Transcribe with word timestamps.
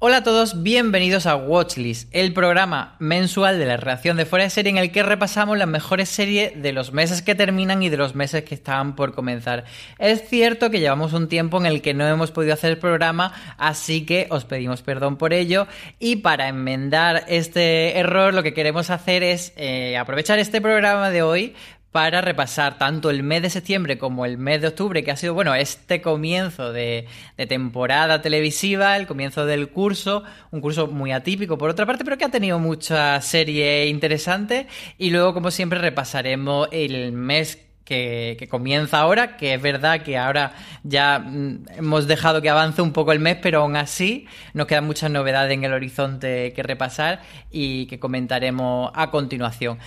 Hola 0.00 0.18
a 0.18 0.22
todos, 0.22 0.62
bienvenidos 0.62 1.24
a 1.24 1.36
Watchlist, 1.36 2.08
el 2.12 2.34
programa 2.34 2.96
mensual 2.98 3.58
de 3.58 3.64
la 3.64 3.78
reacción 3.78 4.18
de 4.18 4.26
fuera 4.26 4.44
de 4.44 4.50
serie 4.50 4.70
en 4.70 4.76
el 4.76 4.90
que 4.90 5.04
repasamos 5.04 5.56
las 5.56 5.68
mejores 5.68 6.10
series 6.10 6.60
de 6.60 6.72
los 6.72 6.92
meses 6.92 7.22
que 7.22 7.34
terminan 7.34 7.82
y 7.82 7.88
de 7.88 7.96
los 7.96 8.14
meses 8.14 8.44
que 8.44 8.56
están 8.56 8.96
por 8.96 9.14
comenzar. 9.14 9.64
Es 9.98 10.28
cierto 10.28 10.68
que 10.68 10.80
llevamos 10.80 11.14
un 11.14 11.28
tiempo 11.28 11.58
en 11.58 11.66
el 11.66 11.80
que 11.80 11.94
no 11.94 12.06
hemos 12.06 12.32
podido 12.32 12.52
hacer 12.52 12.72
el 12.72 12.78
programa, 12.78 13.32
así 13.56 14.04
que 14.04 14.26
os 14.30 14.44
pedimos 14.44 14.82
perdón 14.82 15.16
por 15.16 15.32
ello 15.32 15.68
y 15.98 16.16
para 16.16 16.48
enmendar 16.48 17.24
este 17.28 17.96
error 17.96 18.34
lo 18.34 18.42
que 18.42 18.52
queremos 18.52 18.90
hacer 18.90 19.22
es 19.22 19.54
eh, 19.56 19.96
aprovechar 19.96 20.38
este 20.38 20.60
programa 20.60 21.08
de 21.10 21.22
hoy 21.22 21.54
para 21.94 22.20
repasar 22.20 22.76
tanto 22.76 23.08
el 23.08 23.22
mes 23.22 23.40
de 23.42 23.50
septiembre 23.50 23.98
como 23.98 24.26
el 24.26 24.36
mes 24.36 24.60
de 24.60 24.66
octubre, 24.66 25.04
que 25.04 25.12
ha 25.12 25.16
sido, 25.16 25.32
bueno, 25.32 25.54
este 25.54 26.02
comienzo 26.02 26.72
de, 26.72 27.06
temporada 27.48 28.20
televisiva, 28.20 28.96
el 28.96 29.06
comienzo 29.06 29.46
del 29.46 29.68
curso, 29.68 30.24
un 30.50 30.60
curso 30.60 30.88
muy 30.88 31.12
atípico 31.12 31.56
por 31.56 31.70
otra 31.70 31.86
parte, 31.86 32.04
pero 32.04 32.18
que 32.18 32.24
ha 32.24 32.30
tenido 32.30 32.58
mucha 32.58 33.20
serie 33.20 33.86
interesante. 33.86 34.66
Y 34.98 35.10
luego, 35.10 35.34
como 35.34 35.52
siempre, 35.52 35.78
repasaremos 35.78 36.66
el 36.72 37.12
mes 37.12 37.64
que, 37.84 38.34
que, 38.40 38.48
comienza 38.48 38.98
ahora, 38.98 39.36
que 39.36 39.54
es 39.54 39.62
verdad 39.62 40.02
que 40.02 40.18
ahora 40.18 40.52
ya 40.82 41.20
mm, 41.20 41.66
hemos 41.76 42.08
dejado 42.08 42.42
que 42.42 42.50
avance 42.50 42.82
un 42.82 42.92
poco 42.92 43.12
el 43.12 43.20
mes, 43.20 43.38
pero 43.40 43.60
aún 43.60 43.76
así 43.76 44.26
nos 44.52 44.66
quedan 44.66 44.84
muchas 44.84 45.12
novedades 45.12 45.52
en 45.52 45.62
el 45.62 45.72
horizonte 45.72 46.52
que 46.54 46.62
repasar 46.64 47.22
y 47.52 47.86
que 47.86 48.00
comentaremos 48.00 48.90
a 48.96 49.12
continuación. 49.12 49.78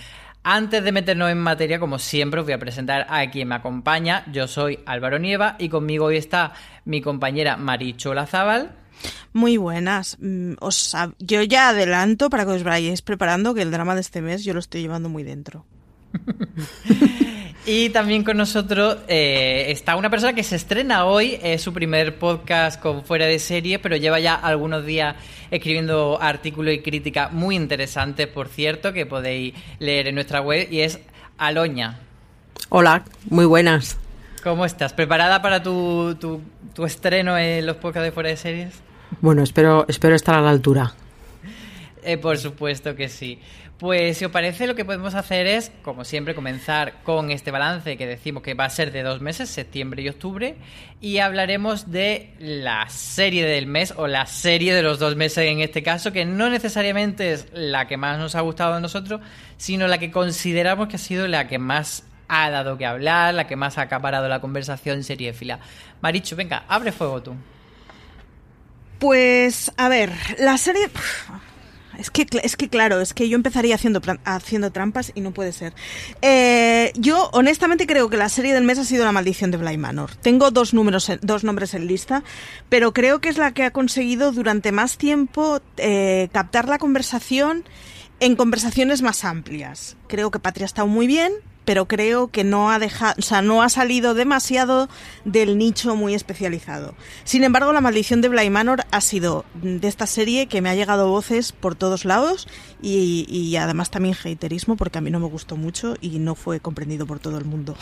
Antes 0.50 0.82
de 0.82 0.92
meternos 0.92 1.30
en 1.30 1.36
materia, 1.36 1.78
como 1.78 1.98
siempre, 1.98 2.40
os 2.40 2.46
voy 2.46 2.54
a 2.54 2.58
presentar 2.58 3.06
a 3.10 3.30
quien 3.30 3.48
me 3.48 3.56
acompaña. 3.56 4.24
Yo 4.32 4.48
soy 4.48 4.78
Álvaro 4.86 5.18
Nieva 5.18 5.56
y 5.58 5.68
conmigo 5.68 6.06
hoy 6.06 6.16
está 6.16 6.54
mi 6.86 7.02
compañera 7.02 7.58
Maricho 7.58 8.14
Lazábal. 8.14 8.72
Muy 9.34 9.58
buenas. 9.58 10.16
Mm, 10.22 10.54
os, 10.60 10.96
yo 11.18 11.42
ya 11.42 11.68
adelanto 11.68 12.30
para 12.30 12.46
que 12.46 12.52
os 12.52 12.62
vayáis 12.62 13.02
preparando 13.02 13.52
que 13.52 13.60
el 13.60 13.70
drama 13.70 13.94
de 13.94 14.00
este 14.00 14.22
mes 14.22 14.42
yo 14.42 14.54
lo 14.54 14.60
estoy 14.60 14.80
llevando 14.80 15.10
muy 15.10 15.22
dentro. 15.22 15.66
Y 17.70 17.90
también 17.90 18.24
con 18.24 18.38
nosotros 18.38 18.96
eh, 19.08 19.66
está 19.68 19.96
una 19.96 20.08
persona 20.08 20.32
que 20.32 20.42
se 20.42 20.56
estrena 20.56 21.04
hoy, 21.04 21.38
es 21.42 21.60
su 21.60 21.74
primer 21.74 22.18
podcast 22.18 22.80
con 22.80 23.04
fuera 23.04 23.26
de 23.26 23.38
serie, 23.38 23.78
pero 23.78 23.94
lleva 23.94 24.18
ya 24.20 24.36
algunos 24.36 24.86
días 24.86 25.16
escribiendo 25.50 26.18
artículos 26.18 26.72
y 26.72 26.80
críticas 26.80 27.30
muy 27.30 27.56
interesantes, 27.56 28.26
por 28.26 28.48
cierto, 28.48 28.94
que 28.94 29.04
podéis 29.04 29.52
leer 29.80 30.08
en 30.08 30.14
nuestra 30.14 30.40
web, 30.40 30.66
y 30.70 30.80
es 30.80 30.98
Aloña. 31.36 31.98
Hola, 32.70 33.04
muy 33.28 33.44
buenas. 33.44 33.98
¿Cómo 34.42 34.64
estás? 34.64 34.94
¿Preparada 34.94 35.42
para 35.42 35.62
tu, 35.62 36.16
tu, 36.18 36.40
tu 36.72 36.86
estreno 36.86 37.36
en 37.36 37.66
los 37.66 37.76
podcasts 37.76 38.04
de 38.04 38.12
fuera 38.12 38.30
de 38.30 38.38
series? 38.38 38.80
Bueno, 39.20 39.42
espero, 39.42 39.84
espero 39.88 40.14
estar 40.14 40.36
a 40.36 40.40
la 40.40 40.48
altura. 40.48 40.94
Eh, 42.08 42.16
por 42.16 42.38
supuesto 42.38 42.96
que 42.96 43.10
sí. 43.10 43.38
Pues 43.76 44.16
si 44.16 44.24
os 44.24 44.32
parece 44.32 44.66
lo 44.66 44.74
que 44.74 44.86
podemos 44.86 45.14
hacer 45.14 45.46
es, 45.46 45.70
como 45.82 46.06
siempre, 46.06 46.34
comenzar 46.34 47.02
con 47.02 47.30
este 47.30 47.50
balance 47.50 47.98
que 47.98 48.06
decimos 48.06 48.42
que 48.42 48.54
va 48.54 48.64
a 48.64 48.70
ser 48.70 48.92
de 48.92 49.02
dos 49.02 49.20
meses, 49.20 49.50
septiembre 49.50 50.00
y 50.00 50.08
octubre, 50.08 50.56
y 51.02 51.18
hablaremos 51.18 51.90
de 51.92 52.32
la 52.38 52.88
serie 52.88 53.44
del 53.44 53.66
mes 53.66 53.92
o 53.94 54.06
la 54.06 54.24
serie 54.24 54.74
de 54.74 54.80
los 54.80 54.98
dos 54.98 55.16
meses 55.16 55.44
en 55.44 55.60
este 55.60 55.82
caso, 55.82 56.10
que 56.10 56.24
no 56.24 56.48
necesariamente 56.48 57.34
es 57.34 57.48
la 57.52 57.86
que 57.86 57.98
más 57.98 58.18
nos 58.18 58.34
ha 58.36 58.40
gustado 58.40 58.72
a 58.72 58.80
nosotros, 58.80 59.20
sino 59.58 59.86
la 59.86 59.98
que 59.98 60.10
consideramos 60.10 60.88
que 60.88 60.96
ha 60.96 60.98
sido 60.98 61.28
la 61.28 61.46
que 61.46 61.58
más 61.58 62.04
ha 62.26 62.48
dado 62.48 62.78
que 62.78 62.86
hablar, 62.86 63.34
la 63.34 63.46
que 63.46 63.56
más 63.56 63.76
ha 63.76 63.82
acaparado 63.82 64.30
la 64.30 64.40
conversación 64.40 65.04
serie 65.04 65.34
fila. 65.34 65.60
Marichu, 66.00 66.36
venga, 66.36 66.64
abre 66.68 66.90
fuego 66.90 67.22
tú. 67.22 67.34
Pues, 68.98 69.70
a 69.76 69.90
ver, 69.90 70.10
la 70.38 70.56
serie... 70.56 70.88
Es 71.98 72.10
que, 72.10 72.26
es 72.42 72.56
que 72.56 72.68
claro, 72.68 73.00
es 73.00 73.12
que 73.12 73.28
yo 73.28 73.34
empezaría 73.34 73.74
haciendo, 73.74 74.00
haciendo 74.24 74.70
trampas 74.70 75.10
y 75.16 75.20
no 75.20 75.32
puede 75.32 75.52
ser. 75.52 75.74
Eh, 76.22 76.92
yo 76.96 77.28
honestamente 77.32 77.86
creo 77.86 78.08
que 78.08 78.16
la 78.16 78.28
serie 78.28 78.54
del 78.54 78.62
mes 78.62 78.78
ha 78.78 78.84
sido 78.84 79.04
La 79.04 79.10
maldición 79.10 79.50
de 79.50 79.58
Bly 79.58 79.76
Manor. 79.78 80.14
Tengo 80.14 80.52
dos, 80.52 80.72
números, 80.72 81.10
dos 81.22 81.42
nombres 81.42 81.74
en 81.74 81.88
lista, 81.88 82.22
pero 82.68 82.92
creo 82.92 83.20
que 83.20 83.28
es 83.28 83.36
la 83.36 83.52
que 83.52 83.64
ha 83.64 83.72
conseguido 83.72 84.30
durante 84.30 84.70
más 84.70 84.96
tiempo 84.96 85.60
eh, 85.76 86.28
captar 86.32 86.68
la 86.68 86.78
conversación 86.78 87.64
en 88.20 88.36
conversaciones 88.36 89.02
más 89.02 89.24
amplias. 89.24 89.96
Creo 90.06 90.30
que 90.30 90.38
Patria 90.38 90.64
ha 90.64 90.66
estado 90.66 90.88
muy 90.88 91.08
bien, 91.08 91.32
pero 91.68 91.84
creo 91.84 92.28
que 92.28 92.44
no 92.44 92.70
ha 92.70 92.78
dejado, 92.78 93.16
o 93.18 93.22
sea, 93.22 93.42
no 93.42 93.62
ha 93.62 93.68
salido 93.68 94.14
demasiado 94.14 94.88
del 95.26 95.58
nicho 95.58 95.96
muy 95.96 96.14
especializado. 96.14 96.94
Sin 97.24 97.44
embargo, 97.44 97.74
la 97.74 97.82
maldición 97.82 98.22
de 98.22 98.30
Bly 98.30 98.48
Manor 98.48 98.84
ha 98.90 99.02
sido 99.02 99.44
de 99.52 99.86
esta 99.86 100.06
serie 100.06 100.46
que 100.46 100.62
me 100.62 100.70
ha 100.70 100.74
llegado 100.74 101.10
voces 101.10 101.52
por 101.52 101.74
todos 101.74 102.06
lados 102.06 102.48
y, 102.80 103.54
además 103.56 103.90
también 103.90 104.14
haterismo 104.14 104.76
porque 104.76 104.96
a 104.96 105.02
mí 105.02 105.10
no 105.10 105.20
me 105.20 105.26
gustó 105.26 105.58
mucho 105.58 105.94
y 106.00 106.18
no 106.20 106.34
fue 106.34 106.58
comprendido 106.58 107.04
por 107.06 107.18
todo 107.18 107.36
el 107.36 107.44
mundo. 107.44 107.76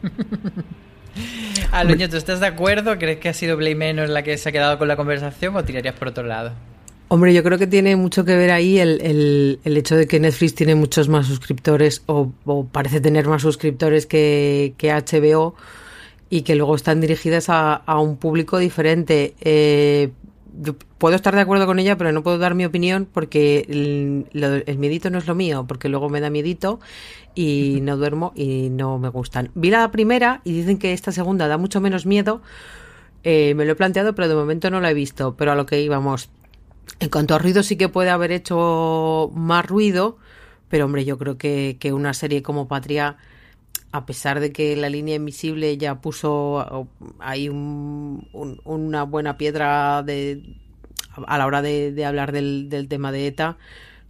Aloño, 1.70 2.08
¿tú 2.08 2.16
estás 2.16 2.40
de 2.40 2.46
acuerdo? 2.46 2.98
¿Crees 2.98 3.18
que 3.18 3.28
ha 3.28 3.34
sido 3.34 3.58
Bly 3.58 3.74
Manor 3.74 4.08
la 4.08 4.22
que 4.22 4.38
se 4.38 4.48
ha 4.48 4.52
quedado 4.52 4.78
con 4.78 4.88
la 4.88 4.96
conversación 4.96 5.54
o 5.54 5.64
tirarías 5.64 5.96
por 5.96 6.08
otro 6.08 6.24
lado? 6.24 6.54
Hombre, 7.12 7.34
yo 7.34 7.42
creo 7.42 7.58
que 7.58 7.66
tiene 7.66 7.96
mucho 7.96 8.24
que 8.24 8.36
ver 8.36 8.52
ahí 8.52 8.78
el, 8.78 9.58
el, 9.64 9.76
hecho 9.76 9.96
de 9.96 10.06
que 10.06 10.20
Netflix 10.20 10.54
tiene 10.54 10.76
muchos 10.76 11.08
más 11.08 11.26
suscriptores 11.26 12.04
o, 12.06 12.30
parece 12.70 13.00
tener 13.00 13.26
más 13.26 13.42
suscriptores 13.42 14.06
que, 14.06 14.74
que, 14.78 14.92
HBO 14.92 15.56
y 16.28 16.42
que 16.42 16.54
luego 16.54 16.76
están 16.76 17.00
dirigidas 17.00 17.48
a, 17.48 17.74
a 17.74 17.98
un 17.98 18.16
público 18.16 18.58
diferente. 18.58 19.34
Eh, 19.40 20.12
puedo 20.98 21.16
estar 21.16 21.34
de 21.34 21.40
acuerdo 21.40 21.66
con 21.66 21.80
ella, 21.80 21.98
pero 21.98 22.12
no 22.12 22.22
puedo 22.22 22.38
dar 22.38 22.54
mi 22.54 22.64
opinión 22.64 23.08
porque 23.12 23.66
el, 23.68 24.62
el, 24.64 24.78
miedito 24.78 25.10
no 25.10 25.18
es 25.18 25.26
lo 25.26 25.34
mío, 25.34 25.64
porque 25.66 25.88
luego 25.88 26.10
me 26.10 26.20
da 26.20 26.30
miedito 26.30 26.78
y 27.34 27.80
no 27.82 27.96
duermo 27.96 28.32
y 28.36 28.70
no 28.70 29.00
me 29.00 29.08
gustan. 29.08 29.50
Vi 29.56 29.70
la 29.70 29.90
primera 29.90 30.42
y 30.44 30.52
dicen 30.52 30.78
que 30.78 30.92
esta 30.92 31.10
segunda 31.10 31.48
da 31.48 31.58
mucho 31.58 31.80
menos 31.80 32.06
miedo. 32.06 32.40
Eh, 33.24 33.54
me 33.56 33.64
lo 33.64 33.72
he 33.72 33.74
planteado, 33.74 34.14
pero 34.14 34.28
de 34.28 34.36
momento 34.36 34.70
no 34.70 34.80
la 34.80 34.92
he 34.92 34.94
visto. 34.94 35.34
Pero 35.36 35.50
a 35.50 35.54
lo 35.56 35.66
que 35.66 35.82
íbamos. 35.82 36.30
En 36.98 37.08
cuanto 37.08 37.34
a 37.34 37.38
ruido, 37.38 37.62
sí 37.62 37.76
que 37.76 37.88
puede 37.88 38.10
haber 38.10 38.32
hecho 38.32 39.30
más 39.34 39.64
ruido, 39.64 40.18
pero 40.68 40.84
hombre, 40.84 41.04
yo 41.04 41.16
creo 41.16 41.38
que, 41.38 41.76
que 41.80 41.92
una 41.92 42.12
serie 42.12 42.42
como 42.42 42.68
Patria 42.68 43.16
a 43.92 44.06
pesar 44.06 44.40
de 44.40 44.52
que 44.52 44.76
la 44.76 44.88
línea 44.88 45.16
invisible 45.16 45.76
ya 45.76 46.00
puso 46.00 46.88
ahí 47.18 47.48
una 47.48 49.02
buena 49.02 49.36
piedra 49.36 50.02
de, 50.02 50.56
a 51.26 51.38
la 51.38 51.46
hora 51.46 51.60
de, 51.60 52.04
hablar 52.04 52.32
del, 52.32 52.86
tema 52.88 53.10
de 53.10 53.26
ETA, 53.26 53.58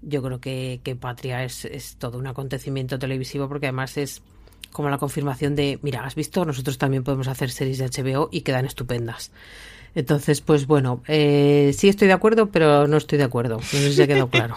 yo 0.02 0.22
creo 0.22 0.40
que, 0.40 0.98
Patria 1.00 1.44
es, 1.44 1.64
es, 1.64 1.96
todo 1.96 2.18
un 2.18 2.26
acontecimiento 2.26 2.98
televisivo 2.98 3.48
porque 3.48 3.66
además 3.66 3.96
es 3.96 4.22
como 4.70 4.90
la 4.90 4.98
confirmación 4.98 5.56
de, 5.56 5.78
mira, 5.82 6.04
has 6.04 6.14
visto, 6.14 6.44
nosotros 6.44 6.78
también 6.78 7.02
podemos 7.02 7.28
hacer 7.28 7.50
series 7.50 7.78
de 7.78 7.86
HBO 7.86 8.28
y 8.30 8.42
quedan 8.42 8.66
estupendas. 8.66 9.32
Entonces, 9.94 10.40
pues 10.40 10.66
bueno, 10.68 11.02
eh, 11.08 11.72
sí 11.76 11.88
estoy 11.88 12.06
de 12.06 12.14
acuerdo, 12.14 12.46
pero 12.50 12.86
no 12.86 12.96
estoy 12.96 13.18
de 13.18 13.24
acuerdo. 13.24 13.56
No 13.56 13.62
sé 13.62 13.92
si 13.92 14.06
claro. 14.06 14.56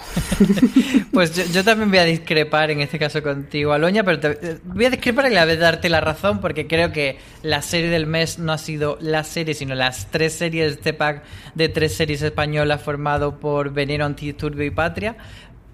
pues 1.12 1.52
yo, 1.52 1.64
también 1.64 1.90
voy 1.90 1.98
a 1.98 2.06
discrepar 2.06 2.70
en 2.70 2.82
este 2.82 3.00
caso 3.00 3.24
contigo, 3.24 3.74
Aloña, 3.74 4.04
pero 4.04 4.20
te, 4.20 4.60
voy 4.64 4.86
a 4.86 4.90
discrepar 4.92 5.32
y 5.32 5.36
a 5.36 5.46
vez 5.46 5.60
darte 5.60 5.90
la 5.90 6.02
razón 6.02 6.40
porque 6.40 6.68
creo 6.68 6.92
que 6.92 7.18
la 7.42 7.64
serie 7.64 7.90
del 7.90 8.06
mes 8.06 8.38
no 8.38 8.54
ha 8.54 8.60
sido 8.60 8.98
la 9.02 9.24
serie, 9.24 9.56
sino 9.56 9.74
las 9.74 10.12
tres 10.12 10.34
series 10.34 10.68
de 10.68 10.74
este 10.74 10.94
pack 10.94 11.24
de 11.56 11.68
tres 11.68 11.96
series 11.96 12.22
españolas 12.22 12.82
formado 12.82 13.40
por 13.40 13.74
Veneno, 13.74 14.06
Antidisturbio 14.06 14.66
y 14.66 14.72
Patria. 14.72 15.16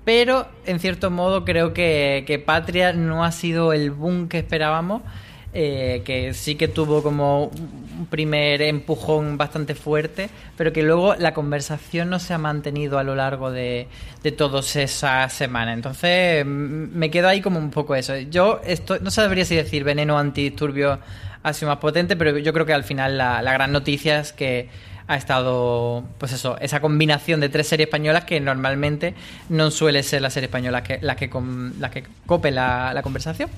Pero, 0.06 0.48
en 0.66 0.80
cierto 0.80 1.12
modo, 1.12 1.44
creo 1.44 1.74
que, 1.74 2.24
que 2.26 2.40
Patria 2.40 2.94
no 2.94 3.26
ha 3.26 3.32
sido 3.34 3.74
el 3.74 3.92
boom 3.92 4.30
que 4.30 4.40
esperábamos. 4.40 5.02
Eh, 5.52 6.04
que 6.06 6.36
sí 6.36 6.54
que 6.54 6.68
tuvo 6.68 7.02
como 7.02 7.46
un 7.46 8.06
primer 8.08 8.62
empujón 8.62 9.36
bastante 9.36 9.74
fuerte, 9.74 10.30
pero 10.56 10.72
que 10.72 10.84
luego 10.84 11.16
la 11.16 11.34
conversación 11.34 12.12
no 12.12 12.20
se 12.20 12.36
ha 12.36 12.38
mantenido 12.38 13.00
a 13.00 13.04
lo 13.04 13.16
largo 13.16 13.50
de, 13.50 13.88
de 14.22 14.32
todas 14.32 14.76
esas 14.76 15.34
semanas. 15.34 15.74
Entonces 15.74 16.46
me 16.46 17.10
quedo 17.10 17.30
ahí 17.30 17.42
como 17.42 17.58
un 17.58 17.72
poco 17.72 17.96
eso. 17.96 18.16
Yo 18.18 18.62
esto, 18.64 19.00
no 19.00 19.10
sabría 19.10 19.44
si 19.44 19.56
decir 19.56 19.84
veneno 19.84 20.20
antidisturbio 20.20 21.00
ha 21.42 21.54
sido 21.54 21.70
más 21.70 21.80
potente, 21.80 22.16
pero 22.16 22.38
yo 22.38 22.54
creo 22.54 22.68
que 22.68 22.74
al 22.74 22.84
final 22.84 23.18
la, 23.18 23.42
gran 23.42 23.72
noticia 23.72 24.20
es 24.20 24.34
que 24.34 24.70
ha 25.08 25.16
estado, 25.16 26.04
pues 26.20 26.32
eso, 26.32 26.60
esa 26.60 26.80
combinación 26.80 27.40
de 27.40 27.50
tres 27.50 27.68
series 27.68 27.88
españolas 27.88 28.26
que 28.26 28.40
normalmente 28.40 29.16
no 29.50 29.72
suele 29.72 30.04
ser 30.04 30.22
la 30.22 30.30
serie 30.30 30.46
española 30.46 30.84
que, 30.84 31.00
la 31.02 31.16
que, 31.16 31.28
la 31.80 31.90
que 31.90 32.04
cope 32.28 32.52
la, 32.52 32.94
la 32.94 33.02
conversación. 33.02 33.50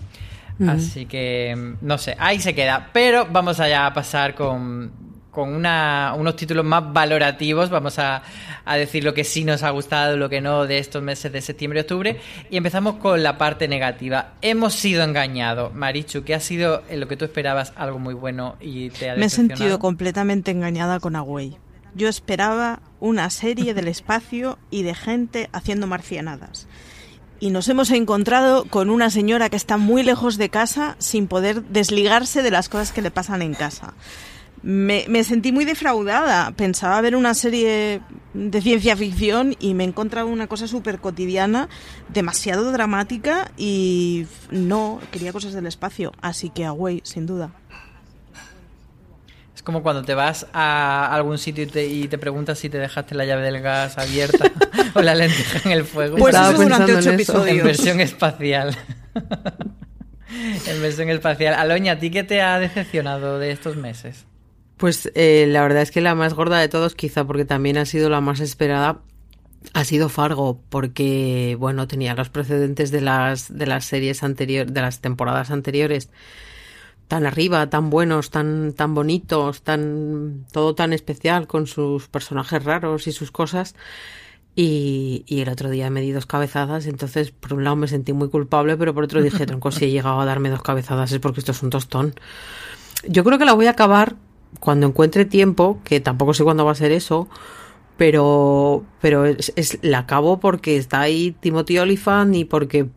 Así 0.68 1.06
que, 1.06 1.75
no 1.81 1.98
sé, 1.98 2.16
ahí 2.19 2.40
se 2.40 2.54
queda. 2.54 2.90
Pero 2.94 3.28
vamos 3.31 3.60
allá 3.60 3.86
a 3.86 3.94
pasar 3.94 4.36
con, 4.36 4.92
con 5.31 5.54
una, 5.54 6.13
unos 6.18 6.36
títulos 6.36 6.66
más 6.66 6.92
valorativos. 6.94 7.69
Vamos 7.69 7.98
a, 8.00 8.22
a, 8.66 8.75
decir 8.75 9.04
lo 9.04 9.13
que 9.13 9.24
sí 9.24 9.44
nos 9.44 9.63
ha 9.63 9.69
gustado, 9.72 10.18
lo 10.18 10.30
que 10.30 10.42
no 10.42 10.68
de 10.68 10.78
estos 10.78 11.02
meses 11.02 11.31
de 11.31 11.42
septiembre 11.42 11.80
y 11.80 11.81
octubre. 11.81 12.19
Y 12.50 12.58
empezamos 12.58 12.96
con 12.96 13.24
la 13.24 13.38
parte 13.38 13.68
negativa. 13.68 14.34
Hemos 14.42 14.74
sido 14.74 15.04
engañados. 15.04 15.74
Marichu, 15.74 16.24
¿qué 16.24 16.36
ha 16.36 16.40
sido 16.40 16.84
en 16.90 17.00
lo 17.00 17.08
que 17.08 17.18
tú 17.18 17.25
esperabas 17.25 17.74
algo 17.75 18.00
muy 18.00 18.13
bueno 18.13 18.56
y 18.60 18.90
te 18.90 19.10
ha 19.10 19.16
Me 19.16 19.25
he 19.25 19.30
sentido 19.30 19.80
completamente 19.80 20.52
engañada 20.52 21.00
con 21.00 21.16
Agüey. 21.16 21.58
Yo 21.94 22.08
esperaba 22.08 22.81
una 23.00 23.30
serie 23.30 23.74
del 23.74 23.88
espacio 23.90 24.58
y 24.69 24.84
de 24.84 24.96
gente 24.96 25.50
haciendo 25.52 25.88
marcianadas 25.88 26.68
y 27.42 27.50
nos 27.50 27.68
hemos 27.68 27.90
encontrado 27.90 28.66
con 28.66 28.92
una 28.92 29.10
señora 29.10 29.50
que 29.50 29.56
está 29.58 29.78
muy 29.78 30.04
lejos 30.04 30.38
de 30.38 30.50
casa 30.50 30.96
sin 31.00 31.28
poder 31.28 31.64
desligarse 31.64 32.44
de 32.44 32.52
las 32.52 32.70
cosas 32.70 32.94
que 32.94 33.02
le 33.02 33.10
pasan 33.10 33.42
en 33.42 33.56
casa. 33.56 33.96
Me, 34.62 35.24
sentí 35.24 35.52
muy 35.52 35.66
defraudada. 35.66 36.52
Pensaba 36.52 37.02
ver 37.02 37.16
una 37.16 37.34
serie 37.34 38.02
de 38.36 38.62
ciencia 38.62 38.96
ficción 38.96 39.56
y 39.60 39.74
me 39.74 39.84
he 39.84 39.88
encontrado 39.88 40.28
una 40.28 40.46
cosa 40.46 40.68
súper 40.68 41.00
cotidiana, 41.00 41.68
demasiado 42.10 42.72
dramática 42.72 43.52
y 43.58 44.28
no, 44.52 45.00
quería 45.12 45.34
cosas 45.34 45.54
del 45.54 45.66
espacio. 45.66 46.12
Así 46.22 46.52
que 46.52 46.66
Away, 46.66 47.02
sin 47.04 47.26
duda. 47.26 47.52
Es 49.62 49.66
como 49.66 49.84
cuando 49.84 50.02
te 50.02 50.16
vas 50.16 50.48
a 50.54 51.13
algún 51.13 51.38
sitio 51.38 51.63
y 51.63 52.08
te, 52.08 52.18
preguntas 52.18 52.58
si 52.58 52.68
te 52.68 52.80
dejaste 52.80 53.13
la 53.13 53.25
llave 53.25 53.44
del 53.44 53.62
gas 53.62 53.96
abierta 54.00 54.52
o 54.96 55.04
la 55.04 55.13
lenteja 55.13 55.62
en 55.66 55.78
el 55.78 55.86
fuego. 55.86 56.18
Pues 56.18 56.34
eso 56.34 56.63
durante 56.63 56.96
ocho 56.96 57.12
episodios. 57.12 57.60
En 57.60 57.63
versión 57.63 58.02
espacial. 58.02 58.75
en 60.66 60.81
versión 60.81 61.12
espacial. 61.12 61.54
Aloña, 61.54 61.92
¿a 61.92 62.00
ti 62.00 62.10
qué 62.10 62.24
te 62.24 62.42
ha 62.42 62.58
decepcionado 62.58 63.38
de 63.38 63.52
estos 63.52 63.75
meses? 63.75 64.25
Pues 64.78 65.12
eh, 65.13 65.46
la 65.48 65.62
verdad 65.62 65.84
es 65.84 65.92
que 65.92 66.02
la 66.02 66.16
más 66.16 66.34
gorda 66.34 66.58
de 66.58 66.68
todos, 66.68 66.96
quizá 66.96 67.24
porque 67.24 67.46
también 67.46 67.78
ha 67.78 67.86
sido 67.86 68.10
la 68.10 68.19
más 68.19 68.40
esperada, 68.40 69.02
ha 69.75 69.84
sido 69.84 70.10
Fargo, 70.10 70.60
porque 70.69 71.56
bueno, 71.60 71.88
tenía 71.88 72.16
los 72.16 72.30
precedentes 72.30 72.90
de 72.90 73.02
las, 73.02 73.56
de 73.56 73.68
las 73.68 73.86
series 73.86 74.24
anteriores, 74.24 74.74
de 74.74 74.81
las 74.81 75.02
temporadas 75.02 75.52
anteriores 75.52 76.10
tan 77.12 77.25
arriba, 77.25 77.69
tan 77.69 77.90
buenos, 77.90 78.30
tan, 78.30 78.72
tan 78.72 78.96
bonitos, 78.96 79.63
tan, 79.63 80.46
todo 80.54 80.75
tan 80.75 80.94
especial 80.94 81.46
con 81.46 81.68
sus 81.68 82.08
personajes 82.08 82.63
raros 82.63 83.06
y 83.06 83.12
sus 83.12 83.31
cosas. 83.31 83.75
Y, 84.56 85.25
y, 85.28 85.42
el 85.42 85.50
otro 85.50 85.69
día 85.69 85.90
me 85.90 86.00
di 86.00 86.13
dos 86.13 86.25
cabezadas, 86.25 86.86
entonces 86.86 87.31
por 87.31 87.52
un 87.52 87.66
lado 87.66 87.75
me 87.75 87.90
sentí 87.90 88.13
muy 88.13 88.30
culpable, 88.30 88.78
pero 88.78 88.94
por 88.94 89.04
otro 89.04 89.22
dije, 89.22 89.46
tronco, 89.46 89.72
si 89.72 89.84
he 89.84 89.92
llegado 89.92 90.22
a 90.22 90.25
darme 90.25 90.50
dos 90.50 90.62
cabezadas 90.62 91.12
es 91.12 91.19
porque 91.19 91.42
esto 91.42 91.52
es 91.52 91.62
un 91.62 91.69
tostón. 91.69 92.16
Yo 93.06 93.25
creo 93.25 93.38
que 93.38 93.44
la 93.44 93.56
voy 93.56 93.66
a 93.66 93.72
acabar 93.72 94.16
cuando 94.62 94.88
encuentre 94.88 95.25
tiempo, 95.25 95.81
que 95.84 96.00
tampoco 96.00 96.34
sé 96.34 96.46
cuándo 96.46 96.63
va 96.63 96.72
a 96.72 96.75
ser 96.75 96.94
eso, 96.94 97.28
pero, 97.98 98.86
pero 99.02 99.25
es, 99.25 99.52
es 99.58 99.80
la 99.81 100.00
acabo 100.00 100.40
porque 100.40 100.78
está 100.78 101.02
ahí 101.02 101.36
Timothy 101.42 101.78
Olyphant 101.78 102.34
y 102.36 102.46
porque 102.46 102.88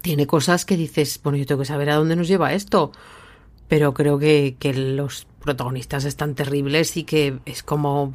tiene 0.00 0.26
cosas 0.26 0.64
que 0.64 0.78
dices, 0.78 1.20
bueno, 1.22 1.36
yo 1.36 1.44
tengo 1.44 1.58
que 1.58 1.66
saber 1.66 1.90
a 1.90 1.96
dónde 1.96 2.16
nos 2.16 2.28
lleva 2.28 2.54
esto 2.54 2.92
pero 3.68 3.94
creo 3.94 4.18
que, 4.18 4.56
que 4.58 4.74
los 4.74 5.26
protagonistas 5.40 6.04
están 6.04 6.34
terribles 6.34 6.96
y 6.96 7.04
que 7.04 7.38
es 7.46 7.62
como 7.62 8.12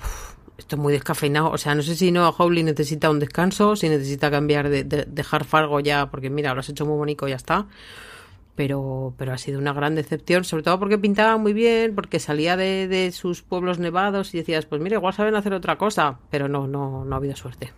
esto 0.58 0.78
muy 0.78 0.94
descafeinado. 0.94 1.52
O 1.52 1.58
sea, 1.58 1.76
no 1.76 1.82
sé 1.82 1.96
si 1.96 2.12
no 2.12 2.30
Howley 2.30 2.64
necesita 2.64 3.10
un 3.10 3.20
descanso, 3.20 3.76
si 3.76 3.90
necesita 3.90 4.32
cambiar 4.32 4.70
de, 4.70 4.84
dejar 4.84 5.44
Fargo 5.44 5.80
ya, 5.80 6.10
porque 6.10 6.30
mira, 6.30 6.54
lo 6.54 6.62
has 6.62 6.70
hecho 6.70 6.86
muy 6.86 6.98
bonito, 6.98 7.28
ya 7.28 7.36
está. 7.36 7.68
Pero, 8.56 9.14
pero 9.18 9.34
ha 9.34 9.38
sido 9.38 9.60
una 9.60 9.74
gran 9.74 9.96
decepción, 9.96 10.44
sobre 10.44 10.64
todo 10.64 10.78
porque 10.78 10.98
pintaba 10.98 11.38
muy 11.38 11.54
bien, 11.54 11.96
porque 11.96 12.20
salía 12.20 12.58
de, 12.58 12.88
de 12.88 13.12
sus 13.12 13.42
pueblos 13.42 13.80
nevados 13.80 14.34
y 14.36 14.38
decías, 14.38 14.66
pues 14.66 14.82
mira, 14.82 14.98
igual 14.98 15.14
saben 15.14 15.36
hacer 15.36 15.54
otra 15.54 15.78
cosa, 15.78 16.20
pero 16.30 16.48
no, 16.48 16.68
no, 16.68 17.06
no 17.06 17.16
ha 17.16 17.18
habido 17.18 17.36
suerte. 17.36 17.72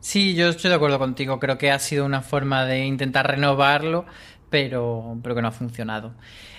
Sí, 0.00 0.34
yo 0.34 0.48
estoy 0.48 0.70
de 0.70 0.76
acuerdo 0.76 0.98
contigo. 0.98 1.40
Creo 1.40 1.58
que 1.58 1.70
ha 1.70 1.78
sido 1.78 2.04
una 2.04 2.20
forma 2.20 2.64
de 2.64 2.84
intentar 2.84 3.26
renovarlo, 3.26 4.04
pero, 4.50 5.18
pero 5.22 5.34
que 5.34 5.42
no 5.42 5.48
ha 5.48 5.52
funcionado. 5.52 6.14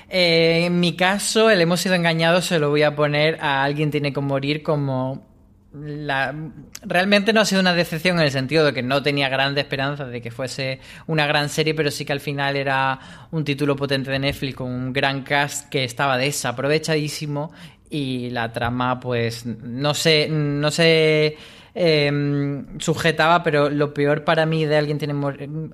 Eh, 0.09 0.65
en 0.65 0.79
mi 0.79 0.95
caso, 0.95 1.49
el 1.49 1.61
hemos 1.61 1.81
sido 1.81 1.95
engañados 1.95 2.45
se 2.45 2.59
lo 2.59 2.69
voy 2.69 2.81
a 2.81 2.95
poner 2.95 3.37
a 3.41 3.63
alguien 3.63 3.91
tiene 3.91 4.11
que 4.11 4.21
morir 4.21 4.63
como 4.63 5.29
la... 5.71 6.33
realmente 6.81 7.31
no 7.31 7.41
ha 7.41 7.45
sido 7.45 7.61
una 7.61 7.73
decepción 7.73 8.17
en 8.17 8.25
el 8.25 8.31
sentido 8.31 8.65
de 8.65 8.73
que 8.73 8.81
no 8.81 9.03
tenía 9.03 9.29
grandes 9.29 9.65
esperanzas 9.65 10.09
de 10.09 10.21
que 10.21 10.31
fuese 10.31 10.79
una 11.05 11.27
gran 11.27 11.49
serie, 11.49 11.75
pero 11.75 11.91
sí 11.91 12.05
que 12.05 12.13
al 12.13 12.19
final 12.19 12.55
era 12.55 12.99
un 13.31 13.43
título 13.43 13.75
potente 13.75 14.09
de 14.09 14.19
Netflix 14.19 14.55
con 14.55 14.71
un 14.71 14.93
gran 14.93 15.21
cast 15.21 15.69
que 15.69 15.83
estaba 15.83 16.17
desaprovechadísimo 16.17 17.51
y 17.89 18.29
la 18.31 18.51
trama 18.51 18.99
pues 18.99 19.45
no 19.45 19.93
sé, 19.93 20.27
no 20.29 20.71
sé 20.71 21.37
em, 21.75 22.79
sujetaba, 22.79 23.43
pero 23.43 23.69
lo 23.69 23.93
peor 23.93 24.23
para 24.23 24.47
mí 24.47 24.65
de 24.65 24.75
alguien 24.75 24.97
tiene, 24.97 25.13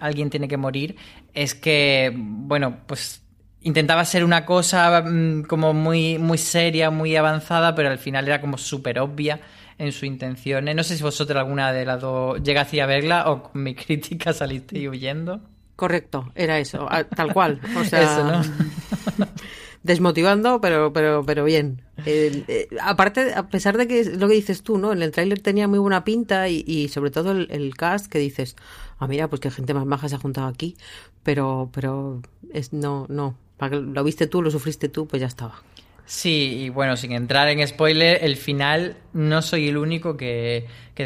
alguien 0.02 0.30
tiene 0.30 0.48
que 0.50 0.58
morir 0.58 0.98
es 1.34 1.56
que, 1.56 2.14
bueno, 2.16 2.80
pues 2.86 3.25
intentaba 3.66 4.06
ser 4.06 4.24
una 4.24 4.46
cosa 4.46 5.02
mm, 5.02 5.44
como 5.44 5.74
muy, 5.74 6.18
muy 6.20 6.38
seria, 6.38 6.92
muy 6.92 7.16
avanzada, 7.16 7.74
pero 7.76 7.90
al 7.90 7.98
final 7.98 8.28
era 8.28 8.40
como 8.40 8.58
súper 8.58 9.00
obvia 9.00 9.42
en 9.78 9.92
su 9.92 10.06
intención. 10.06 10.66
No 10.66 10.84
sé 10.84 10.96
si 10.96 11.04
vosotros 11.04 11.38
alguna 11.38 11.74
de 11.74 11.84
las 11.84 12.00
dos 12.00 12.42
llegaste 12.42 12.82
a 12.82 12.86
verla 12.86 13.30
o 13.30 13.44
con 13.44 13.64
mi 13.64 13.76
crítica 13.76 14.34
saliste 14.34 14.88
huyendo. 14.88 15.42
Correcto, 15.76 16.32
era 16.36 16.60
eso, 16.60 16.88
tal 17.16 17.34
cual. 17.34 17.60
O 17.76 17.84
sea, 17.84 18.42
desmotivando, 19.84 20.62
pero, 20.62 20.94
pero, 20.94 21.26
pero 21.26 21.44
bien. 21.44 21.82
Eh, 22.06 22.68
aparte, 22.82 23.34
a 23.34 23.50
pesar 23.50 23.78
de 23.78 23.88
que 23.88 24.06
lo 24.06 24.30
que 24.30 24.36
dices 24.36 24.62
tú, 24.62 24.78
¿no? 24.78 24.94
En 24.94 25.02
el 25.02 25.12
tráiler 25.12 25.40
tenía 25.40 25.68
muy 25.68 25.80
buena 25.80 26.06
pinta 26.06 26.48
y, 26.48 26.88
sobre 26.88 27.12
todo 27.12 27.32
el, 27.32 27.48
el, 27.50 27.76
cast 27.76 28.08
que 28.08 28.20
dices, 28.20 28.56
ah, 29.00 29.08
mira, 29.08 29.28
pues 29.28 29.42
que 29.42 29.52
gente 29.52 29.74
más 29.74 29.86
maja 29.86 30.08
se 30.08 30.16
ha 30.16 30.20
juntado 30.20 30.48
aquí, 30.48 30.78
pero, 31.24 31.70
pero 31.74 32.22
es 32.54 32.72
no, 32.72 33.06
no, 33.10 33.36
lo 33.60 34.04
viste 34.04 34.28
tú, 34.28 34.42
lo 34.42 34.52
sufriste 34.52 34.90
tú, 34.90 35.08
pues 35.08 35.22
ya 35.22 35.28
estaba. 35.28 35.62
Sí, 36.08 36.66
y 36.66 36.70
bueno, 36.70 36.96
sin 36.98 37.14
entrar 37.14 37.48
en 37.50 37.68
spoiler, 37.68 38.24
el 38.24 38.38
final 38.38 38.96
no 39.14 39.42
soy 39.42 39.70
el 39.70 39.78
único 39.78 40.16
que, 40.16 40.68
que 40.94 41.04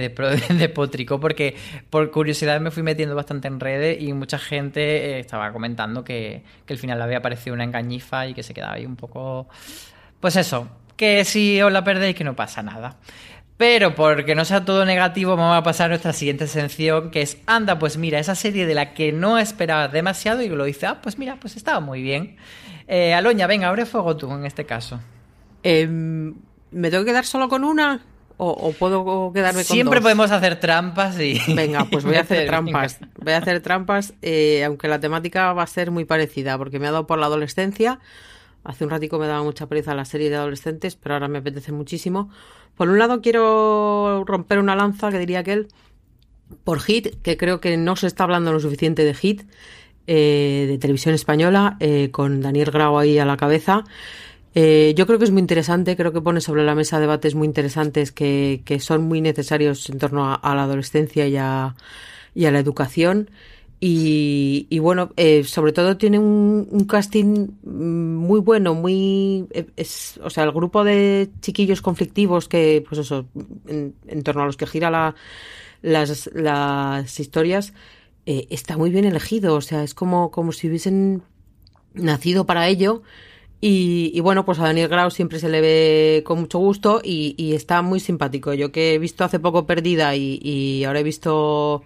despotricó, 0.49 1.19
porque 1.21 1.55
por 1.89 2.11
curiosidad 2.11 2.59
me 2.59 2.69
fui 2.69 2.83
metiendo 2.83 3.15
bastante 3.15 3.47
en 3.47 3.61
redes 3.61 4.01
y 4.01 4.11
mucha 4.11 4.37
gente 4.37 4.81
eh, 4.81 5.19
estaba 5.19 5.53
comentando 5.53 6.03
que, 6.03 6.43
que 6.65 6.73
el 6.73 6.79
final 6.79 7.01
había 7.01 7.21
parecido 7.21 7.53
una 7.53 7.63
engañifa 7.63 8.27
y 8.27 8.33
que 8.33 8.43
se 8.43 8.53
quedaba 8.53 8.73
ahí 8.73 8.85
un 8.85 8.97
poco. 8.97 9.47
Pues 10.19 10.35
eso, 10.35 10.67
que 10.97 11.23
si 11.23 11.61
os 11.61 11.71
la 11.71 11.81
perdéis, 11.85 12.13
que 12.13 12.25
no 12.25 12.35
pasa 12.35 12.61
nada. 12.61 12.97
Pero 13.59 13.93
porque 13.93 14.35
no 14.35 14.45
sea 14.45 14.63
todo 14.63 14.85
negativo, 14.85 15.35
vamos 15.35 15.57
a 15.57 15.63
pasar 15.63 15.87
a 15.87 15.89
nuestra 15.89 16.13
siguiente 16.13 16.47
sección, 16.47 17.11
que 17.11 17.21
es, 17.21 17.39
anda, 17.45 17.77
pues 17.77 17.97
mira, 17.97 18.17
esa 18.17 18.33
serie 18.33 18.65
de 18.65 18.73
la 18.73 18.93
que 18.93 19.11
no 19.11 19.37
esperabas 19.37 19.91
demasiado 19.91 20.41
y 20.41 20.47
lo 20.47 20.63
dice, 20.63 20.85
ah, 20.85 21.01
pues 21.01 21.17
mira, 21.17 21.35
pues 21.41 21.57
estaba 21.57 21.81
muy 21.81 22.01
bien. 22.01 22.37
Eh, 22.87 23.13
Aloña, 23.13 23.47
venga, 23.47 23.67
abre 23.67 23.85
fuego 23.85 24.15
tú 24.15 24.31
en 24.31 24.45
este 24.45 24.65
caso. 24.65 25.01
Em, 25.61 26.35
¿Me 26.71 26.89
tengo 26.89 27.03
que 27.03 27.11
quedar 27.11 27.25
solo 27.25 27.49
con 27.49 27.65
una? 27.65 28.05
¿O, 28.37 28.71
puedo 28.79 29.33
quedarme 29.33 29.65
con 29.65 29.75
Siempre 29.75 29.99
podemos 29.99 30.31
hacer 30.31 30.61
trampas 30.61 31.19
y... 31.19 31.41
Venga, 31.53 31.83
pues 31.91 32.05
voy 32.05 32.15
a 32.15 32.21
hacer 32.21 32.47
trampas. 32.47 32.99
Voy 33.17 33.33
a 33.33 33.39
hacer 33.39 33.59
trampas, 33.61 34.13
eh, 34.21 34.63
aunque 34.63 34.87
la 34.87 35.01
temática 35.01 35.51
va 35.51 35.63
a 35.63 35.67
ser 35.67 35.91
muy 35.91 36.05
parecida, 36.05 36.57
porque 36.57 36.79
me 36.79 36.87
ha 36.87 36.91
dado 36.91 37.07
por 37.07 37.19
la 37.19 37.25
adolescencia. 37.25 37.99
Hace 38.63 38.85
un 38.85 38.89
ratico 38.89 39.19
me 39.19 39.27
daba 39.27 39.43
mucha 39.43 39.67
pereza 39.67 39.93
la 39.95 40.05
serie 40.05 40.29
de 40.29 40.37
adolescentes, 40.37 40.95
pero 40.95 41.15
ahora 41.15 41.27
me 41.27 41.39
apetece 41.39 41.73
muchísimo. 41.73 42.29
Por 42.79 42.87
un 42.87 42.97
lado, 42.97 43.19
quiero 43.19 44.23
romper 44.25 44.57
una 44.57 44.73
lanza, 44.73 45.11
que 45.11 45.19
diría 45.19 45.39
aquel, 45.39 45.67
por 46.63 46.79
Hit, 46.79 47.21
que 47.21 47.35
creo 47.35 47.59
que 47.59 47.75
no 47.75 47.97
se 47.97 48.07
está 48.07 48.23
hablando 48.23 48.53
lo 48.53 48.61
suficiente 48.61 49.03
de 49.03 49.13
Hit, 49.13 49.41
eh, 50.07 50.63
de 50.65 50.77
televisión 50.77 51.13
española, 51.13 51.75
eh, 51.81 52.07
con 52.09 52.39
Daniel 52.39 52.71
Grau 52.71 52.97
ahí 52.97 53.19
a 53.19 53.25
la 53.25 53.35
cabeza. 53.35 53.83
Eh, 54.55 54.93
yo 54.95 55.05
creo 55.07 55.19
que 55.19 55.25
es 55.25 55.31
muy 55.31 55.41
interesante, 55.41 55.97
creo 55.97 56.13
que 56.13 56.21
pone 56.21 56.39
sobre 56.39 56.63
la 56.63 56.73
mesa 56.73 57.01
debates 57.01 57.35
muy 57.35 57.47
interesantes 57.47 58.13
que, 58.13 58.63
son 58.79 59.03
muy 59.03 59.19
necesarios 59.19 59.89
en 59.89 59.97
torno 59.97 60.33
a, 60.41 60.55
la 60.55 60.63
adolescencia 60.63 61.27
y 61.27 61.35
a, 61.35 61.75
la 62.33 62.59
educación. 62.59 63.29
Y, 63.81 64.77
bueno, 64.79 65.11
eh, 65.15 65.45
sobre 65.45 65.71
todo 65.71 65.95
tiene 65.95 66.19
un, 66.19 66.85
casting 66.87 67.47
muy 67.63 68.41
bueno, 68.41 68.73
muy. 68.73 69.47
Eh, 69.51 69.67
o 70.21 70.29
sea, 70.29 70.43
el 70.43 70.51
grupo 70.51 70.83
de 70.83 71.29
chiquillos 71.41 71.81
conflictivos 71.81 72.49
que, 72.49 72.83
pues 72.87 72.99
eso, 72.99 73.25
en, 73.67 74.23
torno 74.23 74.43
a 74.43 74.45
los 74.45 74.57
que 74.57 74.67
gira 74.67 74.91
la, 74.91 75.15
las, 75.81 76.29
las 76.33 77.19
historias, 77.19 77.73
está 78.25 78.77
muy 78.77 78.89
bien 78.89 79.05
elegido. 79.05 79.55
O 79.55 79.61
sea, 79.61 79.83
es 79.83 79.93
como, 79.93 80.29
como 80.29 80.51
si 80.51 80.67
hubiesen 80.67 81.23
nacido 81.93 82.45
para 82.45 82.67
ello 82.67 83.01
y, 83.61 84.19
bueno, 84.21 84.45
pues 84.45 84.59
a 84.59 84.63
Daniel 84.63 84.87
Grau 84.87 85.11
siempre 85.11 85.37
se 85.39 85.49
le 85.49 85.59
ve 85.59 86.23
con 86.25 86.39
mucho 86.39 86.59
gusto 86.59 87.01
y, 87.03 87.53
está 87.53 87.81
muy 87.81 87.99
simpático. 87.99 88.53
Yo 88.53 88.71
que 88.71 88.93
he 88.93 88.99
visto 88.99 89.23
hace 89.25 89.39
poco 89.39 89.65
Perdida 89.65 90.15
y, 90.15 90.83
ahora 90.85 91.01
he 91.01 91.03
visto 91.03 91.83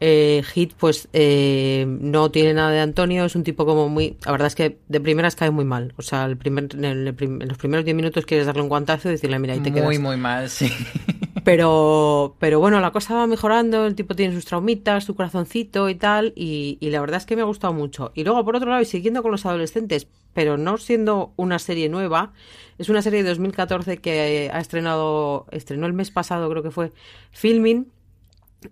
eh, 0.00 0.42
Hit, 0.52 0.74
pues 0.74 1.08
eh, 1.12 1.86
no 1.86 2.30
tiene 2.30 2.54
nada 2.54 2.70
de 2.70 2.80
Antonio, 2.80 3.24
es 3.24 3.34
un 3.34 3.44
tipo 3.44 3.64
como 3.64 3.88
muy... 3.88 4.16
La 4.24 4.32
verdad 4.32 4.48
es 4.48 4.54
que 4.54 4.78
de 4.88 5.00
primeras 5.00 5.36
cae 5.36 5.50
muy 5.50 5.64
mal. 5.64 5.94
O 5.96 6.02
sea, 6.02 6.24
el 6.24 6.36
primer, 6.36 6.68
en, 6.74 7.04
los 7.04 7.58
primeros 7.58 7.84
10 7.84 7.96
minutos 7.96 8.26
quieres 8.26 8.46
darle 8.46 8.62
un 8.62 8.68
guantazo 8.68 9.08
y 9.08 9.12
decirle, 9.12 9.38
mira, 9.38 9.54
ahí 9.54 9.60
te 9.60 9.72
quedas. 9.72 9.86
Muy, 9.86 9.98
muy 9.98 10.16
mal, 10.16 10.48
sí. 10.48 10.70
Pero, 11.44 12.34
pero 12.40 12.58
bueno, 12.58 12.80
la 12.80 12.90
cosa 12.90 13.14
va 13.14 13.28
mejorando, 13.28 13.86
el 13.86 13.94
tipo 13.94 14.16
tiene 14.16 14.34
sus 14.34 14.46
traumitas, 14.46 15.04
su 15.04 15.14
corazoncito 15.14 15.88
y 15.88 15.94
tal, 15.94 16.32
y, 16.34 16.76
y 16.80 16.90
la 16.90 17.00
verdad 17.00 17.18
es 17.18 17.24
que 17.24 17.36
me 17.36 17.42
ha 17.42 17.44
gustado 17.44 17.72
mucho. 17.72 18.10
Y 18.16 18.24
luego, 18.24 18.44
por 18.44 18.56
otro 18.56 18.68
lado, 18.68 18.82
y 18.82 18.84
siguiendo 18.84 19.22
con 19.22 19.30
los 19.30 19.46
adolescentes, 19.46 20.08
pero 20.32 20.56
no 20.56 20.76
siendo 20.76 21.34
una 21.36 21.60
serie 21.60 21.88
nueva, 21.88 22.32
es 22.78 22.88
una 22.88 23.00
serie 23.00 23.22
de 23.22 23.28
2014 23.28 23.98
que 23.98 24.50
ha 24.52 24.58
estrenado, 24.58 25.46
estrenó 25.52 25.86
el 25.86 25.92
mes 25.92 26.10
pasado, 26.10 26.50
creo 26.50 26.64
que 26.64 26.72
fue, 26.72 26.92
Filming. 27.30 27.92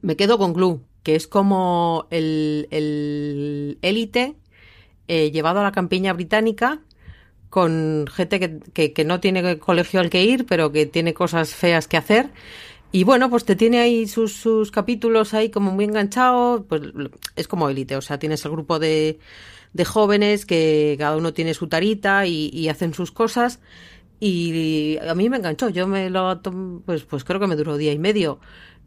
Me 0.02 0.16
quedo 0.16 0.36
con 0.36 0.52
Glue, 0.52 0.82
que 1.04 1.14
es 1.14 1.28
como 1.28 2.08
el 2.10 2.66
élite 3.80 4.34
eh, 5.06 5.30
llevado 5.30 5.60
a 5.60 5.62
la 5.62 5.72
campiña 5.72 6.14
británica 6.14 6.80
con 7.50 8.06
gente 8.12 8.40
que, 8.40 8.92
que, 8.92 9.04
no 9.04 9.20
tiene 9.20 9.58
colegio 9.58 10.00
al 10.00 10.10
que 10.10 10.24
ir, 10.24 10.44
pero 10.46 10.72
que 10.72 10.86
tiene 10.86 11.14
cosas 11.14 11.54
feas 11.54 11.86
que 11.86 11.96
hacer. 11.96 12.30
Y 12.90 13.04
bueno, 13.04 13.30
pues 13.30 13.44
te 13.44 13.54
tiene 13.54 13.80
ahí 13.80 14.08
sus, 14.08 14.32
sus 14.32 14.70
capítulos 14.72 15.34
ahí 15.34 15.50
como 15.50 15.70
muy 15.70 15.84
enganchado, 15.84 16.64
pues 16.68 16.82
es 17.36 17.46
como 17.46 17.68
élite, 17.68 17.96
o 17.96 18.00
sea, 18.00 18.18
tienes 18.18 18.44
el 18.44 18.52
grupo 18.52 18.78
de, 18.78 19.20
de 19.72 19.84
jóvenes 19.84 20.46
que 20.46 20.96
cada 20.98 21.16
uno 21.16 21.32
tiene 21.34 21.54
su 21.54 21.68
tarita 21.68 22.26
y, 22.26 22.68
hacen 22.68 22.94
sus 22.94 23.12
cosas. 23.12 23.60
Y 24.20 24.96
a 24.98 25.14
mí 25.14 25.28
me 25.28 25.36
enganchó, 25.36 25.68
yo 25.68 25.86
me 25.86 26.08
lo 26.08 26.40
pues, 26.86 27.04
pues 27.04 27.24
creo 27.24 27.38
que 27.40 27.46
me 27.46 27.56
duró 27.56 27.76
día 27.76 27.92
y 27.92 27.98
medio. 27.98 28.40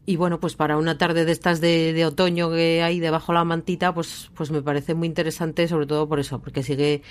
Y 0.08 0.16
bueno, 0.16 0.40
pues 0.40 0.54
para 0.54 0.78
una 0.78 0.96
tarde 0.96 1.26
de 1.26 1.32
estas 1.32 1.60
de, 1.60 2.02
otoño 2.06 2.50
que 2.50 2.82
hay 2.82 2.98
debajo 2.98 3.34
la 3.34 3.44
mantita, 3.44 3.92
pues, 3.92 4.30
pues 4.32 4.50
me 4.50 4.62
parece 4.62 4.94
muy 4.94 5.06
interesante, 5.06 5.68
sobre 5.68 5.84
todo 5.84 6.08
por 6.08 6.18
eso, 6.18 6.38
porque 6.38 6.62
sigue 6.62 7.02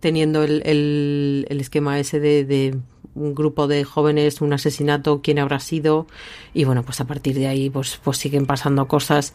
teniendo 0.00 0.42
el, 0.42 0.60
el, 0.66 1.60
esquema 1.60 2.00
ese 2.00 2.18
de, 2.18 2.44
de, 2.44 2.76
un 3.14 3.36
grupo 3.36 3.68
de 3.68 3.84
jóvenes, 3.84 4.40
un 4.40 4.52
asesinato, 4.52 5.20
quién 5.22 5.38
habrá 5.38 5.60
sido, 5.60 6.08
y 6.52 6.64
bueno, 6.64 6.82
pues 6.82 7.00
a 7.00 7.04
partir 7.04 7.36
de 7.36 7.46
ahí 7.46 7.70
pues, 7.70 8.00
pues 8.02 8.18
siguen 8.18 8.46
pasando 8.46 8.88
cosas 8.88 9.32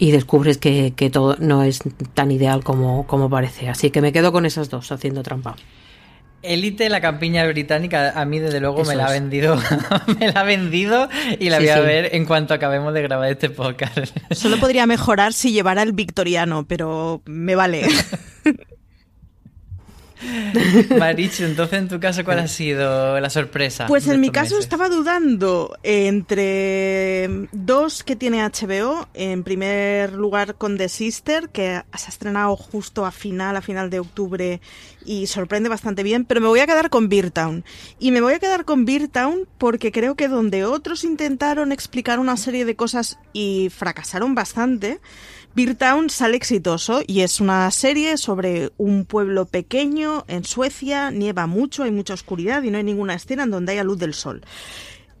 y 0.00 0.10
descubres 0.10 0.58
que, 0.58 0.92
todo 1.12 1.36
no 1.38 1.62
es 1.62 1.78
tan 2.14 2.32
ideal 2.32 2.64
como, 2.64 3.06
como 3.06 3.30
parece. 3.30 3.68
Así 3.68 3.90
que 3.90 4.00
me 4.00 4.12
quedo 4.12 4.32
con 4.32 4.44
esas 4.44 4.70
dos 4.70 4.90
haciendo 4.90 5.22
trampa. 5.22 5.54
Elite, 6.42 6.88
la 6.88 7.00
campiña 7.00 7.44
británica, 7.46 8.12
a 8.14 8.24
mí 8.24 8.38
desde 8.38 8.60
luego 8.60 8.84
me 8.84 8.94
la 8.94 9.06
ha 9.06 9.10
vendido, 9.10 9.56
me 10.20 10.32
la 10.32 10.40
ha 10.40 10.44
vendido 10.44 11.08
y 11.38 11.50
la 11.50 11.58
voy 11.58 11.68
a 11.68 11.80
ver 11.80 12.14
en 12.14 12.24
cuanto 12.24 12.54
acabemos 12.54 12.94
de 12.94 13.02
grabar 13.02 13.30
este 13.30 13.50
podcast. 13.50 14.16
Solo 14.30 14.58
podría 14.58 14.86
mejorar 14.86 15.32
si 15.32 15.52
llevara 15.52 15.82
el 15.82 15.92
victoriano, 15.92 16.66
pero 16.66 17.22
me 17.24 17.54
vale. 17.54 17.86
Marichu, 20.98 21.44
entonces 21.44 21.78
en 21.78 21.88
tu 21.88 22.00
caso, 22.00 22.24
¿cuál 22.24 22.38
ha 22.40 22.48
sido 22.48 23.18
la 23.20 23.30
sorpresa? 23.30 23.86
Pues 23.86 24.06
en 24.08 24.20
mi 24.20 24.30
caso 24.30 24.58
estaba 24.58 24.88
dudando 24.88 25.76
entre 25.82 27.48
dos 27.52 28.02
que 28.02 28.16
tiene 28.16 28.42
HBO. 28.42 29.08
En 29.14 29.42
primer 29.42 30.12
lugar 30.12 30.54
con 30.54 30.78
The 30.78 30.88
Sister, 30.88 31.48
que 31.50 31.82
se 31.96 32.06
ha 32.06 32.08
estrenado 32.08 32.56
justo 32.56 33.04
a 33.04 33.10
final, 33.10 33.56
a 33.56 33.62
final 33.62 33.90
de 33.90 34.00
octubre 34.00 34.60
y 35.04 35.26
sorprende 35.28 35.68
bastante 35.68 36.02
bien, 36.02 36.24
pero 36.24 36.40
me 36.40 36.48
voy 36.48 36.60
a 36.60 36.66
quedar 36.66 36.90
con 36.90 37.08
Beer 37.08 37.30
Town. 37.30 37.64
Y 37.98 38.10
me 38.10 38.20
voy 38.20 38.34
a 38.34 38.38
quedar 38.38 38.64
con 38.64 38.84
Beer 38.84 39.08
Town 39.08 39.46
porque 39.58 39.92
creo 39.92 40.16
que 40.16 40.28
donde 40.28 40.64
otros 40.64 41.04
intentaron 41.04 41.72
explicar 41.72 42.18
una 42.18 42.36
serie 42.36 42.64
de 42.64 42.76
cosas 42.76 43.18
y 43.32 43.70
fracasaron 43.70 44.34
bastante, 44.34 45.00
Beer 45.56 45.74
Town 45.74 46.10
sale 46.10 46.36
exitoso 46.36 47.00
y 47.06 47.22
es 47.22 47.40
una 47.40 47.70
serie 47.70 48.18
sobre 48.18 48.72
un 48.76 49.06
pueblo 49.06 49.46
pequeño 49.46 50.26
en 50.28 50.44
Suecia, 50.44 51.10
nieva 51.10 51.46
mucho, 51.46 51.84
hay 51.84 51.90
mucha 51.90 52.12
oscuridad 52.12 52.62
y 52.62 52.70
no 52.70 52.76
hay 52.76 52.84
ninguna 52.84 53.14
escena 53.14 53.44
en 53.44 53.50
donde 53.50 53.72
haya 53.72 53.82
luz 53.82 53.98
del 53.98 54.12
sol. 54.12 54.42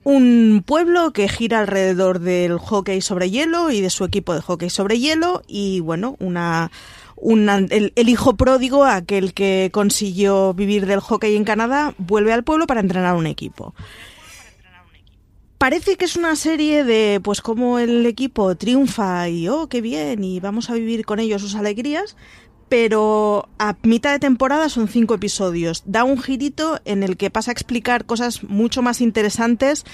Un 0.04 0.62
pueblo 0.66 1.14
que 1.14 1.30
gira 1.30 1.60
alrededor 1.60 2.18
del 2.18 2.58
hockey 2.58 3.00
sobre 3.00 3.30
hielo 3.30 3.70
y 3.70 3.80
de 3.80 3.88
su 3.88 4.04
equipo 4.04 4.34
de 4.34 4.42
hockey 4.42 4.68
sobre 4.68 4.98
hielo 4.98 5.40
y 5.46 5.80
bueno, 5.80 6.16
una, 6.20 6.70
el, 7.70 7.94
el, 7.96 8.08
hijo 8.10 8.36
pródigo, 8.36 8.84
aquel 8.84 9.32
que 9.32 9.70
consiguió 9.72 10.52
vivir 10.52 10.84
del 10.84 11.00
hockey 11.00 11.34
en 11.34 11.44
Canadá, 11.44 11.94
vuelve 11.96 12.34
al 12.34 12.44
pueblo 12.44 12.66
para 12.66 12.80
entrenar 12.80 13.16
un 13.16 13.26
equipo 13.26 13.74
parece 15.58 15.96
que 15.96 16.04
es 16.04 16.16
una 16.16 16.36
serie 16.36 16.84
de 16.84 17.20
pues 17.22 17.40
cómo 17.40 17.78
el 17.78 18.04
equipo 18.06 18.56
triunfa 18.56 19.28
y 19.28 19.48
oh, 19.48 19.68
qué 19.68 19.80
bien 19.80 20.24
y 20.24 20.40
vamos 20.40 20.70
a 20.70 20.74
vivir 20.74 21.04
con 21.04 21.18
ellos 21.18 21.42
sus 21.42 21.54
alegrías, 21.54 22.16
pero 22.68 23.48
a 23.58 23.76
mitad 23.82 24.12
de 24.12 24.18
temporada 24.18 24.68
son 24.68 24.88
cinco 24.88 25.14
episodios. 25.14 25.82
Da 25.86 26.04
un 26.04 26.20
girito 26.20 26.80
en 26.84 27.02
el 27.02 27.16
que 27.16 27.30
pasa 27.30 27.50
a 27.50 27.52
explicar 27.52 28.06
cosas 28.06 28.42
mucho 28.42 28.82
más 28.82 29.00
interesantes 29.00 29.84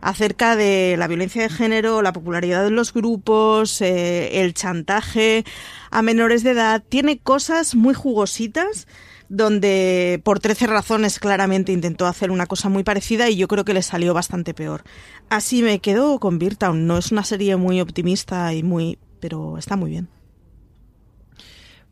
acerca 0.00 0.56
de 0.56 0.96
la 0.98 1.08
violencia 1.08 1.42
de 1.42 1.50
género, 1.50 2.02
la 2.02 2.12
popularidad 2.12 2.64
de 2.64 2.70
los 2.70 2.94
grupos, 2.94 3.80
eh, 3.82 4.40
el 4.40 4.54
chantaje 4.54 5.44
a 5.90 6.02
menores 6.02 6.42
de 6.42 6.52
edad. 6.52 6.82
Tiene 6.88 7.18
cosas 7.18 7.74
muy 7.74 7.94
jugositas 7.94 8.86
donde 9.32 10.20
por 10.24 10.40
13 10.40 10.66
razones 10.66 11.18
claramente 11.18 11.72
intentó 11.72 12.06
hacer 12.06 12.30
una 12.30 12.46
cosa 12.46 12.68
muy 12.68 12.84
parecida 12.84 13.30
y 13.30 13.36
yo 13.36 13.48
creo 13.48 13.64
que 13.64 13.72
le 13.72 13.80
salió 13.80 14.12
bastante 14.12 14.52
peor. 14.52 14.82
Así 15.30 15.62
me 15.62 15.78
quedo 15.78 16.20
con 16.20 16.38
Town. 16.38 16.86
No 16.86 16.98
es 16.98 17.12
una 17.12 17.24
serie 17.24 17.56
muy 17.56 17.80
optimista 17.80 18.52
y 18.52 18.62
muy... 18.62 18.98
pero 19.20 19.56
está 19.56 19.74
muy 19.74 19.90
bien. 19.90 20.08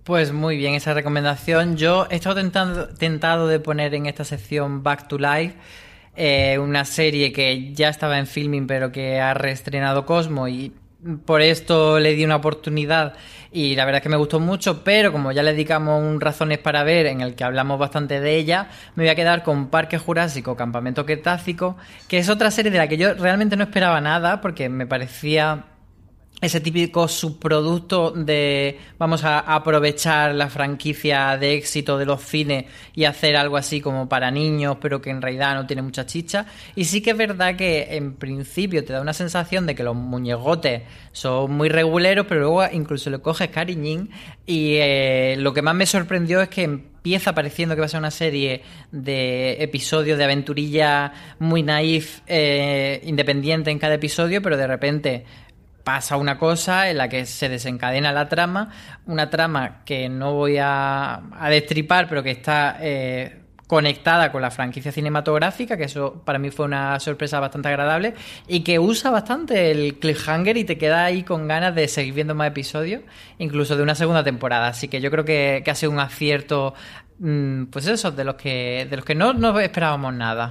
Pues 0.05 0.33
muy 0.33 0.59
bien 0.59 0.75
esa 0.75 0.93
recomendación. 0.93 1.79
Yo 1.79 2.07
he 2.11 2.17
estado 2.17 2.37
tentado 2.99 3.49
de 3.49 3.59
poner 3.59 3.95
en 3.95 4.05
esta 4.05 4.25
sección 4.25 4.83
Back 4.83 5.09
to 5.09 5.17
Life 5.17 5.57
eh, 6.17 6.59
una 6.59 6.85
serie 6.85 7.33
que 7.33 7.73
ya 7.73 7.89
estaba 7.89 8.19
en 8.19 8.27
filming 8.27 8.67
pero 8.67 8.93
que 8.93 9.19
ha 9.19 9.33
reestrenado 9.33 10.05
Cosmo 10.05 10.47
y 10.47 10.75
por 11.25 11.41
esto 11.43 11.99
le 11.99 12.15
di 12.15 12.25
una 12.25 12.37
oportunidad 12.37 13.15
y 13.53 13.75
la 13.75 13.85
verdad 13.85 13.99
es 13.99 14.03
que 14.03 14.09
me 14.09 14.17
gustó 14.17 14.39
mucho, 14.39 14.85
pero 14.85 15.11
como 15.13 15.33
ya 15.33 15.43
le 15.43 15.53
dedicamos 15.53 16.01
un 16.01 16.21
Razones 16.21 16.59
para 16.59 16.85
Ver 16.85 17.07
en 17.07 17.21
el 17.21 17.35
que 17.35 17.45
hablamos 17.45 17.79
bastante 17.79 18.21
de 18.21 18.37
ella, 18.37 18.69
me 18.95 19.05
voy 19.05 19.11
a 19.11 19.15
quedar 19.15 19.43
con 19.43 19.69
Parque 19.69 19.99
Jurásico, 19.99 20.57
Campamento 20.57 21.05
Cretácico, 21.07 21.77
que 22.09 22.19
es 22.19 22.29
otra 22.29 22.51
serie 22.51 22.71
de 22.71 22.79
la 22.79 22.89
que 22.89 22.97
yo 22.97 23.15
realmente 23.15 23.57
no 23.57 23.65
esperaba 23.65 24.01
nada 24.01 24.41
porque 24.41 24.69
me 24.69 24.87
parecía 24.87 25.65
ese 26.41 26.61
típico 26.61 27.07
subproducto 27.07 28.13
de 28.13 28.79
vamos 28.99 29.25
a 29.25 29.41
aprovechar 29.41 30.35
la 30.35 30.49
franquicia 30.49 31.37
de 31.37 31.55
éxito 31.55 31.99
de 31.99 32.07
los 32.07 32.23
cines 32.23 32.65
y 32.95 33.05
hacer 33.05 33.37
algo 33.37 33.57
así 33.57 33.81
como 33.81 34.09
para 34.09 34.31
niños, 34.31 34.79
pero 34.81 35.03
que 35.03 35.11
en 35.11 35.21
realidad 35.21 35.55
no 35.55 35.67
tiene 35.67 35.83
mucha 35.83 36.07
chicha. 36.07 36.47
Y 36.75 36.85
sí 36.85 37.03
que 37.03 37.11
es 37.11 37.17
verdad 37.17 37.57
que 37.57 37.89
en 37.97 38.15
principio 38.15 38.85
te 38.85 38.93
da 38.93 39.01
una 39.01 39.13
sensación 39.13 39.67
de 39.67 39.75
que 39.75 39.83
los 39.83 39.95
muñegotes 39.95 40.83
son 41.13 41.53
muy 41.53 41.69
reguleros, 41.69 42.27
pero 42.27 42.41
luego 42.41 42.65
incluso 42.73 43.11
le 43.11 43.19
coges 43.19 43.49
cariñín. 43.49 44.11
Y 44.47 44.77
eh, 44.77 45.37
lo 45.39 45.53
que 45.53 45.63
más 45.63 45.75
me 45.75 45.87
sorprendió 45.87 46.41
es 46.41 46.49
que 46.49 46.63
empieza 46.63 47.35
pareciendo 47.35 47.75
que 47.75 47.81
va 47.81 47.87
a 47.87 47.89
ser 47.89 48.01
una 48.01 48.11
serie 48.11 48.63
de 48.93 49.63
episodios 49.63 50.19
de 50.19 50.25
aventurilla 50.25 51.13
muy 51.39 51.63
naif, 51.63 52.21
eh, 52.27 53.01
independiente 53.05 53.71
en 53.71 53.79
cada 53.79 53.95
episodio, 53.95 54.43
pero 54.43 54.57
de 54.57 54.67
repente 54.67 55.25
pasa 55.85 56.17
una 56.17 56.39
cosa 56.39 56.91
en 56.91 56.99
la 56.99 57.09
que 57.09 57.27
se 57.27 57.49
desencadena 57.49 58.13
la 58.13 58.29
trama, 58.29 58.71
una 59.07 59.31
trama 59.31 59.83
que 59.85 60.09
no 60.09 60.35
voy 60.35 60.59
a, 60.61 61.23
destripar, 61.49 62.09
pero 62.09 62.23
que 62.23 62.31
está 62.31 62.77
eh, 62.81 63.41
conectada 63.71 64.33
con 64.33 64.43
la 64.43 64.51
franquicia 64.51 64.91
cinematográfica, 64.91 65.77
que 65.77 65.85
eso 65.85 66.23
para 66.25 66.41
mí 66.41 66.51
fue 66.51 66.67
una 66.67 66.99
sorpresa 66.99 67.39
bastante 67.39 67.69
agradable, 67.69 68.15
y 68.49 68.61
que 68.61 68.81
usa 68.81 69.13
bastante 69.13 69.71
el 69.71 69.99
cliffhanger 70.01 70.57
y 70.57 70.65
te 70.65 70.77
queda 70.77 71.05
ahí 71.05 71.23
con 71.23 71.47
ganas 71.47 71.75
de 71.77 71.87
seguir 71.87 72.15
viendo 72.15 72.35
más 72.35 72.49
episodios, 72.49 73.03
incluso 73.39 73.77
de 73.77 73.85
una 73.85 73.95
segunda 73.95 74.25
temporada. 74.25 74.67
Así 74.67 74.89
que 74.89 75.01
yo 75.01 75.11
creo 75.13 75.25
que, 75.25 75.63
ha 75.65 75.75
sido 75.77 75.93
un 75.93 76.01
acierto, 76.01 76.75
mm, 77.21 77.67
pues 77.67 77.87
eso, 77.87 78.11
de 78.11 78.25
los 78.25 78.35
que, 78.35 78.89
de 78.91 78.97
los 78.97 79.05
que 79.05 79.15
no, 79.15 79.35
no 79.35 79.59
esperábamos 79.61 80.15
nada. 80.15 80.51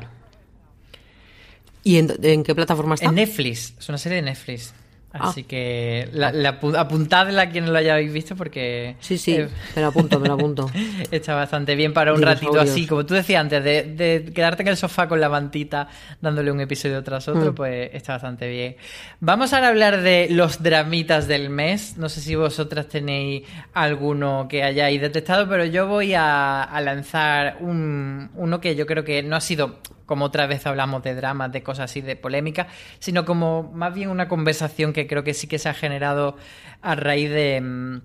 ¿Y 1.83 1.97
en, 1.97 2.43
qué 2.43 2.55
plataforma 2.55 2.95
está? 2.95 3.07
En 3.07 3.15
Netflix, 3.15 3.73
es 3.77 3.89
una 3.89 3.97
serie 3.97 4.17
de 4.17 4.21
Netflix. 4.21 4.73
Ah. 5.11 5.29
Así 5.29 5.43
que 5.43 6.07
la, 6.13 6.31
la, 6.31 6.59
apuntadla 6.77 7.43
a 7.43 7.49
quien 7.49 7.71
lo 7.71 7.77
hayáis 7.77 8.13
visto 8.13 8.35
porque... 8.35 8.95
Sí, 8.99 9.17
sí, 9.17 9.33
eh, 9.33 9.49
me 9.75 9.81
lo 9.81 9.87
apunto, 9.87 10.19
me 10.19 10.27
lo 10.27 10.35
apunto. 10.35 10.69
está 11.11 11.33
bastante 11.33 11.75
bien 11.75 11.93
para 11.93 12.13
un 12.13 12.21
ratito 12.21 12.59
así, 12.59 12.85
como 12.85 13.05
tú 13.05 13.15
decías 13.15 13.41
antes, 13.41 13.63
de, 13.63 14.31
quedarte 14.33 14.61
en 14.61 14.67
el 14.67 14.77
sofá 14.77 15.07
con 15.07 15.19
la 15.19 15.27
mantita 15.27 15.87
dándole 16.21 16.51
un 16.51 16.61
episodio 16.61 17.03
tras 17.03 17.27
otro, 17.27 17.53
mm. 17.53 17.55
pues 17.55 17.89
está 17.93 18.13
bastante 18.13 18.47
bien. 18.47 18.75
Vamos 19.19 19.51
ahora 19.53 19.67
a 19.67 19.69
hablar 19.69 20.01
de 20.01 20.27
los 20.29 20.61
dramitas 20.61 21.27
del 21.27 21.49
mes. 21.49 21.97
No 21.97 22.07
sé 22.07 22.21
si 22.21 22.35
vosotras 22.35 22.87
tenéis 22.87 23.47
alguno 23.73 24.47
que 24.47 24.63
hayáis 24.63 25.01
detectado, 25.01 25.49
pero 25.49 25.65
yo 25.65 25.87
voy 25.87 26.13
a, 26.13 26.61
a 26.63 26.81
lanzar 26.81 27.57
un, 27.61 28.29
uno 28.35 28.61
que 28.61 28.75
yo 28.75 28.85
creo 28.85 29.03
que 29.03 29.23
no 29.23 29.35
ha 29.35 29.41
sido 29.41 29.79
como 30.09 30.25
otra 30.25 30.47
vez 30.47 30.65
hablamos 30.65 31.03
de 31.03 31.13
dramas, 31.13 31.51
de 31.51 31.61
cosas 31.61 31.91
así, 31.91 32.01
de 32.01 32.15
polémica, 32.15 32.65
sino 32.97 33.25
como 33.25 33.61
más 33.61 33.93
bien 33.93 34.09
una 34.09 34.27
conversación 34.27 34.91
que 34.91 35.05
creo 35.05 35.23
que 35.23 35.35
sí 35.35 35.45
que 35.45 35.59
se 35.59 35.69
ha 35.69 35.75
generado 35.75 36.35
a 36.81 36.95
raíz 36.95 37.29
de 37.29 37.61
mm, 37.61 38.01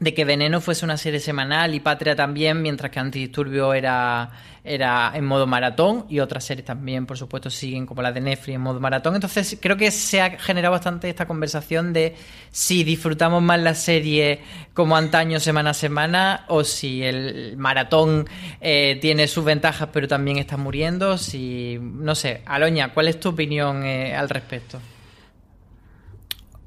de 0.00 0.14
que 0.14 0.24
Veneno 0.24 0.62
fuese 0.62 0.86
una 0.86 0.96
serie 0.96 1.20
semanal 1.20 1.74
y 1.74 1.80
Patria 1.80 2.16
también, 2.16 2.62
mientras 2.62 2.90
que 2.90 2.98
Antidisturbio 2.98 3.74
era, 3.74 4.30
era 4.64 5.12
en 5.14 5.26
modo 5.26 5.46
maratón 5.46 6.06
y 6.08 6.20
otras 6.20 6.42
series 6.44 6.64
también, 6.64 7.04
por 7.04 7.18
supuesto, 7.18 7.50
siguen 7.50 7.84
como 7.84 8.00
la 8.00 8.10
de 8.10 8.22
Netflix 8.22 8.54
en 8.54 8.62
modo 8.62 8.80
maratón. 8.80 9.14
Entonces 9.14 9.58
creo 9.60 9.76
que 9.76 9.90
se 9.90 10.22
ha 10.22 10.38
generado 10.38 10.72
bastante 10.72 11.10
esta 11.10 11.26
conversación 11.26 11.92
de 11.92 12.16
si 12.50 12.82
disfrutamos 12.82 13.42
más 13.42 13.60
la 13.60 13.74
serie 13.74 14.40
como 14.72 14.96
antaño 14.96 15.38
semana 15.38 15.70
a 15.70 15.74
semana 15.74 16.44
o 16.48 16.64
si 16.64 17.02
el 17.02 17.58
maratón 17.58 18.26
eh, 18.62 18.98
tiene 19.02 19.28
sus 19.28 19.44
ventajas 19.44 19.90
pero 19.92 20.08
también 20.08 20.38
está 20.38 20.56
muriendo. 20.56 21.18
Si, 21.18 21.78
no 21.78 22.14
sé, 22.14 22.40
Aloña, 22.46 22.94
¿cuál 22.94 23.08
es 23.08 23.20
tu 23.20 23.28
opinión 23.28 23.84
eh, 23.84 24.16
al 24.16 24.30
respecto? 24.30 24.80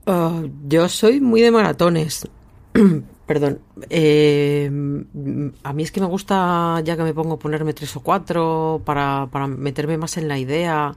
Oh, 0.05 0.43
yo 0.67 0.87
soy 0.87 1.19
muy 1.19 1.41
de 1.41 1.49
maratones. 1.49 2.27
Perdón. 3.33 3.61
Eh, 3.89 4.69
a 5.63 5.73
mí 5.73 5.81
es 5.81 5.91
que 5.91 5.99
me 5.99 6.05
gusta, 6.05 6.79
ya 6.83 6.95
que 6.95 7.01
me 7.01 7.15
pongo, 7.15 7.39
ponerme 7.39 7.73
tres 7.73 7.95
o 7.95 8.01
cuatro 8.01 8.83
para, 8.85 9.27
para 9.31 9.47
meterme 9.47 9.97
más 9.97 10.17
en 10.17 10.27
la 10.27 10.37
idea. 10.37 10.95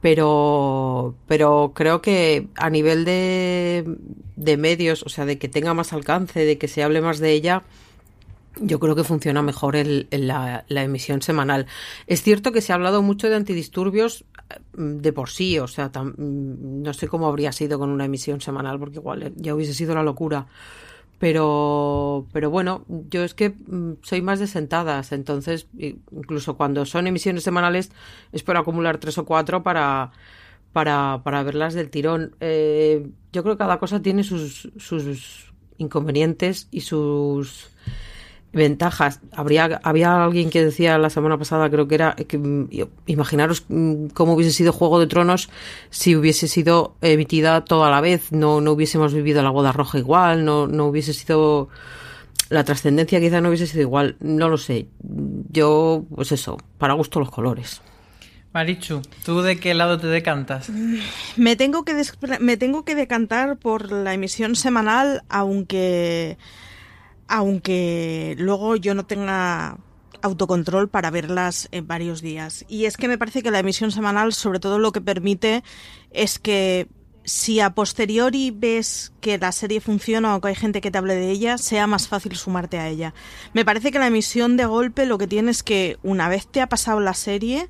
Pero, 0.00 1.14
pero 1.28 1.70
creo 1.72 2.02
que 2.02 2.48
a 2.56 2.70
nivel 2.70 3.04
de, 3.04 3.84
de 4.34 4.56
medios, 4.56 5.04
o 5.04 5.08
sea, 5.08 5.26
de 5.26 5.38
que 5.38 5.48
tenga 5.48 5.74
más 5.74 5.92
alcance, 5.92 6.44
de 6.44 6.58
que 6.58 6.66
se 6.66 6.82
hable 6.82 7.00
más 7.00 7.20
de 7.20 7.30
ella, 7.30 7.62
yo 8.60 8.80
creo 8.80 8.96
que 8.96 9.04
funciona 9.04 9.40
mejor 9.40 9.76
el, 9.76 10.08
la, 10.10 10.64
la, 10.66 10.82
emisión 10.82 11.22
semanal. 11.22 11.66
Es 12.08 12.24
cierto 12.24 12.50
que 12.50 12.62
se 12.62 12.72
ha 12.72 12.74
hablado 12.74 13.00
mucho 13.00 13.28
de 13.28 13.36
antidisturbios 13.36 14.24
mm, 14.76 14.96
de 14.96 15.12
por 15.12 15.30
sí, 15.30 15.60
o 15.60 15.68
sea, 15.68 15.86
mm, 15.88 16.82
no 16.82 16.92
sé 16.94 17.06
cómo 17.06 17.28
habría 17.28 17.52
sido 17.52 17.78
con 17.78 17.90
una 17.90 18.06
emisión 18.06 18.40
semanal, 18.40 18.80
porque 18.80 18.96
igual 18.96 19.32
ya 19.36 19.54
hubiese 19.54 19.72
sido 19.72 19.94
la 19.94 20.02
locura. 20.02 20.48
Pero, 21.18 22.26
pero 22.32 22.50
bueno, 22.50 22.84
yo 22.88 23.24
es 23.24 23.34
que 23.34 23.50
mm, 23.50 23.94
soy 24.02 24.20
más 24.20 24.40
de 24.40 24.46
sentadas, 24.46 25.12
entonces 25.12 25.68
incluso 25.78 26.56
cuando 26.56 26.84
son 26.86 27.06
emisiones 27.06 27.44
semanales 27.44 27.90
es 28.32 28.42
por 28.42 28.56
acumular 28.56 28.98
tres 28.98 29.16
o 29.18 29.24
cuatro 29.24 29.62
para, 29.62 30.10
para, 30.72 31.22
para 31.24 31.42
verlas 31.42 31.74
del 31.74 31.90
tirón. 31.90 32.34
Eh, 32.40 33.08
yo 33.32 33.42
creo 33.42 33.54
que 33.54 33.58
cada 33.58 33.78
cosa 33.78 34.02
tiene 34.02 34.24
sus, 34.24 34.70
sus 34.76 35.52
inconvenientes 35.78 36.68
y 36.70 36.80
sus 36.80 37.70
ventajas. 38.54 39.20
Habría, 39.32 39.80
había 39.82 40.24
alguien 40.24 40.50
que 40.50 40.64
decía 40.64 40.96
la 40.98 41.10
semana 41.10 41.38
pasada, 41.38 41.68
creo 41.70 41.88
que 41.88 41.94
era, 41.96 42.14
que, 42.14 42.88
imaginaros 43.06 43.64
mm, 43.68 44.06
cómo 44.08 44.34
hubiese 44.34 44.52
sido 44.52 44.72
Juego 44.72 45.00
de 45.00 45.06
Tronos 45.06 45.50
si 45.90 46.16
hubiese 46.16 46.48
sido 46.48 46.96
emitida 47.02 47.64
toda 47.64 47.90
la 47.90 48.00
vez, 48.00 48.32
no, 48.32 48.60
no 48.60 48.72
hubiésemos 48.72 49.12
vivido 49.12 49.42
la 49.42 49.50
boda 49.50 49.72
roja 49.72 49.98
igual, 49.98 50.44
no, 50.44 50.66
no 50.66 50.86
hubiese 50.86 51.12
sido, 51.12 51.68
la 52.48 52.64
trascendencia 52.64 53.20
quizá 53.20 53.40
no 53.40 53.48
hubiese 53.48 53.66
sido 53.66 53.82
igual, 53.82 54.16
no 54.20 54.48
lo 54.48 54.56
sé. 54.56 54.86
Yo, 55.50 56.04
pues 56.14 56.32
eso, 56.32 56.56
para 56.78 56.94
gusto 56.94 57.20
los 57.20 57.30
colores. 57.30 57.82
Marichu, 58.54 59.02
¿tú 59.24 59.42
de 59.42 59.58
qué 59.58 59.74
lado 59.74 59.98
te 59.98 60.06
decantas? 60.06 60.70
Me 61.36 61.56
tengo 61.56 61.84
que, 61.84 62.00
me 62.38 62.56
tengo 62.56 62.84
que 62.84 62.94
decantar 62.94 63.56
por 63.56 63.90
la 63.90 64.14
emisión 64.14 64.54
semanal, 64.54 65.24
aunque 65.28 66.38
aunque 67.28 68.34
luego 68.38 68.76
yo 68.76 68.94
no 68.94 69.06
tenga 69.06 69.78
autocontrol 70.22 70.88
para 70.88 71.10
verlas 71.10 71.68
en 71.70 71.86
varios 71.86 72.22
días. 72.22 72.64
Y 72.68 72.86
es 72.86 72.96
que 72.96 73.08
me 73.08 73.18
parece 73.18 73.42
que 73.42 73.50
la 73.50 73.58
emisión 73.58 73.90
semanal 73.90 74.32
sobre 74.32 74.58
todo 74.58 74.78
lo 74.78 74.92
que 74.92 75.00
permite 75.00 75.62
es 76.10 76.38
que 76.38 76.88
si 77.24 77.60
a 77.60 77.70
posteriori 77.70 78.50
ves 78.50 79.12
que 79.20 79.38
la 79.38 79.52
serie 79.52 79.80
funciona 79.80 80.36
o 80.36 80.40
que 80.40 80.48
hay 80.48 80.54
gente 80.54 80.80
que 80.80 80.90
te 80.90 80.98
hable 80.98 81.14
de 81.14 81.30
ella, 81.30 81.58
sea 81.58 81.86
más 81.86 82.08
fácil 82.08 82.36
sumarte 82.36 82.78
a 82.78 82.88
ella. 82.88 83.14
Me 83.52 83.64
parece 83.64 83.90
que 83.90 83.98
la 83.98 84.06
emisión 84.06 84.56
de 84.56 84.66
golpe 84.66 85.06
lo 85.06 85.18
que 85.18 85.26
tiene 85.26 85.50
es 85.50 85.62
que 85.62 85.98
una 86.02 86.28
vez 86.28 86.46
te 86.46 86.60
ha 86.60 86.68
pasado 86.68 87.00
la 87.00 87.14
serie, 87.14 87.68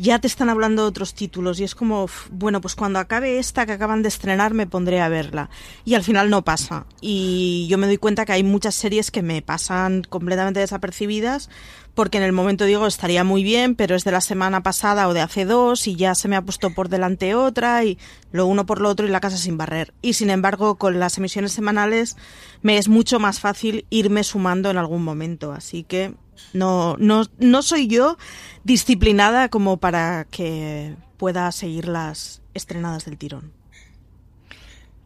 ya 0.00 0.20
te 0.20 0.28
están 0.28 0.48
hablando 0.48 0.82
de 0.82 0.88
otros 0.88 1.12
títulos 1.12 1.58
y 1.58 1.64
es 1.64 1.74
como, 1.74 2.06
bueno, 2.30 2.60
pues 2.60 2.76
cuando 2.76 3.00
acabe 3.00 3.40
esta 3.40 3.66
que 3.66 3.72
acaban 3.72 4.02
de 4.02 4.08
estrenar 4.08 4.54
me 4.54 4.68
pondré 4.68 5.00
a 5.00 5.08
verla. 5.08 5.50
Y 5.84 5.94
al 5.94 6.04
final 6.04 6.30
no 6.30 6.44
pasa. 6.44 6.86
Y 7.00 7.66
yo 7.68 7.78
me 7.78 7.88
doy 7.88 7.96
cuenta 7.96 8.24
que 8.24 8.32
hay 8.32 8.44
muchas 8.44 8.76
series 8.76 9.10
que 9.10 9.22
me 9.22 9.42
pasan 9.42 10.04
completamente 10.08 10.60
desapercibidas 10.60 11.50
porque 11.94 12.18
en 12.18 12.22
el 12.22 12.32
momento 12.32 12.64
digo 12.64 12.86
estaría 12.86 13.24
muy 13.24 13.42
bien, 13.42 13.74
pero 13.74 13.96
es 13.96 14.04
de 14.04 14.12
la 14.12 14.20
semana 14.20 14.62
pasada 14.62 15.08
o 15.08 15.14
de 15.14 15.20
hace 15.20 15.44
dos 15.44 15.88
y 15.88 15.96
ya 15.96 16.14
se 16.14 16.28
me 16.28 16.36
ha 16.36 16.42
puesto 16.42 16.72
por 16.72 16.88
delante 16.88 17.34
otra 17.34 17.82
y 17.84 17.98
lo 18.30 18.46
uno 18.46 18.66
por 18.66 18.80
lo 18.80 18.90
otro 18.90 19.04
y 19.04 19.10
la 19.10 19.18
casa 19.18 19.36
sin 19.36 19.58
barrer. 19.58 19.92
Y 20.00 20.12
sin 20.12 20.30
embargo, 20.30 20.76
con 20.76 21.00
las 21.00 21.18
emisiones 21.18 21.50
semanales 21.50 22.16
me 22.62 22.78
es 22.78 22.86
mucho 22.86 23.18
más 23.18 23.40
fácil 23.40 23.84
irme 23.90 24.22
sumando 24.22 24.70
en 24.70 24.78
algún 24.78 25.02
momento. 25.02 25.50
Así 25.50 25.82
que 25.82 26.14
no, 26.52 26.96
no, 26.98 27.24
no 27.38 27.62
soy 27.62 27.86
yo 27.86 28.16
disciplinada 28.64 29.48
como 29.48 29.78
para 29.78 30.26
que 30.30 30.96
pueda 31.16 31.50
seguir 31.52 31.88
las 31.88 32.42
estrenadas 32.54 33.04
del 33.04 33.18
tirón. 33.18 33.52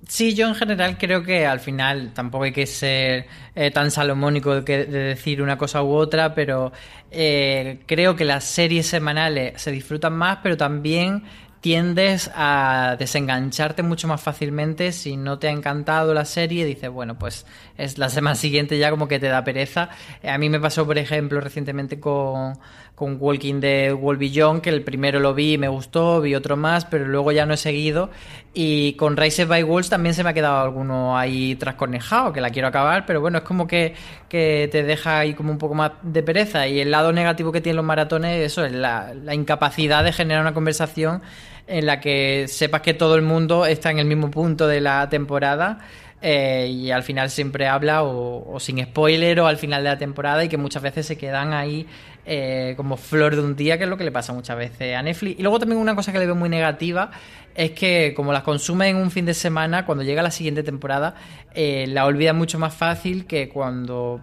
Sí, 0.09 0.35
yo 0.35 0.49
en 0.49 0.55
general 0.55 0.99
creo 0.99 1.23
que 1.23 1.47
al 1.47 1.61
final 1.61 2.12
tampoco 2.12 2.45
hay 2.45 2.53
que 2.53 2.66
ser 2.66 3.27
eh, 3.55 3.71
tan 3.71 3.90
salomónico 3.90 4.61
de, 4.61 4.85
decir 4.85 5.40
una 5.40 5.57
cosa 5.57 5.83
u 5.83 5.92
otra, 5.95 6.35
pero 6.35 6.73
eh, 7.11 7.81
creo 7.87 8.16
que 8.16 8.25
las 8.25 8.45
series 8.45 8.87
semanales 8.88 9.62
se 9.62 9.71
disfrutan 9.71 10.14
más, 10.14 10.40
pero 10.42 10.57
también 10.57 11.23
tiendes 11.62 12.31
a 12.35 12.97
desengancharte 12.99 13.85
mucho 13.85 14.09
más 14.09 14.21
fácilmente 14.21 14.90
si 14.90 15.16
no 15.16 15.38
te 15.38 15.47
ha 15.47 15.53
encantado 15.53 16.12
la 16.12 16.25
serie 16.25 16.66
dices 16.66 16.90
bueno 16.90 17.16
pues 17.16 17.47
es 17.83 17.99
la 17.99 18.09
semana 18.09 18.37
siguiente 18.37 18.79
ya 18.79 18.90
como 18.90 19.09
que 19.09 19.18
te 19.18 19.29
da 19.29 19.45
pereza. 19.45 19.90
A 20.27 20.38
mí 20.38 20.49
me 20.49 20.61
pasó 20.61 20.87
por 20.87 20.99
ejemplo 20.99 21.40
recientemente 21.40 21.99
con, 21.99 22.59
con 22.95 23.16
Walking 23.18 23.61
Dead 23.61 23.92
World 23.92 24.21
Beyond 24.21 24.62
que 24.62 24.71
el 24.71 24.83
primero 24.83 25.21
lo 25.21 25.35
vi 25.35 25.55
y 25.55 25.59
me 25.59 25.68
gustó 25.68 26.21
vi 26.21 26.35
otro 26.35 26.57
más 26.57 26.85
pero 26.85 27.07
luego 27.07 27.33
ya 27.33 27.47
no 27.47 27.55
he 27.55 27.57
seguido. 27.57 28.11
Y 28.55 28.92
con 28.95 29.16
Rise 29.16 29.47
by 29.47 29.62
Wolves 29.62 29.88
también 29.90 30.14
se 30.14 30.23
me 30.23 30.31
ha 30.31 30.35
quedado 30.35 30.61
alguno 30.61 31.16
ahí 31.16 31.57
trascornejado 31.57 32.33
que 32.33 32.40
la 32.40 32.51
quiero 32.51 32.68
acabar 32.68 33.05
pero 33.07 33.21
bueno 33.21 33.38
es 33.38 33.45
como 33.45 33.66
que, 33.66 33.95
que 34.29 34.68
te 34.71 34.83
deja 34.83 35.18
ahí 35.18 35.35
como 35.35 35.51
un 35.51 35.59
poco 35.59 35.75
más 35.75 35.92
de 36.03 36.23
pereza. 36.23 36.68
Y 36.68 36.81
el 36.81 36.90
lado 36.90 37.12
negativo 37.12 37.53
que 37.53 37.61
tienen 37.61 37.77
los 37.77 37.85
maratones 37.85 38.45
eso 38.45 38.64
es 38.64 38.73
la, 38.73 39.12
la 39.14 39.35
incapacidad 39.35 40.05
de 40.05 40.12
generar 40.12 40.42
una 40.42 40.55
conversación 40.55 41.23
en 41.66 41.87
la 41.87 42.01
que 42.01 42.47
sepas 42.49 42.83
que 42.83 42.95
todo 42.95 43.14
el 43.14 43.23
mundo 43.23 43.66
está 43.66 43.90
en 43.90 43.99
el 43.99 44.07
mismo 44.07 44.31
punto 44.31 44.66
de 44.66 44.81
la 44.81 45.09
temporada 45.09 45.79
eh, 46.23 46.69
y 46.73 46.91
al 46.93 47.03
final 47.03 47.31
siempre 47.31 47.67
habla 47.67 48.05
o, 48.05 48.59
sin 48.61 48.83
spoiler 48.83 49.41
o 49.41 49.47
al 49.49 49.57
final 49.57 49.83
de 49.83 49.91
la 49.91 49.99
temporada 49.99 50.45
y 50.45 50.49
que 50.49 50.57
muchas 50.57 50.83
veces 50.83 51.05
se 51.05 51.19
quedan 51.19 51.53
ahí 51.53 51.87
eh, 52.25 52.75
como 52.77 52.97
flor 52.97 53.35
de 53.35 53.43
un 53.43 53.57
día, 53.57 53.77
que 53.77 53.85
es 53.85 53.91
lo 53.91 53.97
que 53.97 54.05
le 54.05 54.13
pasa 54.13 54.33
muchas 54.33 54.57
veces 54.57 54.95
a 54.95 55.03
Netflix. 55.03 55.41
Y 55.41 55.43
luego 55.43 55.59
también 55.59 55.81
una 55.81 55.97
cosa 55.97 56.13
que 56.13 56.21
le 56.21 56.27
veo 56.27 56.37
muy 56.37 56.49
negativa 56.49 57.11
es 57.57 57.73
que 57.73 58.15
como 58.15 58.33
las 58.33 58.45
consume 58.45 58.89
en 58.89 58.97
un 58.97 59.11
fin 59.11 59.27
de 59.27 59.35
semana, 59.35 59.85
cuando 59.85 60.05
llega 60.05 60.23
la 60.23 60.31
siguiente 60.31 60.63
temporada, 60.63 61.17
eh, 61.55 61.87
la 61.89 62.07
olvida 62.07 62.33
mucho 62.33 62.59
más 62.59 62.73
fácil 62.73 63.27
que 63.27 63.49
cuando 63.49 64.23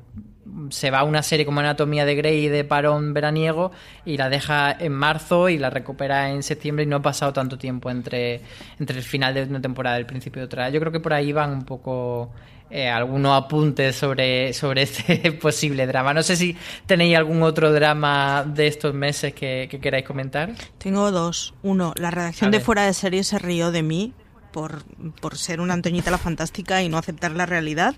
se 0.70 0.92
va 0.92 1.00
a 1.00 1.04
una 1.04 1.24
serie 1.24 1.46
como 1.46 1.60
Anatomía 1.60 2.06
de 2.06 2.16
Grey 2.16 2.48
de 2.48 2.64
parón 2.64 3.14
veraniego 3.14 3.72
y 4.06 4.18
la 4.18 4.30
deja 4.30 4.72
en 4.72 4.94
marzo 4.94 5.50
y 5.50 5.58
la 5.58 5.70
recupera 5.70 6.30
en 6.30 6.44
septiembre 6.44 6.84
y 6.84 6.88
no 6.88 6.98
ha 6.98 7.02
pasado 7.02 7.34
tanto 7.34 7.58
tiempo 7.58 7.90
entre, 7.90 8.42
entre 8.80 8.98
el 8.98 9.04
final 9.04 9.34
de 9.34 9.44
una 9.44 9.62
temporada 9.62 9.98
y 9.98 10.02
el 10.02 10.06
principio 10.06 10.42
de 10.42 10.46
otra. 10.46 10.70
Yo 10.70 10.80
creo 10.80 10.92
que 10.92 11.00
por 11.00 11.14
ahí 11.14 11.32
van 11.32 11.52
un 11.52 11.64
poco 11.64 12.32
eh, 12.72 12.88
algunos 12.88 13.36
apuntes 13.36 13.96
sobre, 13.96 14.54
sobre 14.54 14.82
este 14.84 15.32
posible 15.34 15.88
drama. 15.88 16.14
No 16.14 16.22
sé 16.22 16.36
si 16.36 16.56
tenéis 16.86 17.18
algún 17.18 17.42
otro 17.42 17.74
drama 17.74 18.46
de 18.48 18.68
estos 18.68 18.94
meses 18.94 19.34
que, 19.34 19.80
queráis 19.82 20.06
comentar. 20.06 20.52
Tengo 20.78 21.12
dos. 21.12 21.54
Uno, 21.64 21.94
la 21.96 22.12
redacción 22.12 22.52
de 22.52 22.60
Fuera 22.60 22.86
de 22.86 22.94
Serie 22.94 23.24
se 23.24 23.40
rió 23.40 23.72
de 23.72 23.84
mí 23.84 24.14
por, 24.52 24.84
por, 25.22 25.38
ser 25.38 25.62
una 25.62 25.74
Antoñita 25.74 26.12
la 26.12 26.18
fantástica 26.18 26.82
y 26.82 26.90
no 26.90 26.98
aceptar 26.98 27.32
la 27.32 27.46
realidad. 27.46 27.96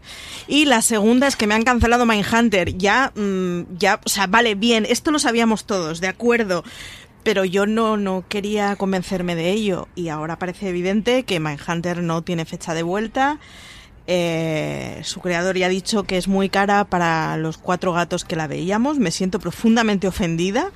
Y 0.47 0.65
la 0.65 0.81
segunda 0.81 1.27
es 1.27 1.35
que 1.35 1.47
me 1.47 1.55
han 1.55 1.63
cancelado 1.63 2.05
Mindhunter. 2.05 2.77
Ya, 2.77 3.11
mm, 3.15 3.77
ya, 3.77 3.99
o 4.03 4.09
sea, 4.09 4.27
vale, 4.27 4.55
bien, 4.55 4.85
esto 4.87 5.11
lo 5.11 5.19
sabíamos 5.19 5.65
todos, 5.65 6.01
de 6.01 6.07
acuerdo. 6.07 6.63
Pero 7.23 7.45
yo 7.45 7.67
no, 7.67 7.97
no 7.97 8.23
quería 8.27 8.75
convencerme 8.75 9.35
de 9.35 9.51
ello. 9.51 9.87
Y 9.95 10.09
ahora 10.09 10.39
parece 10.39 10.69
evidente 10.69 11.23
que 11.23 11.39
Mindhunter 11.39 12.01
no 12.01 12.23
tiene 12.23 12.45
fecha 12.45 12.73
de 12.73 12.83
vuelta. 12.83 13.39
Eh, 14.07 15.01
su 15.03 15.21
creador 15.21 15.57
ya 15.57 15.67
ha 15.67 15.69
dicho 15.69 16.03
que 16.03 16.17
es 16.17 16.27
muy 16.27 16.49
cara 16.49 16.85
para 16.85 17.37
los 17.37 17.57
cuatro 17.57 17.93
gatos 17.93 18.25
que 18.25 18.35
la 18.35 18.47
veíamos. 18.47 18.97
Me 18.97 19.11
siento 19.11 19.39
profundamente 19.39 20.07
ofendida. 20.07 20.71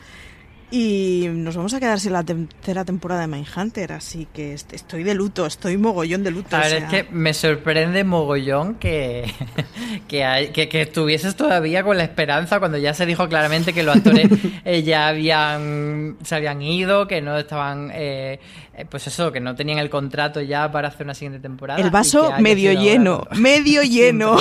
Y 0.77 1.29
nos 1.29 1.55
vamos 1.55 1.73
a 1.73 1.79
quedar 1.79 2.01
sin 2.01 2.11
la 2.11 2.23
tercera 2.23 2.83
temporada 2.83 3.21
de 3.21 3.27
Mindhunter, 3.27 3.93
así 3.93 4.27
que 4.33 4.53
estoy 4.53 5.03
de 5.03 5.15
luto, 5.15 5.45
estoy 5.45 5.77
mogollón 5.77 6.21
de 6.25 6.31
luto. 6.31 6.53
A 6.53 6.59
ver, 6.59 6.73
es 6.73 6.83
que 6.83 7.07
me 7.11 7.33
sorprende 7.33 8.03
mogollón 8.03 8.75
que, 8.75 9.23
que, 10.09 10.67
que, 10.69 10.81
estuvieses 10.81 11.37
todavía 11.37 11.81
con 11.81 11.97
la 11.97 12.03
esperanza 12.03 12.59
cuando 12.59 12.77
ya 12.77 12.93
se 12.93 13.05
dijo 13.05 13.29
claramente 13.29 13.71
que 13.71 13.83
los 13.83 13.95
actores 13.95 14.27
eh, 14.65 14.83
ya 14.83 15.07
habían, 15.07 16.17
se 16.23 16.35
habían 16.35 16.61
ido, 16.61 17.07
que 17.07 17.21
no 17.21 17.37
estaban, 17.37 17.89
eh, 17.93 18.41
eh, 18.75 18.85
pues 18.89 19.07
eso, 19.07 19.31
que 19.31 19.39
no 19.39 19.55
tenían 19.55 19.79
el 19.79 19.89
contrato 19.89 20.41
ya 20.41 20.69
para 20.73 20.89
hacer 20.89 21.05
una 21.05 21.13
siguiente 21.13 21.39
temporada. 21.39 21.79
El 21.79 21.89
vaso 21.89 22.33
medio 22.39 22.73
lleno, 22.73 23.25
medio 23.31 23.81
lleno. 23.83 24.35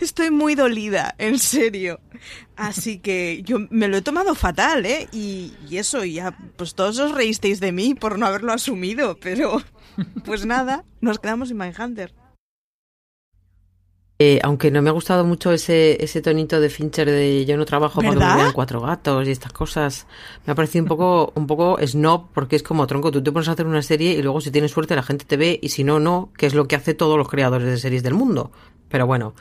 Estoy 0.00 0.30
muy 0.30 0.54
dolida, 0.54 1.14
en 1.18 1.38
serio. 1.38 2.00
Así 2.56 2.98
que 2.98 3.42
yo 3.44 3.58
me 3.70 3.88
lo 3.88 3.96
he 3.96 4.02
tomado 4.02 4.34
fatal, 4.34 4.86
¿eh? 4.86 5.08
Y, 5.12 5.52
eso, 5.72 6.04
ya, 6.04 6.36
pues 6.56 6.74
todos 6.74 6.98
os 6.98 7.12
reísteis 7.12 7.60
de 7.60 7.72
mí 7.72 7.94
por 7.94 8.18
no 8.18 8.26
haberlo 8.26 8.52
asumido, 8.52 9.18
pero 9.20 9.62
pues 10.24 10.46
nada, 10.46 10.84
nos 11.00 11.18
quedamos 11.18 11.48
sin 11.48 11.58
Mindhunter. 11.58 12.12
Eh, 14.20 14.38
aunque 14.44 14.70
no 14.70 14.80
me 14.80 14.90
ha 14.90 14.92
gustado 14.92 15.24
mucho 15.24 15.50
ese, 15.50 16.02
ese 16.02 16.22
tonito 16.22 16.60
de 16.60 16.70
Fincher 16.70 17.10
de 17.10 17.44
yo 17.46 17.56
no 17.56 17.64
trabajo 17.64 18.00
porque 18.00 18.16
me 18.16 18.36
vean 18.36 18.52
cuatro 18.52 18.80
gatos 18.80 19.26
y 19.26 19.32
estas 19.32 19.52
cosas, 19.52 20.06
me 20.46 20.52
ha 20.52 20.54
parecido 20.54 20.84
un 20.84 20.88
poco, 20.88 21.32
un 21.34 21.48
poco 21.48 21.78
snob 21.84 22.28
porque 22.32 22.54
es 22.54 22.62
como 22.62 22.86
tronco, 22.86 23.10
tú 23.10 23.24
te 23.24 23.32
pones 23.32 23.48
a 23.48 23.52
hacer 23.52 23.66
una 23.66 23.82
serie 23.82 24.12
y 24.12 24.22
luego 24.22 24.40
si 24.40 24.52
tienes 24.52 24.70
suerte 24.70 24.94
la 24.94 25.02
gente 25.02 25.24
te 25.24 25.36
ve 25.36 25.58
y 25.60 25.70
si 25.70 25.82
no, 25.82 25.98
no, 25.98 26.30
que 26.38 26.46
es 26.46 26.54
lo 26.54 26.68
que 26.68 26.76
hace 26.76 26.94
todos 26.94 27.18
los 27.18 27.28
creadores 27.28 27.66
de 27.66 27.76
series 27.76 28.04
del 28.04 28.14
mundo. 28.14 28.52
Pero 28.88 29.08
bueno, 29.08 29.34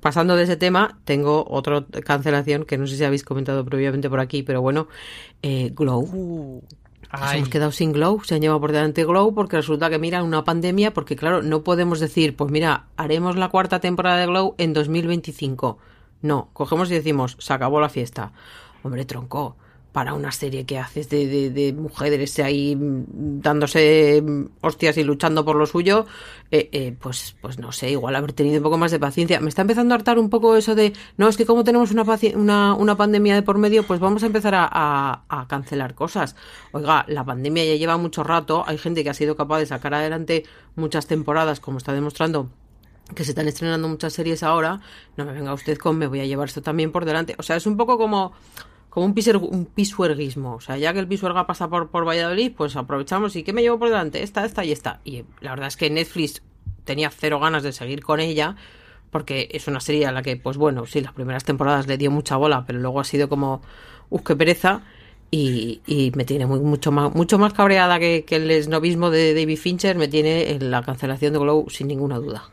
pasando 0.00 0.34
de 0.34 0.42
ese 0.42 0.56
tema, 0.56 0.98
tengo 1.04 1.46
otra 1.48 1.86
cancelación 2.04 2.64
que 2.64 2.78
no 2.78 2.88
sé 2.88 2.96
si 2.96 3.04
habéis 3.04 3.22
comentado 3.22 3.64
previamente 3.64 4.10
por 4.10 4.18
aquí, 4.18 4.42
pero 4.42 4.60
bueno, 4.60 4.88
eh, 5.42 5.70
Glow. 5.72 6.00
Uh, 6.00 6.62
hemos 7.12 7.48
quedado 7.48 7.72
sin 7.72 7.92
Glow, 7.92 8.22
se 8.24 8.34
han 8.34 8.40
llevado 8.40 8.60
por 8.60 8.72
delante 8.72 9.04
Glow 9.04 9.34
porque 9.34 9.56
resulta 9.56 9.90
que, 9.90 9.98
mira, 9.98 10.22
una 10.22 10.44
pandemia, 10.44 10.92
porque 10.94 11.16
claro, 11.16 11.42
no 11.42 11.62
podemos 11.62 12.00
decir, 12.00 12.36
pues 12.36 12.50
mira, 12.50 12.86
haremos 12.96 13.36
la 13.36 13.48
cuarta 13.48 13.80
temporada 13.80 14.18
de 14.18 14.26
Glow 14.26 14.54
en 14.58 14.72
2025. 14.72 15.78
No, 16.22 16.50
cogemos 16.52 16.90
y 16.90 16.94
decimos, 16.94 17.36
se 17.38 17.52
acabó 17.52 17.80
la 17.80 17.88
fiesta. 17.88 18.32
Hombre, 18.82 19.04
tronco 19.04 19.56
para 19.92 20.14
una 20.14 20.30
serie 20.30 20.64
que 20.64 20.78
haces 20.78 21.08
de, 21.08 21.26
de, 21.26 21.50
de, 21.50 21.72
mujeres 21.72 22.38
ahí 22.38 22.76
dándose 22.78 24.22
hostias 24.60 24.96
y 24.98 25.04
luchando 25.04 25.44
por 25.44 25.56
lo 25.56 25.66
suyo, 25.66 26.06
eh, 26.52 26.68
eh, 26.72 26.96
pues, 26.98 27.36
pues 27.40 27.58
no 27.58 27.72
sé, 27.72 27.90
igual 27.90 28.14
haber 28.14 28.32
tenido 28.32 28.58
un 28.58 28.62
poco 28.62 28.78
más 28.78 28.92
de 28.92 29.00
paciencia. 29.00 29.40
Me 29.40 29.48
está 29.48 29.62
empezando 29.62 29.94
a 29.94 29.96
hartar 29.96 30.18
un 30.18 30.30
poco 30.30 30.56
eso 30.56 30.74
de, 30.74 30.92
no, 31.16 31.28
es 31.28 31.36
que 31.36 31.44
como 31.44 31.64
tenemos 31.64 31.90
una, 31.90 32.04
una, 32.34 32.74
una 32.74 32.96
pandemia 32.96 33.34
de 33.34 33.42
por 33.42 33.58
medio, 33.58 33.82
pues 33.84 33.98
vamos 33.98 34.22
a 34.22 34.26
empezar 34.26 34.54
a, 34.54 34.68
a, 34.70 35.24
a, 35.28 35.48
cancelar 35.48 35.94
cosas. 35.94 36.36
Oiga, 36.72 37.04
la 37.08 37.24
pandemia 37.24 37.64
ya 37.64 37.74
lleva 37.74 37.96
mucho 37.96 38.22
rato, 38.22 38.64
hay 38.66 38.78
gente 38.78 39.02
que 39.02 39.10
ha 39.10 39.14
sido 39.14 39.36
capaz 39.36 39.58
de 39.58 39.66
sacar 39.66 39.94
adelante 39.94 40.44
muchas 40.76 41.06
temporadas, 41.08 41.58
como 41.58 41.78
está 41.78 41.92
demostrando 41.92 42.48
que 43.14 43.24
se 43.24 43.32
están 43.32 43.48
estrenando 43.48 43.88
muchas 43.88 44.12
series 44.12 44.44
ahora, 44.44 44.80
no 45.16 45.24
me 45.24 45.32
venga 45.32 45.52
usted 45.52 45.76
con 45.78 45.98
me 45.98 46.06
voy 46.06 46.20
a 46.20 46.26
llevar 46.26 46.48
esto 46.48 46.62
también 46.62 46.92
por 46.92 47.04
delante. 47.04 47.34
O 47.38 47.42
sea, 47.42 47.56
es 47.56 47.66
un 47.66 47.76
poco 47.76 47.98
como 47.98 48.32
como 48.90 49.06
un, 49.06 49.14
un 49.50 49.66
pisuerguismo. 49.66 50.56
O 50.56 50.60
sea, 50.60 50.76
ya 50.76 50.92
que 50.92 50.98
el 50.98 51.08
pisuerga 51.08 51.46
pasa 51.46 51.68
por, 51.68 51.88
por 51.88 52.06
Valladolid, 52.06 52.52
pues 52.54 52.76
aprovechamos 52.76 53.34
y 53.36 53.44
¿qué 53.44 53.52
me 53.52 53.62
llevo 53.62 53.78
por 53.78 53.88
delante? 53.88 54.22
Esta, 54.22 54.44
esta 54.44 54.64
y 54.64 54.72
esta. 54.72 55.00
Y 55.04 55.24
la 55.40 55.50
verdad 55.50 55.68
es 55.68 55.76
que 55.76 55.88
Netflix 55.88 56.42
tenía 56.84 57.10
cero 57.10 57.38
ganas 57.40 57.62
de 57.62 57.72
seguir 57.72 58.02
con 58.02 58.20
ella, 58.20 58.56
porque 59.10 59.48
es 59.52 59.68
una 59.68 59.80
serie 59.80 60.06
a 60.06 60.12
la 60.12 60.22
que, 60.22 60.36
pues 60.36 60.56
bueno, 60.56 60.86
sí, 60.86 61.00
las 61.00 61.12
primeras 61.12 61.44
temporadas 61.44 61.86
le 61.86 61.98
dio 61.98 62.10
mucha 62.10 62.36
bola, 62.36 62.64
pero 62.66 62.80
luego 62.80 63.00
ha 63.00 63.04
sido 63.04 63.28
como, 63.28 63.62
uff, 64.10 64.22
qué 64.22 64.36
pereza. 64.36 64.82
Y, 65.32 65.80
y, 65.86 66.10
me 66.16 66.24
tiene 66.24 66.44
muy, 66.44 66.58
mucho 66.58 66.90
más 66.90 67.14
mucho 67.14 67.38
más 67.38 67.52
cabreada 67.52 68.00
que, 68.00 68.24
que 68.26 68.34
el 68.34 68.50
esnovismo 68.50 69.10
de 69.10 69.32
David 69.32 69.58
Fincher, 69.58 69.96
me 69.96 70.08
tiene 70.08 70.50
en 70.50 70.72
la 70.72 70.82
cancelación 70.82 71.32
de 71.32 71.38
Glow 71.38 71.70
sin 71.70 71.86
ninguna 71.86 72.18
duda. 72.18 72.50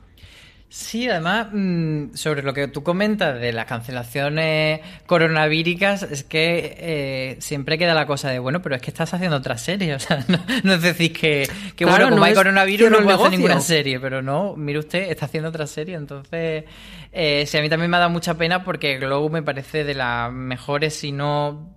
Sí, 0.78 1.10
además, 1.10 1.48
mm, 1.52 2.14
sobre 2.14 2.44
lo 2.44 2.54
que 2.54 2.68
tú 2.68 2.84
comentas 2.84 3.42
de 3.42 3.52
las 3.52 3.66
cancelaciones 3.66 4.82
coronavíricas, 5.08 6.04
es 6.04 6.24
que 6.24 6.78
eh, 6.78 7.38
siempre 7.40 7.80
queda 7.80 7.96
la 7.96 8.06
cosa 8.06 8.30
de, 8.30 8.38
bueno, 8.38 8.62
pero 8.62 8.76
es 8.76 8.82
que 8.84 8.92
estás 8.92 9.12
haciendo 9.12 9.38
otra 9.38 9.58
serie, 9.58 9.96
o 9.96 10.00
sea, 10.00 10.24
no, 10.28 10.74
es 10.76 10.82
decir 10.84 11.14
que, 11.14 11.50
que 11.76 11.84
bueno, 11.84 12.12
como 12.12 12.24
hay 12.24 12.36
coronavirus 12.36 12.92
no 12.92 13.02
puedo 13.02 13.26
hacer 13.26 13.32
ninguna 13.32 13.60
serie, 13.60 14.00
pero 14.00 14.22
no, 14.22 14.56
mire 14.56 14.78
usted, 14.78 15.10
está 15.10 15.26
haciendo 15.26 15.50
otra 15.50 15.66
serie, 15.66 15.96
entonces, 15.96 16.66
eh, 17.12 17.46
sí, 17.48 17.58
a 17.58 17.62
mí 17.64 17.70
también 17.70 17.90
me 17.90 17.98
ha 17.98 18.02
dado 18.02 18.12
mucha 18.12 18.36
pena 18.36 18.64
porque 18.64 19.00
Glow 19.00 19.32
me 19.32 19.42
parece 19.42 19.84
de 19.84 19.96
las 19.96 20.32
mejores, 20.32 20.94
si 20.94 21.12
no 21.12 21.76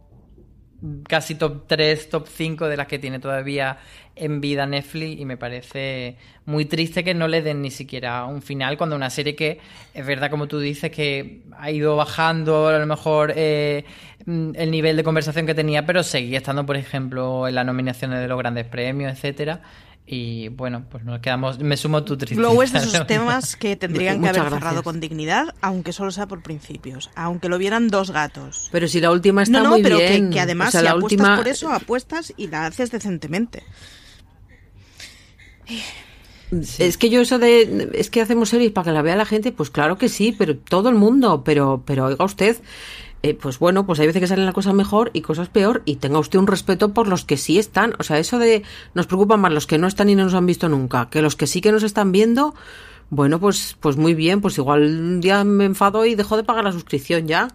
casi 1.08 1.34
top 1.34 1.66
3, 1.66 2.08
top 2.08 2.26
5 2.28 2.68
de 2.68 2.76
las 2.76 2.86
que 2.86 2.98
tiene 2.98 3.18
todavía 3.18 3.78
en 4.20 4.40
vida 4.40 4.66
Netflix 4.66 5.20
y 5.20 5.24
me 5.24 5.36
parece 5.36 6.16
muy 6.44 6.66
triste 6.66 7.02
que 7.02 7.14
no 7.14 7.26
le 7.26 7.42
den 7.42 7.62
ni 7.62 7.70
siquiera 7.70 8.24
un 8.26 8.42
final 8.42 8.76
cuando 8.76 8.94
una 8.96 9.10
serie 9.10 9.34
que 9.34 9.58
es 9.94 10.06
verdad 10.06 10.30
como 10.30 10.46
tú 10.46 10.60
dices 10.60 10.90
que 10.90 11.42
ha 11.58 11.70
ido 11.70 11.96
bajando 11.96 12.68
a 12.68 12.78
lo 12.78 12.86
mejor 12.86 13.32
eh, 13.34 13.84
el 14.26 14.70
nivel 14.70 14.96
de 14.96 15.04
conversación 15.04 15.46
que 15.46 15.54
tenía 15.54 15.86
pero 15.86 16.02
seguía 16.02 16.38
estando 16.38 16.66
por 16.66 16.76
ejemplo 16.76 17.48
en 17.48 17.54
las 17.54 17.64
nominaciones 17.64 18.20
de 18.20 18.28
los 18.28 18.38
grandes 18.38 18.66
premios 18.66 19.12
etcétera 19.12 19.62
y 20.12 20.48
bueno, 20.48 20.86
pues 20.90 21.04
nos 21.04 21.20
quedamos. 21.20 21.60
Me 21.60 21.76
sumo 21.76 22.02
tu 22.02 22.16
tristeza. 22.16 22.40
Glow 22.40 22.62
es 22.62 22.72
de 22.72 22.78
esos 22.80 23.06
temas 23.06 23.54
que 23.54 23.76
tendrían 23.76 24.20
que 24.20 24.28
haber 24.28 24.50
cerrado 24.50 24.82
con 24.82 24.98
dignidad, 24.98 25.54
aunque 25.60 25.92
solo 25.92 26.10
sea 26.10 26.26
por 26.26 26.42
principios. 26.42 27.10
Aunque 27.14 27.48
lo 27.48 27.58
vieran 27.58 27.86
dos 27.86 28.10
gatos. 28.10 28.70
Pero 28.72 28.88
si 28.88 29.00
la 29.00 29.12
última 29.12 29.44
está 29.44 29.62
no, 29.62 29.76
no, 29.76 29.82
pero 29.82 29.98
Que, 29.98 30.40
además, 30.40 30.72
si 30.72 30.84
apuestas 30.84 31.38
por 31.38 31.46
eso, 31.46 31.72
apuestas 31.72 32.34
y 32.36 32.48
la 32.48 32.66
haces 32.66 32.90
decentemente. 32.90 33.62
Es 36.78 36.98
que 36.98 37.10
yo 37.10 37.20
eso 37.20 37.38
de 37.38 37.90
es 37.94 38.10
que 38.10 38.20
hacemos 38.20 38.48
series 38.48 38.72
para 38.72 38.86
que 38.86 38.92
la 38.92 39.02
vea 39.02 39.14
la 39.14 39.24
gente, 39.24 39.52
pues 39.52 39.70
claro 39.70 39.98
que 39.98 40.08
sí, 40.08 40.34
pero 40.36 40.56
todo 40.56 40.88
el 40.88 40.96
mundo, 40.96 41.44
pero 41.44 41.82
pero 41.86 42.06
oiga 42.06 42.24
usted, 42.24 42.56
eh, 43.22 43.34
pues 43.34 43.58
bueno, 43.58 43.86
pues 43.86 44.00
hay 44.00 44.06
veces 44.06 44.20
que 44.20 44.26
salen 44.26 44.46
las 44.46 44.54
cosas 44.54 44.74
mejor 44.74 45.10
y 45.12 45.20
cosas 45.20 45.48
peor 45.48 45.82
y 45.84 45.96
tenga 45.96 46.18
usted 46.18 46.38
un 46.38 46.46
respeto 46.46 46.94
por 46.94 47.06
los 47.06 47.24
que 47.24 47.36
sí 47.36 47.58
están. 47.58 47.94
O 47.98 48.02
sea, 48.02 48.18
eso 48.18 48.38
de 48.38 48.62
nos 48.94 49.06
preocupan 49.06 49.40
más 49.40 49.52
los 49.52 49.66
que 49.66 49.78
no 49.78 49.86
están 49.86 50.08
y 50.08 50.16
no 50.16 50.24
nos 50.24 50.34
han 50.34 50.46
visto 50.46 50.68
nunca, 50.68 51.08
que 51.10 51.22
los 51.22 51.36
que 51.36 51.46
sí 51.46 51.60
que 51.60 51.70
nos 51.70 51.82
están 51.82 52.12
viendo, 52.12 52.54
bueno, 53.10 53.38
pues, 53.38 53.76
pues 53.78 53.96
muy 53.96 54.14
bien, 54.14 54.40
pues 54.40 54.56
igual 54.56 54.82
un 54.82 55.20
día 55.20 55.44
me 55.44 55.66
enfado 55.66 56.06
y 56.06 56.14
dejo 56.14 56.36
de 56.36 56.44
pagar 56.44 56.64
la 56.64 56.72
suscripción 56.72 57.26
ya. 57.26 57.48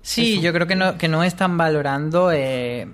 Sí, 0.00 0.40
yo 0.40 0.52
creo 0.52 0.66
que 0.66 0.74
no, 0.74 0.98
que 0.98 1.06
no 1.06 1.22
están 1.22 1.56
valorando 1.56 2.32
eh, 2.32 2.88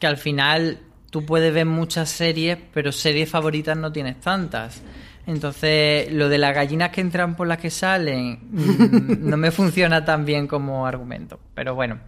que 0.00 0.06
al 0.06 0.16
final 0.16 0.80
tú 1.12 1.26
puedes 1.26 1.52
ver 1.52 1.66
muchas 1.66 2.08
series, 2.08 2.56
pero 2.72 2.90
series 2.90 3.28
favoritas 3.28 3.76
no 3.76 3.92
tienes 3.92 4.18
tantas. 4.18 4.82
Entonces, 5.26 6.10
lo 6.10 6.30
de 6.30 6.38
las 6.38 6.54
gallinas 6.54 6.88
que 6.88 7.02
entran 7.02 7.36
por 7.36 7.46
las 7.46 7.58
que 7.58 7.70
salen 7.70 8.38
mm, 8.50 9.28
no 9.28 9.36
me 9.36 9.50
funciona 9.50 10.06
tan 10.06 10.24
bien 10.24 10.46
como 10.46 10.86
argumento. 10.86 11.38
Pero 11.54 11.74
bueno, 11.74 12.00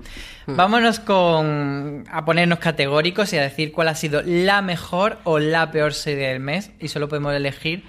hmm. 0.46 0.56
vámonos 0.56 1.00
con 1.00 2.04
a 2.10 2.24
ponernos 2.24 2.58
categóricos 2.60 3.32
y 3.34 3.36
a 3.36 3.42
decir 3.42 3.72
cuál 3.72 3.88
ha 3.88 3.94
sido 3.94 4.22
la 4.24 4.62
mejor 4.62 5.18
o 5.24 5.38
la 5.38 5.70
peor 5.70 5.92
serie 5.92 6.28
del 6.28 6.40
mes. 6.40 6.70
Y 6.80 6.88
solo 6.88 7.06
podemos 7.06 7.34
elegir 7.34 7.84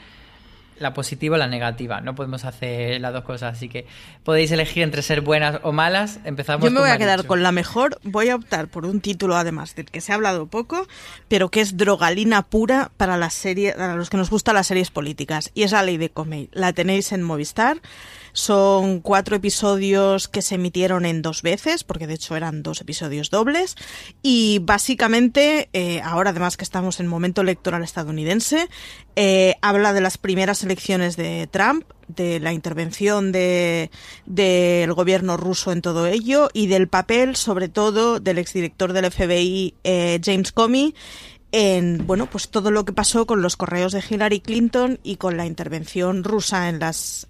la 0.79 0.93
positiva 0.93 1.35
o 1.35 1.37
la 1.37 1.47
negativa. 1.47 2.01
No 2.01 2.15
podemos 2.15 2.45
hacer 2.45 2.99
las 3.01 3.13
dos 3.13 3.23
cosas, 3.23 3.55
así 3.55 3.69
que 3.69 3.85
podéis 4.23 4.51
elegir 4.51 4.83
entre 4.83 5.01
ser 5.01 5.21
buenas 5.21 5.59
o 5.63 5.71
malas. 5.71 6.19
Empezamos. 6.25 6.63
Yo 6.63 6.71
me 6.71 6.79
voy 6.79 6.89
a 6.89 6.97
quedar 6.97 7.25
con 7.25 7.43
la 7.43 7.51
mejor. 7.51 7.99
Voy 8.03 8.29
a 8.29 8.35
optar 8.35 8.67
por 8.67 8.85
un 8.85 9.01
título, 9.01 9.35
además 9.35 9.75
del 9.75 9.85
que 9.85 10.01
se 10.01 10.11
ha 10.11 10.15
hablado 10.15 10.47
poco, 10.47 10.87
pero 11.27 11.49
que 11.49 11.61
es 11.61 11.77
drogalina 11.77 12.41
pura 12.41 12.91
para 12.97 13.17
la 13.17 13.29
serie, 13.29 13.73
para 13.73 13.95
los 13.95 14.09
que 14.09 14.17
nos 14.17 14.29
gustan 14.29 14.55
las 14.55 14.67
series 14.67 14.91
políticas. 14.91 15.51
Y 15.53 15.63
es 15.63 15.71
la 15.71 15.83
ley 15.83 15.97
de 15.97 16.09
Comey. 16.09 16.49
La 16.53 16.73
tenéis 16.73 17.11
en 17.11 17.23
Movistar. 17.23 17.77
Son 18.35 18.99
cuatro 18.99 19.37
episodios 19.37 20.27
que 20.27 20.41
se 20.41 20.55
emitieron 20.55 21.05
en 21.05 21.21
dos 21.21 21.41
veces, 21.41 21.85
porque 21.85 22.05
de 22.05 22.15
hecho 22.15 22.35
eran 22.35 22.63
dos 22.63 22.81
episodios 22.81 23.29
dobles. 23.29 23.77
Y 24.21 24.59
básicamente, 24.59 25.69
eh, 25.71 26.01
ahora 26.03 26.31
además 26.31 26.57
que 26.57 26.65
estamos 26.65 26.99
en 26.99 27.07
momento 27.07 27.39
electoral 27.39 27.81
estadounidense, 27.81 28.67
eh, 29.15 29.55
habla 29.61 29.93
de 29.93 30.01
las 30.01 30.17
primeras 30.17 30.63
elecciones 30.63 31.15
de 31.15 31.47
Trump, 31.49 31.85
de 32.09 32.41
la 32.41 32.51
intervención 32.51 33.31
del 33.31 33.89
de, 34.25 34.91
gobierno 34.93 35.37
ruso 35.37 35.71
en 35.71 35.81
todo 35.81 36.05
ello 36.05 36.49
y 36.51 36.67
del 36.67 36.89
papel, 36.89 37.37
sobre 37.37 37.69
todo, 37.69 38.19
del 38.19 38.37
exdirector 38.37 38.91
del 38.91 39.09
FBI, 39.11 39.75
eh, 39.85 40.19
James 40.21 40.51
Comey, 40.51 40.93
en 41.53 42.05
bueno, 42.05 42.29
pues 42.29 42.49
todo 42.49 42.69
lo 42.69 42.83
que 42.83 42.91
pasó 42.91 43.25
con 43.25 43.41
los 43.41 43.55
correos 43.55 43.93
de 43.93 44.03
Hillary 44.07 44.41
Clinton 44.41 44.99
y 45.03 45.15
con 45.15 45.37
la 45.37 45.45
intervención 45.45 46.25
rusa 46.25 46.67
en 46.67 46.79
las 46.79 47.29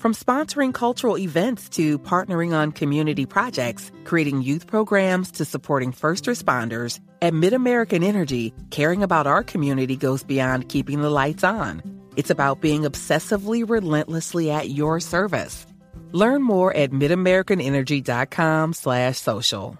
From 0.00 0.14
sponsoring 0.14 0.72
cultural 0.72 1.18
events 1.18 1.68
to 1.76 1.98
partnering 1.98 2.54
on 2.54 2.72
community 2.72 3.26
projects, 3.26 3.92
creating 4.04 4.40
youth 4.40 4.66
programs 4.66 5.30
to 5.32 5.44
supporting 5.44 5.92
first 5.92 6.24
responders, 6.24 7.00
at 7.20 7.34
MidAmerican 7.34 8.02
Energy, 8.02 8.54
caring 8.70 9.02
about 9.02 9.26
our 9.26 9.42
community 9.42 9.96
goes 9.96 10.24
beyond 10.24 10.70
keeping 10.70 11.02
the 11.02 11.10
lights 11.10 11.44
on. 11.44 11.82
It's 12.16 12.30
about 12.30 12.62
being 12.62 12.84
obsessively 12.84 13.68
relentlessly 13.68 14.50
at 14.50 14.70
your 14.70 15.00
service. 15.00 15.66
Learn 16.12 16.42
more 16.42 16.74
at 16.74 16.92
midamericanenergy.com 16.92 18.72
slash 18.72 19.18
social. 19.18 19.76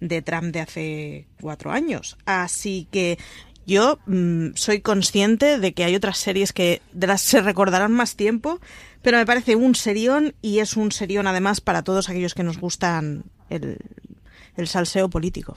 De 0.00 0.22
Trump 0.22 0.52
de 0.52 0.60
hace 0.60 1.26
cuatro 1.42 1.72
años. 1.72 2.16
Así 2.24 2.86
que 2.90 3.18
yo 3.70 3.98
mmm, 4.04 4.48
soy 4.54 4.82
consciente 4.82 5.58
de 5.58 5.72
que 5.72 5.84
hay 5.84 5.96
otras 5.96 6.18
series 6.18 6.52
que 6.52 6.82
de 6.92 7.06
las 7.06 7.22
se 7.22 7.40
recordarán 7.40 7.92
más 7.92 8.16
tiempo 8.16 8.60
Pero 9.02 9.16
me 9.16 9.24
parece 9.24 9.56
un 9.56 9.74
serión 9.74 10.34
y 10.42 10.58
es 10.58 10.76
un 10.76 10.92
serión 10.92 11.26
además 11.26 11.60
para 11.62 11.82
todos 11.82 12.08
aquellos 12.08 12.34
que 12.34 12.42
nos 12.42 12.58
gustan 12.58 13.24
el, 13.48 13.78
el 14.56 14.66
salseo 14.68 15.08
político. 15.08 15.56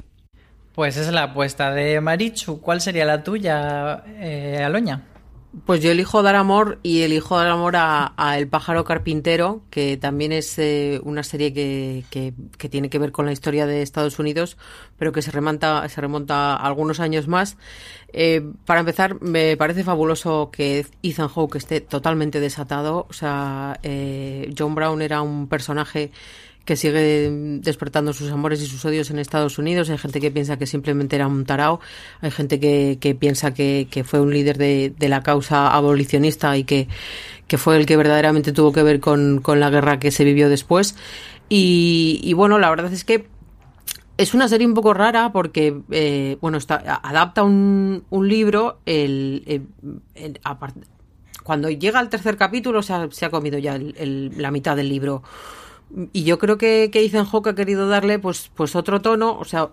Pues 0.73 0.97
es 0.97 1.11
la 1.11 1.23
apuesta 1.23 1.71
de 1.71 1.99
Marichu. 1.99 2.61
¿Cuál 2.61 2.81
sería 2.81 3.05
la 3.05 3.23
tuya, 3.23 4.03
eh, 4.19 4.63
Aloña? 4.63 5.03
Pues 5.67 5.83
yo 5.83 5.91
elijo 5.91 6.23
dar 6.23 6.35
amor 6.35 6.79
y 6.81 7.03
elijo 7.03 7.37
dar 7.37 7.47
amor 7.47 7.75
a, 7.75 8.13
a 8.17 8.39
El 8.39 8.47
pájaro 8.47 8.83
carpintero, 8.83 9.61
que 9.69 9.97
también 9.97 10.31
es 10.31 10.57
eh, 10.57 10.99
una 11.03 11.21
serie 11.21 11.53
que, 11.53 12.03
que, 12.09 12.69
tiene 12.69 12.89
que 12.89 12.97
ver 12.97 13.11
con 13.11 13.27
la 13.27 13.31
historia 13.31 13.67
de 13.67 13.83
Estados 13.83 14.17
Unidos, 14.17 14.57
pero 14.97 15.11
que 15.11 15.21
se 15.21 15.29
remonta, 15.29 15.87
se 15.89 16.01
remonta 16.01 16.55
algunos 16.55 16.99
años 16.99 17.27
más. 17.27 17.55
Eh, 18.13 18.41
para 18.65 18.79
empezar, 18.79 19.21
me 19.21 19.55
parece 19.55 19.83
fabuloso 19.83 20.49
que 20.51 20.87
Ethan 21.03 21.29
Hawke 21.29 21.57
esté 21.57 21.81
totalmente 21.81 22.39
desatado. 22.39 23.05
O 23.07 23.13
sea, 23.13 23.79
eh, 23.83 24.51
John 24.57 24.73
Brown 24.73 25.03
era 25.03 25.21
un 25.21 25.47
personaje 25.47 26.11
que 26.65 26.77
sigue 26.77 27.29
despertando 27.61 28.13
sus 28.13 28.31
amores 28.31 28.61
y 28.61 28.67
sus 28.67 28.83
odios 28.85 29.09
en 29.11 29.19
Estados 29.19 29.57
Unidos. 29.57 29.89
Hay 29.89 29.97
gente 29.97 30.21
que 30.21 30.31
piensa 30.31 30.57
que 30.57 30.65
simplemente 30.65 31.15
era 31.15 31.27
un 31.27 31.45
tarao. 31.45 31.79
Hay 32.21 32.31
gente 32.31 32.59
que, 32.59 32.97
que 33.01 33.15
piensa 33.15 33.53
que, 33.53 33.87
que, 33.91 34.03
fue 34.03 34.21
un 34.21 34.33
líder 34.33 34.57
de, 34.57 34.93
de, 34.97 35.09
la 35.09 35.21
causa 35.23 35.73
abolicionista 35.73 36.55
y 36.57 36.63
que, 36.63 36.87
que, 37.47 37.57
fue 37.57 37.75
el 37.77 37.85
que 37.85 37.97
verdaderamente 37.97 38.53
tuvo 38.53 38.71
que 38.71 38.83
ver 38.83 38.99
con, 39.01 39.41
con 39.41 39.59
la 39.59 39.69
guerra 39.69 39.99
que 39.99 40.11
se 40.11 40.23
vivió 40.23 40.47
después. 40.47 40.95
Y, 41.49 42.21
y, 42.23 42.33
bueno, 42.33 42.57
la 42.59 42.69
verdad 42.69 42.93
es 42.93 43.03
que 43.03 43.27
es 44.17 44.33
una 44.33 44.47
serie 44.47 44.65
un 44.65 44.73
poco 44.73 44.93
rara 44.93 45.31
porque, 45.33 45.81
eh, 45.91 46.37
bueno, 46.39 46.57
está, 46.57 47.01
adapta 47.03 47.43
un, 47.43 48.05
un 48.09 48.27
libro. 48.27 48.79
El, 48.85 49.43
el, 49.47 49.67
el, 50.15 50.39
cuando 51.43 51.69
llega 51.69 51.99
al 51.99 52.09
tercer 52.09 52.37
capítulo 52.37 52.81
se 52.81 52.93
ha, 52.93 53.11
se 53.11 53.25
ha 53.25 53.29
comido 53.29 53.57
ya 53.59 53.77
la 53.77 54.51
mitad 54.51 54.77
del 54.77 54.87
libro 54.87 55.23
y 56.11 56.23
yo 56.23 56.39
creo 56.39 56.57
que, 56.57 56.89
que 56.91 57.05
Ethan 57.05 57.25
Hawke 57.25 57.47
ha 57.47 57.55
querido 57.55 57.87
darle 57.87 58.17
pues, 58.17 58.49
pues 58.55 58.75
otro 58.75 59.01
tono, 59.01 59.37
o 59.37 59.45
sea, 59.45 59.69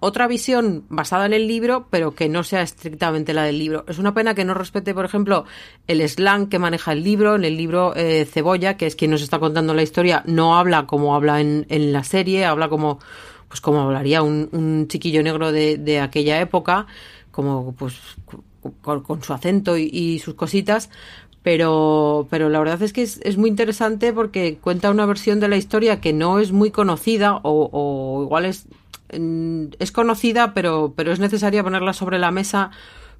otra 0.00 0.26
visión 0.26 0.84
basada 0.88 1.26
en 1.26 1.32
el 1.32 1.46
libro, 1.46 1.86
pero 1.90 2.14
que 2.14 2.28
no 2.28 2.42
sea 2.42 2.62
estrictamente 2.62 3.34
la 3.34 3.44
del 3.44 3.58
libro. 3.58 3.84
Es 3.86 3.98
una 3.98 4.12
pena 4.12 4.34
que 4.34 4.44
no 4.44 4.54
respete, 4.54 4.94
por 4.94 5.04
ejemplo, 5.04 5.44
el 5.86 6.06
slang 6.08 6.48
que 6.48 6.58
maneja 6.58 6.92
el 6.92 7.04
libro. 7.04 7.36
En 7.36 7.44
el 7.44 7.56
libro 7.56 7.94
eh, 7.94 8.24
Cebolla, 8.24 8.76
que 8.76 8.86
es 8.86 8.96
quien 8.96 9.12
nos 9.12 9.22
está 9.22 9.38
contando 9.38 9.72
la 9.72 9.82
historia, 9.82 10.24
no 10.26 10.58
habla 10.58 10.86
como 10.86 11.14
habla 11.14 11.40
en, 11.40 11.66
en 11.68 11.92
la 11.92 12.02
serie, 12.02 12.44
habla 12.46 12.68
como, 12.68 12.98
pues 13.46 13.60
como 13.60 13.80
hablaría 13.80 14.22
un, 14.22 14.86
chiquillo 14.88 15.22
negro 15.22 15.52
de, 15.52 15.78
de 15.78 16.00
aquella 16.00 16.40
época, 16.40 16.86
como 17.30 17.74
pues 17.74 17.94
con, 18.82 19.02
con 19.02 19.22
su 19.22 19.32
acento 19.32 19.76
y, 19.76 20.18
sus 20.18 20.34
cositas, 20.34 20.90
pero, 21.42 22.26
pero 22.30 22.48
la 22.48 22.58
verdad 22.58 22.82
es 22.82 22.92
que 22.92 23.02
es, 23.02 23.20
es, 23.22 23.38
muy 23.38 23.48
interesante 23.48 24.12
porque 24.12 24.58
cuenta 24.58 24.90
una 24.90 25.06
versión 25.06 25.40
de 25.40 25.48
la 25.48 25.56
historia 25.56 26.00
que 26.00 26.12
no 26.12 26.38
es 26.38 26.52
muy 26.52 26.70
conocida 26.70 27.36
o, 27.42 27.70
o 27.72 28.22
igual 28.24 28.44
es, 28.44 28.66
mm, 29.18 29.66
es 29.78 29.92
conocida, 29.92 30.52
pero, 30.52 30.92
pero 30.96 31.12
es 31.12 31.18
necesaria 31.18 31.64
ponerla 31.64 31.94
sobre 31.94 32.18
la 32.18 32.30
mesa 32.30 32.70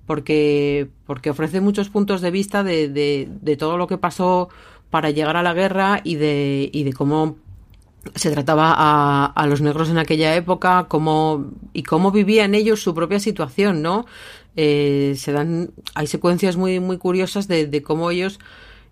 porque, 0.07 0.89
porque 1.07 1.31
ofrece 1.31 1.61
muchos 1.61 1.89
puntos 1.89 2.21
de 2.21 2.31
vista 2.31 2.63
de, 2.63 2.89
de, 2.89 3.29
de 3.41 3.57
todo 3.57 3.79
lo 3.79 3.87
que 3.87 3.97
pasó 3.97 4.49
para 4.91 5.11
llegar 5.11 5.37
a 5.37 5.43
la 5.43 5.55
guerra 5.55 6.01
y 6.05 6.17
de, 6.17 6.69
y 6.73 6.83
de 6.85 6.93
cómo 6.93 7.37
se 8.15 8.31
trataba 8.31 8.75
a, 8.77 9.27
a, 9.27 9.47
los 9.47 9.61
negros 9.61 9.91
en 9.91 9.99
aquella 9.99 10.35
época 10.35 10.87
cómo, 10.89 11.53
y 11.73 11.83
cómo 11.83 12.11
vivían 12.11 12.55
ellos 12.55 12.83
su 12.83 12.95
propia 12.95 13.21
situación, 13.21 13.83
¿no? 13.83 14.07
Eh, 14.57 15.15
se 15.17 15.33
dan, 15.33 15.71
hay 15.95 16.07
secuencias 16.07 16.57
muy, 16.57 16.81
muy 16.81 16.99
curiosas 16.99 17.49
de, 17.49 17.83
cómo 17.83 18.11
ellos 18.11 18.39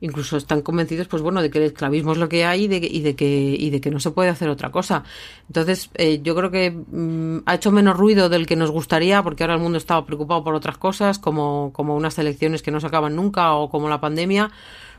incluso 0.00 0.36
están 0.36 0.62
convencidos, 0.62 1.08
pues 1.08 1.22
bueno, 1.22 1.42
de 1.42 1.50
que 1.50 1.58
el 1.58 1.64
esclavismo 1.64 2.12
es 2.12 2.18
lo 2.18 2.28
que 2.28 2.44
hay 2.44 2.64
y 2.64 2.68
de, 2.68 2.80
que 3.16 3.26
y 3.58 3.70
de 3.70 3.80
que 3.80 3.90
no 3.90 3.98
se 3.98 4.12
puede 4.12 4.28
hacer 4.28 4.48
otra 4.48 4.70
cosa. 4.70 5.02
Entonces, 5.48 5.90
eh, 5.94 6.20
yo 6.22 6.36
creo 6.36 6.52
que 6.52 6.70
mm, 6.70 7.38
ha 7.46 7.56
hecho 7.56 7.72
menos 7.72 7.96
ruido 7.96 8.28
del 8.28 8.46
que 8.46 8.54
nos 8.54 8.70
gustaría, 8.70 9.22
porque 9.24 9.42
ahora 9.42 9.54
el 9.54 9.60
mundo 9.60 9.78
estaba 9.78 10.06
preocupado 10.06 10.44
por 10.44 10.54
otras 10.54 10.78
cosas, 10.78 11.18
como, 11.18 11.72
como 11.72 11.96
unas 11.96 12.16
elecciones 12.18 12.62
que 12.62 12.70
no 12.70 12.78
se 12.78 12.86
acaban 12.86 13.16
nunca 13.16 13.54
o 13.54 13.68
como 13.70 13.88
la 13.88 14.00
pandemia, 14.00 14.52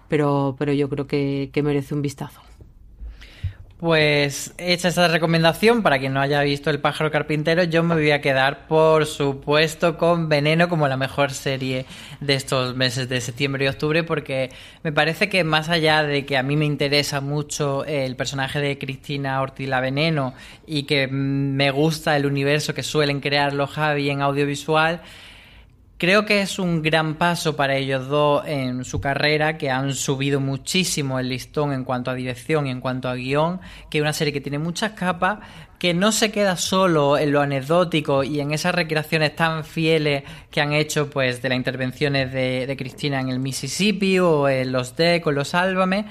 pero, 0.09 0.55
pero 0.59 0.73
yo 0.73 0.89
creo 0.89 1.07
que 1.07 1.61
merece 1.63 1.95
un 1.95 2.01
vistazo. 2.01 2.41
Pues 3.79 4.53
hecha 4.57 4.89
esa 4.89 5.07
recomendación, 5.07 5.83
para 5.83 5.99
quien 5.99 6.13
no 6.13 6.19
haya 6.19 6.41
visto 6.41 6.69
El 6.69 6.81
pájaro 6.81 7.11
carpintero, 7.11 7.63
yo 7.63 7.81
me 7.81 7.95
voy 7.95 8.11
a 8.11 8.19
quedar, 8.19 8.67
por 8.67 9.05
supuesto, 9.05 9.97
con 9.97 10.27
Veneno 10.27 10.67
como 10.67 10.89
la 10.89 10.97
mejor 10.97 11.31
serie 11.31 11.85
de 12.19 12.33
estos 12.33 12.75
meses 12.75 13.07
de 13.07 13.21
septiembre 13.21 13.63
y 13.63 13.67
octubre, 13.69 14.03
porque 14.03 14.49
me 14.83 14.91
parece 14.91 15.29
que 15.29 15.45
más 15.45 15.69
allá 15.69 16.03
de 16.03 16.25
que 16.25 16.35
a 16.35 16.43
mí 16.43 16.57
me 16.57 16.65
interesa 16.65 17.21
mucho 17.21 17.85
el 17.85 18.17
personaje 18.17 18.59
de 18.59 18.77
Cristina 18.77 19.41
Ortila 19.41 19.79
Veneno 19.79 20.33
y 20.67 20.83
que 20.83 21.07
me 21.07 21.71
gusta 21.71 22.17
el 22.17 22.25
universo 22.25 22.73
que 22.73 22.83
suelen 22.83 23.21
crear 23.21 23.53
los 23.53 23.69
Javi 23.69 24.09
en 24.09 24.21
audiovisual, 24.21 25.03
Creo 25.99 26.25
que 26.25 26.39
es 26.39 26.59
un 26.59 26.81
gran 26.81 27.15
paso 27.15 27.57
para 27.57 27.75
ellos 27.75 28.07
dos 28.07 28.43
en 28.47 28.85
su 28.85 29.01
carrera, 29.01 29.57
que 29.57 29.69
han 29.69 29.93
subido 29.93 30.39
muchísimo 30.39 31.19
el 31.19 31.27
listón 31.27 31.73
en 31.73 31.83
cuanto 31.83 32.09
a 32.09 32.13
dirección 32.15 32.67
y 32.67 32.69
en 32.69 32.79
cuanto 32.79 33.09
a 33.09 33.15
guion, 33.15 33.59
que 33.89 33.97
es 33.97 34.01
una 34.01 34.13
serie 34.13 34.31
que 34.31 34.39
tiene 34.39 34.59
muchas 34.59 34.93
capas, 34.93 35.39
que 35.77 35.93
no 35.93 36.13
se 36.13 36.31
queda 36.31 36.55
solo 36.55 37.17
en 37.17 37.33
lo 37.33 37.41
anecdótico 37.41 38.23
y 38.23 38.39
en 38.39 38.53
esas 38.53 38.75
recreaciones 38.75 39.35
tan 39.35 39.65
fieles 39.65 40.23
que 40.49 40.61
han 40.61 40.71
hecho 40.71 41.09
pues 41.09 41.41
de 41.41 41.49
las 41.49 41.57
intervenciones 41.57 42.31
de, 42.31 42.73
Cristina 42.77 43.19
en 43.19 43.27
el 43.27 43.39
Mississippi 43.39 44.19
o 44.19 44.47
en 44.47 44.71
los 44.71 44.95
D 44.95 45.19
con 45.19 45.35
los 45.35 45.53
Álvame, 45.53 46.05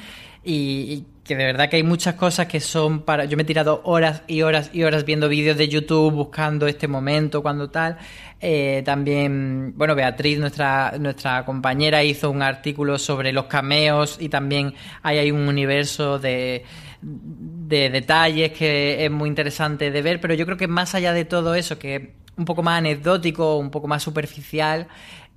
y, 0.44 1.04
que 1.28 1.36
de 1.36 1.44
verdad 1.44 1.68
que 1.68 1.76
hay 1.76 1.82
muchas 1.82 2.14
cosas 2.14 2.46
que 2.46 2.58
son 2.58 3.02
para... 3.02 3.26
Yo 3.26 3.36
me 3.36 3.42
he 3.42 3.46
tirado 3.46 3.82
horas 3.84 4.22
y 4.26 4.40
horas 4.42 4.70
y 4.72 4.82
horas 4.82 5.04
viendo 5.04 5.28
vídeos 5.28 5.58
de 5.58 5.68
YouTube 5.68 6.12
buscando 6.12 6.66
este 6.66 6.88
momento, 6.88 7.42
cuando 7.42 7.68
tal. 7.68 7.98
Eh, 8.40 8.82
también, 8.84 9.74
bueno, 9.76 9.94
Beatriz, 9.94 10.38
nuestra, 10.38 10.94
nuestra 10.98 11.44
compañera, 11.44 12.02
hizo 12.02 12.30
un 12.30 12.42
artículo 12.42 12.98
sobre 12.98 13.32
los 13.32 13.44
cameos 13.44 14.16
y 14.18 14.30
también 14.30 14.74
hay, 15.02 15.18
hay 15.18 15.30
un 15.30 15.46
universo 15.46 16.18
de, 16.18 16.64
de 17.02 17.90
detalles 17.90 18.52
que 18.52 19.04
es 19.04 19.10
muy 19.10 19.28
interesante 19.28 19.90
de 19.90 20.02
ver, 20.02 20.20
pero 20.20 20.32
yo 20.32 20.46
creo 20.46 20.56
que 20.56 20.66
más 20.66 20.94
allá 20.94 21.12
de 21.12 21.26
todo 21.26 21.54
eso, 21.54 21.78
que 21.78 22.14
un 22.38 22.44
poco 22.44 22.62
más 22.62 22.78
anecdótico, 22.78 23.56
un 23.56 23.70
poco 23.70 23.88
más 23.88 24.02
superficial, 24.02 24.88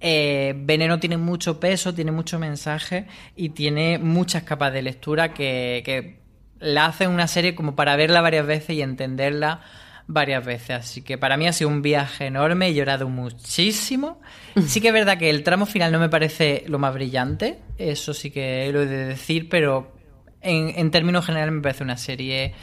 eh, 0.02 0.54
Veneno 0.58 1.00
tiene 1.00 1.18
mucho 1.18 1.60
peso, 1.60 1.94
tiene 1.94 2.12
mucho 2.12 2.40
mensaje 2.40 3.06
y 3.36 3.50
tiene 3.50 4.00
muchas 4.00 4.44
capas 4.44 4.74
de 4.74 4.82
lectura 4.82 5.34
que, 5.34 5.84
que 5.86 6.20
la 6.60 6.88
hacen 6.88 7.12
una 7.12 7.28
serie 7.28 7.54
como 7.54 7.76
para 7.76 7.96
verla 7.96 8.22
varias 8.22 8.48
veces 8.48 8.76
y 8.76 8.82
entenderla 8.82 9.62
varias 10.08 10.44
veces. 10.44 10.72
Así 10.72 11.04
que 11.04 11.20
para 11.20 11.38
mí 11.38 11.48
ha 11.48 11.54
sido 11.54 11.70
un 11.70 11.84
viaje 11.84 12.26
enorme, 12.26 12.68
he 12.68 12.74
llorado 12.74 13.10
muchísimo. 13.10 14.20
Sí 14.66 14.82
que 14.82 14.88
es 14.88 14.94
verdad 14.94 15.18
que 15.18 15.30
el 15.30 15.44
tramo 15.44 15.68
final 15.68 15.92
no 15.92 16.00
me 16.00 16.10
parece 16.10 16.64
lo 16.68 16.80
más 16.80 16.94
brillante, 16.94 17.60
eso 17.78 18.14
sí 18.14 18.32
que 18.32 18.70
lo 18.74 18.82
he 18.82 18.86
de 18.88 19.06
decir, 19.06 19.50
pero 19.50 19.94
en, 20.42 20.74
en 20.76 20.92
términos 20.92 21.26
generales 21.26 21.54
me 21.54 21.62
parece 21.62 21.84
una 21.84 21.98
serie 21.98 22.54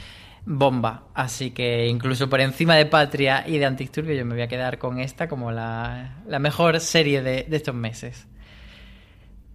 bomba. 0.49 1.03
Así 1.13 1.51
que 1.51 1.85
incluso 1.87 2.27
por 2.27 2.41
encima 2.41 2.75
de 2.75 2.87
Patria 2.87 3.43
y 3.47 3.59
de 3.59 3.65
Antisturbio 3.65 4.15
yo 4.15 4.25
me 4.25 4.33
voy 4.33 4.41
a 4.41 4.47
quedar 4.47 4.79
con 4.79 4.99
esta 4.99 5.29
como 5.29 5.51
la, 5.51 6.23
mejor 6.39 6.79
serie 6.79 7.21
de, 7.21 7.45
estos 7.51 7.75
meses. 7.75 8.27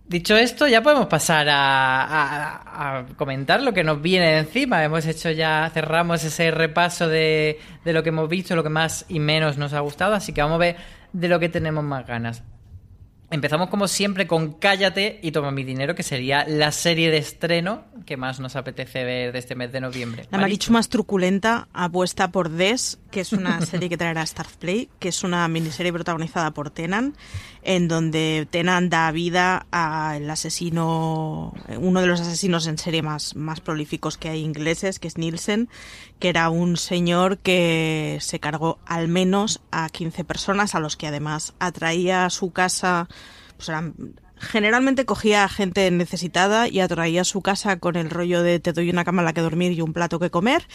Dicho 0.07 0.37
esto, 0.37 0.69
ya 0.69 0.83
podemos 0.83 1.07
pasar 1.07 1.49
a, 1.51 3.07
comentar 3.17 3.61
lo 3.61 3.73
que 3.73 3.83
nos 3.83 4.01
viene 4.01 4.39
encima. 4.39 4.85
Hemos 4.85 5.05
hecho 5.07 5.33
ya, 5.33 5.69
cerramos 5.75 6.23
ese 6.23 6.53
repaso 6.53 7.09
de, 7.09 7.59
de 7.85 7.93
lo 7.93 8.05
que 8.05 8.11
hemos 8.11 8.29
visto, 8.29 8.55
lo 8.55 8.63
que 8.63 8.69
más 8.69 9.05
y 9.09 9.19
menos 9.19 9.59
nos 9.59 9.73
ha 9.73 9.81
gustado, 9.81 10.15
así 10.15 10.33
que 10.33 10.43
vamos 10.43 10.57
a 10.57 10.59
ver 10.59 10.77
de 11.13 11.29
lo 11.29 11.41
que 11.41 11.49
tenemos 11.49 11.83
más 11.83 12.07
ganas. 12.07 12.45
Empezamos 13.35 13.69
como 13.69 13.89
siempre 13.89 14.29
con 14.29 14.53
Cállate 14.53 15.19
y 15.21 15.33
toma 15.33 15.51
mi 15.51 15.65
dinero, 15.65 15.97
que 15.97 16.05
sería 16.05 16.47
la 16.47 16.71
serie 16.71 17.11
de 17.11 17.17
estreno 17.17 17.83
que 18.07 18.17
más 18.17 18.39
nos 18.39 18.55
apetece 18.55 19.03
ver 19.03 19.33
de 19.33 19.41
este 19.41 19.57
mes 19.57 19.73
de 19.73 19.81
noviembre. 19.81 20.29
La 20.31 20.39
Marichu 20.39 20.71
más 20.71 20.89
truculenta 20.89 21.67
apuesta 21.73 22.31
por 22.31 22.49
Des, 22.49 23.01
que 23.11 23.19
es 23.19 23.33
una 23.33 23.61
serie 23.67 23.89
que 23.89 23.97
traerá 23.97 24.25
Play, 24.61 24.89
que 25.01 25.09
es 25.09 25.25
una 25.25 25.49
miniserie 25.49 25.93
protagonizada 25.93 26.53
por 26.53 26.71
Tenan, 26.71 27.17
en 27.65 27.89
donde 27.89 28.47
Tenan 28.49 28.89
da 28.89 29.11
vida 29.11 29.67
al 29.73 30.31
asesino, 30.31 31.55
uno 31.77 32.01
de 32.03 32.07
los 32.07 32.21
asesinos 32.21 32.69
en 32.69 32.79
serie 32.79 33.03
más, 33.03 33.35
más 33.35 33.61
prolíficos 33.61 34.17
que 34.17 34.29
hay 34.29 34.43
ingleses, 34.43 35.01
que 35.01 35.09
es 35.09 35.19
Nielsen, 35.19 35.69
que 36.19 36.29
era 36.29 36.49
un 36.49 36.77
señor 36.77 37.39
que 37.39 38.19
se 38.21 38.41
cargó 38.41 38.79
al 38.87 39.09
menos 39.09 39.61
a 39.71 39.89
15 39.89 40.25
personas, 40.25 40.75
a 40.75 40.81
los 40.81 40.97
que 40.97 41.07
además 41.07 41.55
atraía 41.59 42.25
a 42.25 42.31
su 42.31 42.53
casa, 42.53 43.09
pues 43.57 43.71
generalmente 44.39 45.05
cogía 45.05 45.45
a 45.45 45.49
gente 45.49 45.91
necesitada 45.91 46.69
y 46.69 46.81
atraía 46.81 47.23
a 47.23 47.25
su 47.25 47.43
casa 47.43 47.79
con 47.79 47.97
el 47.97 48.11
rollo 48.11 48.43
de 48.43 48.61
te 48.61 48.73
doy 48.73 48.91
una 48.91 49.05
cama 49.05 49.23
en 49.23 49.27
la 49.27 49.33
que 49.33 49.41
dormir 49.41 49.73
y 49.73 49.81
un 49.81 49.93
plato 49.93 50.19
que 50.19 50.31
comer 50.31 50.67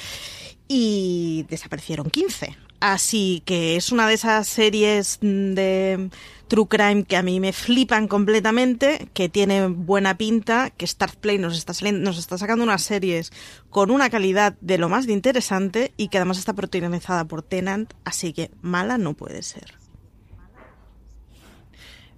y 0.67 1.45
desaparecieron 1.49 2.09
15. 2.09 2.55
Así 2.79 3.41
que 3.45 3.75
es 3.75 3.91
una 3.91 4.07
de 4.07 4.13
esas 4.13 4.47
series 4.47 5.19
de 5.21 6.09
True 6.49 6.67
Crime 6.67 7.03
que 7.03 7.15
a 7.15 7.21
mí 7.21 7.39
me 7.39 7.53
flipan 7.53 8.07
completamente, 8.07 9.07
que 9.13 9.29
tiene 9.29 9.67
buena 9.67 10.17
pinta, 10.17 10.71
que 10.71 10.87
Startplay 10.87 11.37
nos 11.37 11.55
está, 11.55 11.73
nos 11.91 12.17
está 12.17 12.39
sacando 12.39 12.63
unas 12.63 12.81
series 12.81 13.31
con 13.69 13.91
una 13.91 14.09
calidad 14.09 14.55
de 14.59 14.79
lo 14.79 14.89
más 14.89 15.05
de 15.05 15.13
interesante 15.13 15.93
y 15.95 16.07
que 16.07 16.17
además 16.17 16.39
está 16.39 16.53
protagonizada 16.53 17.25
por 17.25 17.43
Tenant, 17.43 17.93
así 18.03 18.33
que 18.33 18.49
mala 18.61 18.97
no 18.97 19.13
puede 19.13 19.43
ser. 19.43 19.75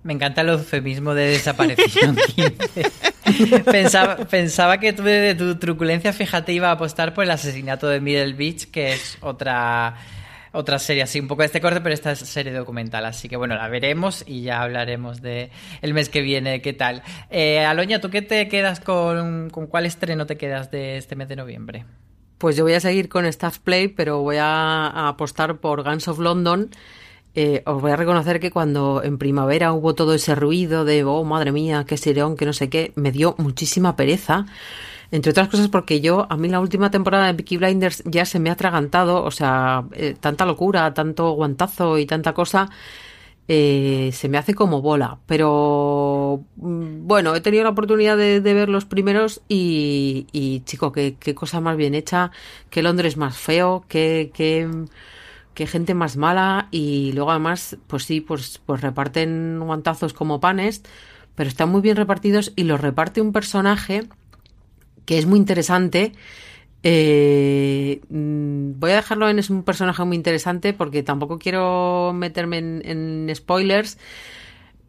Me 0.04 0.14
encanta 0.14 0.42
el 0.42 0.50
eufemismo 0.50 1.14
de 1.14 1.28
desaparición. 1.28 2.18
pensaba, 3.66 4.16
pensaba 4.16 4.80
que 4.80 4.94
tú 4.94 5.04
de 5.04 5.36
tu 5.36 5.60
truculencia, 5.60 6.14
fíjate, 6.14 6.54
iba 6.54 6.70
a 6.70 6.72
apostar 6.72 7.14
por 7.14 7.26
el 7.26 7.32
asesinato 7.32 7.90
de 7.90 8.00
Middle 8.00 8.34
Beach, 8.34 8.72
que 8.72 8.94
es 8.94 9.18
otra 9.20 9.98
otra 10.52 10.80
serie 10.80 11.04
así, 11.04 11.20
un 11.20 11.28
poco 11.28 11.42
de 11.42 11.48
este 11.48 11.62
corte, 11.62 11.82
pero 11.82 11.94
esta 11.94 12.12
es 12.12 12.20
serie 12.20 12.54
documental, 12.54 13.06
así 13.06 13.30
que 13.30 13.38
bueno, 13.38 13.56
la 13.56 13.68
veremos 13.68 14.24
y 14.28 14.42
ya 14.42 14.62
hablaremos 14.62 15.22
de 15.22 15.52
el 15.82 15.94
mes 15.94 16.10
que 16.10 16.22
viene, 16.22 16.62
qué 16.62 16.74
tal. 16.74 17.04
Eh, 17.30 17.66
Aloña, 17.66 18.02
¿tú 18.02 18.10
qué 18.10 18.22
te 18.22 18.48
quedas 18.48 18.80
con, 18.80 19.50
con 19.50 19.68
cuál 19.68 19.86
estreno 19.86 20.26
te 20.26 20.38
quedas 20.38 20.72
de 20.72 20.98
este 20.98 21.16
mes 21.16 21.28
de 21.30 21.36
noviembre? 21.36 21.86
Pues 22.38 22.56
yo 22.56 22.64
voy 22.64 22.74
a 22.74 22.80
seguir 22.80 23.08
con 23.08 23.26
Staff 23.26 23.60
Play, 23.60 23.88
pero 23.88 24.22
voy 24.22 24.38
a 24.40 25.08
apostar 25.08 25.58
por 25.58 25.84
Guns 25.84 26.08
of 26.08 26.20
London 26.20 26.72
eh, 27.34 27.64
os 27.66 27.82
voy 27.82 27.92
a 27.92 27.96
reconocer 27.96 28.42
que 28.42 28.52
cuando 28.52 29.02
en 29.04 29.18
primavera 29.18 29.72
hubo 29.72 29.96
todo 29.96 30.14
ese 30.14 30.36
ruido 30.36 30.84
de, 30.84 31.04
oh, 31.06 31.24
madre 31.24 31.52
mía, 31.54 31.86
qué 31.88 31.96
serón, 31.96 32.36
que 32.36 32.46
no 32.46 32.54
sé 32.54 32.70
qué, 32.70 32.92
me 32.96 33.12
dio 33.12 33.36
muchísima 33.38 33.96
pereza. 33.96 34.46
Entre 35.12 35.32
otras 35.32 35.50
cosas 35.50 35.68
porque 35.68 36.00
yo, 36.02 36.26
a 36.30 36.38
mí 36.38 36.48
la 36.48 36.62
última 36.62 36.90
temporada 36.90 37.28
de 37.28 37.34
Peaky 37.34 37.58
Blinders 37.58 38.04
ya 38.06 38.26
se 38.26 38.40
me 38.40 38.50
ha 38.50 38.54
atragantado, 38.54 39.24
o 39.24 39.32
sea, 39.32 39.86
eh, 39.92 40.16
tanta 40.20 40.46
locura, 40.46 40.94
tanto 40.94 41.32
guantazo 41.32 41.98
y 41.98 42.06
tanta 42.06 42.34
cosa, 42.34 42.70
eh, 43.48 44.12
se 44.14 44.30
me 44.30 44.38
hace 44.38 44.54
como 44.54 44.82
bola. 44.82 45.20
Pero 45.26 46.46
mm, 46.56 47.08
bueno, 47.08 47.36
he 47.36 47.42
tenido 47.42 47.64
la 47.64 47.72
oportunidad 47.72 48.18
de, 48.18 48.40
ver 48.40 48.70
los 48.70 48.86
primeros 48.86 49.42
y, 49.50 50.28
y 50.32 50.62
chico, 50.62 50.92
qué, 50.94 51.18
qué, 51.20 51.36
cosa 51.36 51.60
más 51.60 51.76
bien 51.78 51.94
hecha, 51.96 52.32
qué 52.70 52.82
Londres 52.84 53.18
más 53.18 53.38
feo, 53.38 53.86
qué... 53.88 54.32
qué 54.34 54.70
que 55.54 55.68
gente 55.68 55.94
más 55.94 56.18
mala 56.18 56.68
y 56.72 57.12
luego 57.14 57.32
además, 57.32 57.78
pues 57.88 58.06
sí, 58.06 58.22
pues, 58.22 58.62
pues 58.66 58.82
reparten 58.82 59.60
guantazos 59.60 60.14
como 60.14 60.40
panes, 60.40 60.82
pero 61.36 61.50
están 61.50 61.70
muy 61.70 61.82
bien 61.82 61.98
repartidos 61.98 62.54
y 62.56 62.64
los 62.64 62.80
reparte 62.80 63.22
un 63.22 63.34
personaje 63.34 64.08
que 65.12 65.18
es 65.18 65.26
muy 65.26 65.40
interesante. 65.40 66.14
Eh, 66.84 68.00
mm, 68.08 68.80
voy 68.80 68.92
a 68.92 68.96
dejarlo 68.96 69.30
en 69.30 69.40
es 69.40 69.50
un 69.50 69.64
personaje 69.64 70.06
muy 70.06 70.16
interesante 70.16 70.72
porque 70.72 71.04
tampoco 71.04 71.38
quiero 71.38 72.14
meterme 72.16 72.60
en 72.60 73.30
spoilers, 73.36 73.98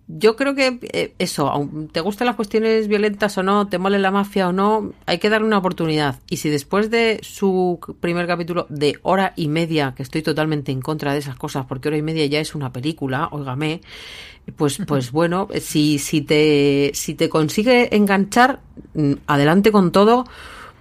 yo 0.08 0.36
creo 0.36 0.54
que 0.54 0.78
eh, 0.82 1.14
eso, 1.18 1.70
te 1.92 2.00
gustan 2.00 2.26
las 2.26 2.36
cuestiones 2.36 2.88
violentas 2.88 3.38
o 3.38 3.42
no, 3.42 3.68
te 3.68 3.78
mole 3.78 3.98
la 3.98 4.10
mafia 4.10 4.48
o 4.48 4.52
no, 4.52 4.92
hay 5.06 5.18
que 5.18 5.30
darle 5.30 5.46
una 5.46 5.58
oportunidad. 5.58 6.20
Y 6.28 6.38
si 6.38 6.50
después 6.50 6.90
de 6.90 7.20
su 7.22 7.78
primer 8.00 8.26
capítulo 8.26 8.66
de 8.68 8.98
hora 9.02 9.32
y 9.36 9.48
media, 9.48 9.94
que 9.96 10.02
estoy 10.02 10.22
totalmente 10.22 10.72
en 10.72 10.80
contra 10.80 11.12
de 11.12 11.20
esas 11.20 11.36
cosas, 11.36 11.66
porque 11.66 11.88
hora 11.88 11.96
y 11.96 12.02
media 12.02 12.26
ya 12.26 12.40
es 12.40 12.54
una 12.54 12.72
película, 12.72 13.28
óigame, 13.30 13.80
pues, 14.56 14.78
pues 14.86 15.12
bueno, 15.12 15.48
si, 15.60 15.98
si, 15.98 16.20
te, 16.20 16.90
si 16.94 17.14
te 17.14 17.28
consigue 17.28 17.94
enganchar, 17.94 18.60
mm, 18.94 19.12
adelante 19.26 19.70
con 19.70 19.92
todo, 19.92 20.24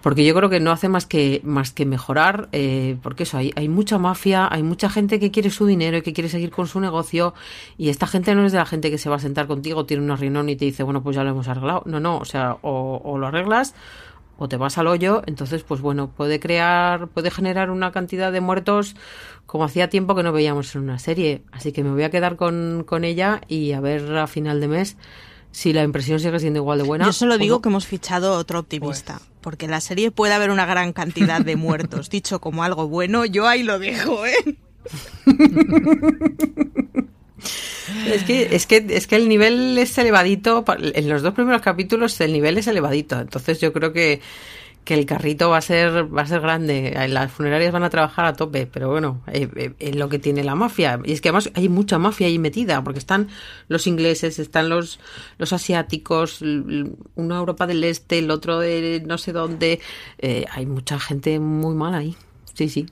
porque 0.02 0.26
yo 0.26 0.34
creo 0.34 0.50
que 0.50 0.60
no 0.60 0.72
hace 0.72 0.90
más 0.90 1.06
que, 1.06 1.42
más 1.44 1.72
que 1.72 1.86
mejorar, 1.86 2.50
eh, 2.52 2.98
porque 3.02 3.24
eso, 3.24 3.38
hay, 3.38 3.52
hay 3.56 3.70
mucha 3.70 3.98
mafia, 3.98 4.48
hay 4.52 4.64
mucha 4.64 4.90
gente 4.90 5.20
que 5.20 5.32
quiere 5.32 5.50
su 5.50 5.66
dinero 5.66 5.98
y 5.98 6.02
que 6.02 6.14
quiere 6.14 6.30
seguir 6.30 6.52
con 6.52 6.68
su 6.68 6.80
negocio, 6.80 7.34
y 7.78 7.90
esta 7.90 8.08
gente 8.08 8.36
no 8.36 8.46
es 8.46 8.52
de 8.52 8.58
la 8.58 8.66
gente 8.66 8.92
que 8.92 8.98
se 8.98 9.10
va 9.10 9.18
a 9.18 9.20
sentar 9.20 9.48
contigo, 9.48 9.86
tiene 9.86 10.04
una 10.04 10.16
reunión 10.16 10.50
y 10.50 10.56
te 10.56 10.66
dice, 10.66 10.84
bueno, 10.84 11.04
pues 11.04 11.16
ya 11.16 11.24
lo 11.24 11.32
hemos 11.32 11.48
arreglado. 11.48 11.84
No, 11.86 12.00
no, 12.00 12.18
o 12.18 12.26
sea, 12.26 12.58
o, 12.62 13.02
o 13.04 13.18
lo 13.18 13.28
arreglas 13.28 13.74
o 14.38 14.48
te 14.48 14.58
vas 14.58 14.80
al 14.80 14.88
hoyo, 14.88 15.22
entonces, 15.28 15.62
pues 15.62 15.82
bueno, 15.82 16.10
puede 16.10 16.40
crear, 16.40 17.10
puede 17.10 17.30
generar 17.30 17.70
una 17.70 17.92
cantidad 17.92 18.32
de 18.32 18.42
muertos 18.42 18.96
como 19.46 19.66
hacía 19.66 19.88
tiempo 19.88 20.16
que 20.16 20.24
no 20.24 20.32
veíamos 20.32 20.74
en 20.74 20.82
una 20.82 20.98
serie. 20.98 21.44
Así 21.52 21.72
que 21.72 21.84
me 21.84 21.92
voy 21.92 22.02
a 22.02 22.10
quedar 22.10 22.38
con, 22.38 22.84
con 22.88 23.04
ella 23.04 23.42
y 23.48 23.74
a 23.74 23.82
ver 23.82 24.18
a 24.18 24.26
final 24.26 24.60
de 24.60 24.68
mes 24.68 24.98
si 25.52 25.74
la 25.74 25.84
impresión 25.84 26.20
sigue 26.20 26.40
siendo 26.40 26.60
igual 26.60 26.80
de 26.80 26.86
buena. 26.86 27.06
Yo 27.06 27.14
solo 27.14 27.38
digo 27.38 27.58
no. 27.58 27.62
que 27.62 27.70
hemos 27.70 27.86
fichado 27.86 28.34
otro 28.34 28.60
optimista, 28.60 29.22
porque 29.42 29.66
en 29.66 29.72
la 29.72 29.82
serie 29.82 30.12
puede 30.12 30.34
haber 30.34 30.50
una 30.50 30.66
gran 30.66 30.94
cantidad 30.94 31.42
de 31.42 31.56
muertos. 31.58 32.10
Dicho 32.10 32.40
como 32.40 32.64
algo 32.64 32.88
bueno, 32.88 33.26
yo 33.26 33.48
ahí 33.48 33.64
lo 33.64 33.80
dejo, 33.80 34.26
¿eh? 34.26 34.58
Es 38.06 38.24
que, 38.24 38.56
es 38.56 38.68
que, 38.68 38.86
es 38.90 39.08
que 39.08 39.16
el 39.16 39.28
nivel 39.28 39.78
es 39.78 39.98
elevadito. 39.98 40.64
En 40.80 41.10
los 41.10 41.22
dos 41.22 41.34
primeros 41.34 41.62
capítulos 41.62 42.20
el 42.22 42.34
nivel 42.34 42.58
es 42.58 42.68
elevadito. 42.68 43.20
Entonces 43.20 43.60
yo 43.60 43.74
creo 43.74 43.94
que, 43.94 44.22
que 44.84 44.96
el 44.96 45.06
carrito 45.06 45.50
va 45.52 45.58
a 45.58 45.62
ser, 45.62 46.16
va 46.16 46.24
a 46.24 46.26
ser 46.26 46.42
grande. 46.42 46.94
Las 47.08 47.32
funerarias 47.32 47.72
van 47.72 47.84
a 47.84 47.90
trabajar 47.90 48.26
a 48.26 48.34
tope, 48.34 48.66
pero 48.66 48.90
bueno, 48.90 49.22
eh, 49.32 49.48
eh, 49.56 49.74
es 49.80 49.96
lo 49.96 50.10
que 50.10 50.18
tiene 50.18 50.44
la 50.44 50.56
mafia. 50.56 51.00
Y 51.06 51.12
es 51.12 51.22
que 51.22 51.30
además 51.30 51.52
hay 51.54 51.70
mucha 51.70 52.00
mafia 52.00 52.28
ahí 52.28 52.40
metida, 52.40 52.84
porque 52.84 53.00
están 53.00 53.28
los 53.68 53.86
ingleses, 53.86 54.40
están 54.40 54.70
los, 54.70 55.00
los 55.38 55.54
asiáticos, 55.54 56.42
una 56.42 57.38
Europa 57.38 57.68
del 57.68 57.84
Este, 57.84 58.20
el 58.20 58.32
otro 58.32 58.60
de 58.60 59.04
no 59.06 59.18
sé 59.18 59.34
dónde. 59.34 59.80
Eh, 60.18 60.46
hay 60.52 60.66
mucha 60.66 61.00
gente 61.00 61.40
muy 61.40 61.76
mala 61.76 61.98
ahí. 61.98 62.16
Sí, 62.54 62.68
sí. 62.68 62.88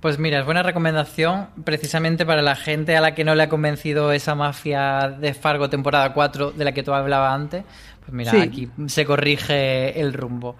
Pues 0.00 0.18
mira, 0.18 0.38
es 0.40 0.44
buena 0.44 0.62
recomendación 0.62 1.48
precisamente 1.64 2.26
para 2.26 2.42
la 2.42 2.56
gente 2.56 2.94
a 2.94 3.00
la 3.00 3.14
que 3.14 3.24
no 3.24 3.34
le 3.34 3.42
ha 3.44 3.48
convencido 3.48 4.12
esa 4.12 4.34
mafia 4.34 5.08
de 5.18 5.32
Fargo 5.32 5.70
temporada 5.70 6.12
4 6.12 6.52
de 6.52 6.64
la 6.64 6.72
que 6.72 6.82
tú 6.82 6.92
hablabas 6.92 7.34
antes. 7.34 7.64
Pues 8.00 8.12
mira, 8.12 8.30
Sí. 8.30 8.36
aquí 8.36 8.68
se 8.86 9.04
corrige 9.06 9.98
el 9.98 10.12
rumbo. 10.12 10.56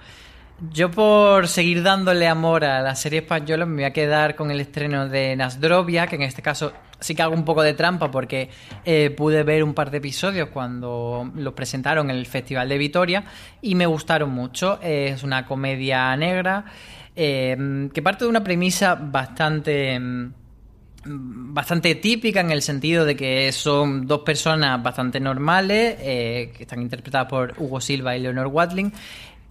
Yo 0.61 0.91
por 0.91 1.49
seguir 1.49 1.83
dándole 1.83 2.29
amor 2.29 2.65
a 2.65 2.81
la 2.81 2.95
serie 2.95 3.21
española 3.21 3.67
me 3.67 3.75
voy 3.75 3.85
a 3.85 3.93
quedar 3.93 4.37
con 4.37 4.53
el 4.53 4.61
estreno 4.61 5.09
de 5.09 5.35
Nasdrovia, 5.35 6.07
que 6.07 6.15
en 6.15 6.23
este 6.23 6.43
caso 6.43 6.73
sí 7.01 7.15
que 7.15 7.23
hago 7.23 7.35
un 7.35 7.45
poco 7.45 7.63
de 7.63 7.75
trampa 7.75 8.11
porque 8.11 8.51
eh, 8.85 9.11
pude 9.11 9.43
ver 9.43 9.65
un 9.65 9.75
par 9.75 9.91
de 9.91 9.99
episodios 9.99 10.51
cuando 10.51 11.29
los 11.35 11.55
presentaron 11.55 12.09
en 12.09 12.17
el 12.17 12.27
Festival 12.27 12.69
de 12.69 12.79
Vitoria 12.79 13.25
y 13.63 13.75
me 13.75 13.87
gustaron 13.87 14.31
mucho. 14.31 14.79
Es 14.81 15.25
una 15.25 15.45
comedia 15.45 16.17
negra 16.17 16.65
eh, 17.17 17.89
que 17.93 18.03
parte 18.03 18.25
de 18.25 18.31
una 18.31 18.45
premisa 18.45 18.95
bastante... 18.95 19.99
mm, 19.99 20.33
bastante 21.07 21.97
típica 21.97 22.41
en 22.41 22.51
el 22.51 22.63
sentido 22.63 23.05
de 23.05 23.15
que 23.15 23.53
son 23.53 24.07
dos 24.07 24.21
personas 24.21 24.83
bastante 24.83 25.21
normales 25.21 25.97
eh, 26.01 26.53
que 26.57 26.63
están 26.63 26.81
interpretadas 26.81 27.29
por 27.29 27.55
Hugo 27.59 27.81
Silva 27.81 28.17
y 28.17 28.21
Leonor 28.21 28.47
Watling 28.47 28.91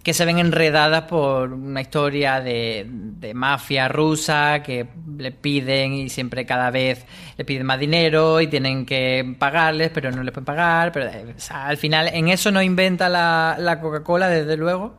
que 0.04 0.12
se 0.12 0.24
ven 0.26 0.38
enredadas 0.38 1.04
por 1.04 1.52
una 1.54 1.80
historia 1.80 2.40
de, 2.40 2.86
de 2.86 3.32
mafia 3.34 3.88
rusa 3.88 4.62
que 4.62 4.86
le 5.16 5.32
piden 5.32 5.94
y 5.94 6.10
siempre 6.10 6.44
cada 6.44 6.70
vez 6.70 7.06
le 7.38 7.44
piden 7.44 7.66
más 7.66 7.80
dinero 7.80 8.40
y 8.40 8.46
tienen 8.46 8.84
que 8.84 9.34
pagarles 9.38 9.90
pero 9.92 10.12
no 10.12 10.22
les 10.22 10.32
pueden 10.32 10.44
pagar 10.44 10.92
pero 10.92 11.06
eh, 11.06 11.34
al 11.50 11.78
final 11.78 12.08
en 12.12 12.28
eso 12.28 12.52
no 12.52 12.62
inventa 12.62 13.08
la, 13.08 13.56
la 13.58 13.80
Coca-Cola 13.80 14.28
desde 14.28 14.58
luego 14.58 14.96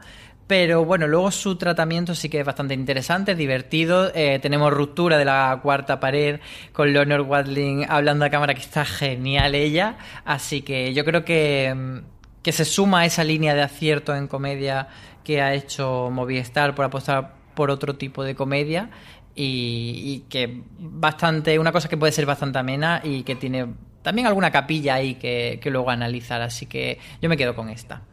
pero 0.47 0.85
bueno, 0.85 1.07
luego 1.07 1.31
su 1.31 1.55
tratamiento 1.55 2.13
sí 2.13 2.29
que 2.29 2.39
es 2.39 2.45
bastante 2.45 2.75
interesante, 2.75 3.33
divertido. 3.33 4.11
Eh, 4.13 4.37
tenemos 4.39 4.71
ruptura 4.71 5.17
de 5.17 5.25
la 5.25 5.59
cuarta 5.63 5.99
pared 5.99 6.39
con 6.71 6.93
Leonor 6.93 7.21
Watling 7.21 7.87
hablando 7.89 8.25
a 8.25 8.29
cámara, 8.29 8.53
que 8.53 8.61
está 8.61 8.85
genial 8.85 9.55
ella. 9.55 9.97
Así 10.23 10.61
que 10.61 10.93
yo 10.93 11.03
creo 11.03 11.25
que, 11.25 11.73
mm, 11.75 12.14
que 12.45 12.51
se 12.51 12.63
suma 12.63 12.99
a 12.99 13.05
esa 13.05 13.23
línea 13.23 13.55
de 13.55 13.63
acierto 13.63 14.15
en 14.15 14.27
comedia 14.27 14.87
que 15.23 15.41
ha 15.41 15.55
hecho 15.55 16.11
Movistar 16.11 16.75
por 16.75 16.85
apostar 16.85 17.33
por 17.55 17.71
otro 17.71 17.95
tipo 17.95 18.23
de 18.23 18.35
comedia. 18.35 18.91
Y, 19.33 20.25
que 20.29 20.61
bastante, 20.77 21.57
una 21.57 21.71
cosa 21.71 21.89
que 21.89 21.97
puede 21.97 22.11
ser 22.11 22.27
bastante 22.27 22.59
amena 22.59 23.01
y 23.03 23.23
que 23.23 23.33
tiene 23.33 23.65
también 24.03 24.27
alguna 24.27 24.51
capilla 24.51 24.93
ahí 24.93 25.15
que, 25.15 25.59
que 25.59 25.71
luego 25.71 25.89
analizar. 25.89 26.39
Así 26.43 26.67
que 26.67 26.99
yo 27.19 27.29
me 27.29 27.35
quedo 27.35 27.55
con 27.55 27.67
esta. 27.67 28.03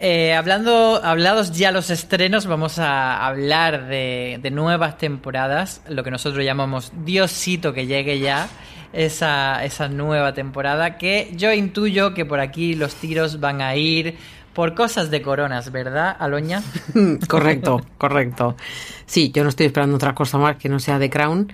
Eh, 0.00 0.34
hablando, 0.34 1.00
hablados 1.04 1.52
ya 1.52 1.70
los 1.70 1.90
estrenos, 1.90 2.46
vamos 2.46 2.80
a 2.80 3.24
hablar 3.24 3.86
de, 3.86 4.40
de 4.42 4.50
nuevas 4.50 4.98
temporadas, 4.98 5.80
lo 5.88 6.02
que 6.02 6.10
nosotros 6.10 6.44
llamamos 6.44 6.92
Diosito 7.04 7.72
que 7.72 7.86
llegue 7.86 8.18
ya, 8.18 8.48
esa, 8.94 9.64
esa 9.64 9.88
nueva 9.88 10.32
temporada, 10.34 10.96
que 10.96 11.30
yo 11.36 11.52
intuyo 11.52 12.14
que 12.14 12.24
por 12.24 12.40
aquí 12.40 12.74
los 12.74 12.94
tiros 12.94 13.40
van 13.40 13.60
a 13.60 13.76
ir 13.76 14.16
por 14.54 14.74
cosas 14.74 15.10
de 15.10 15.20
coronas, 15.20 15.72
¿verdad, 15.72 16.16
Aloña? 16.18 16.62
correcto, 17.28 17.80
correcto. 17.98 18.56
Sí, 19.04 19.32
yo 19.34 19.42
no 19.42 19.50
estoy 19.50 19.66
esperando 19.66 19.96
otra 19.96 20.14
cosa 20.14 20.38
más 20.38 20.56
que 20.56 20.68
no 20.68 20.78
sea 20.78 20.98
The 20.98 21.10
Crown. 21.10 21.52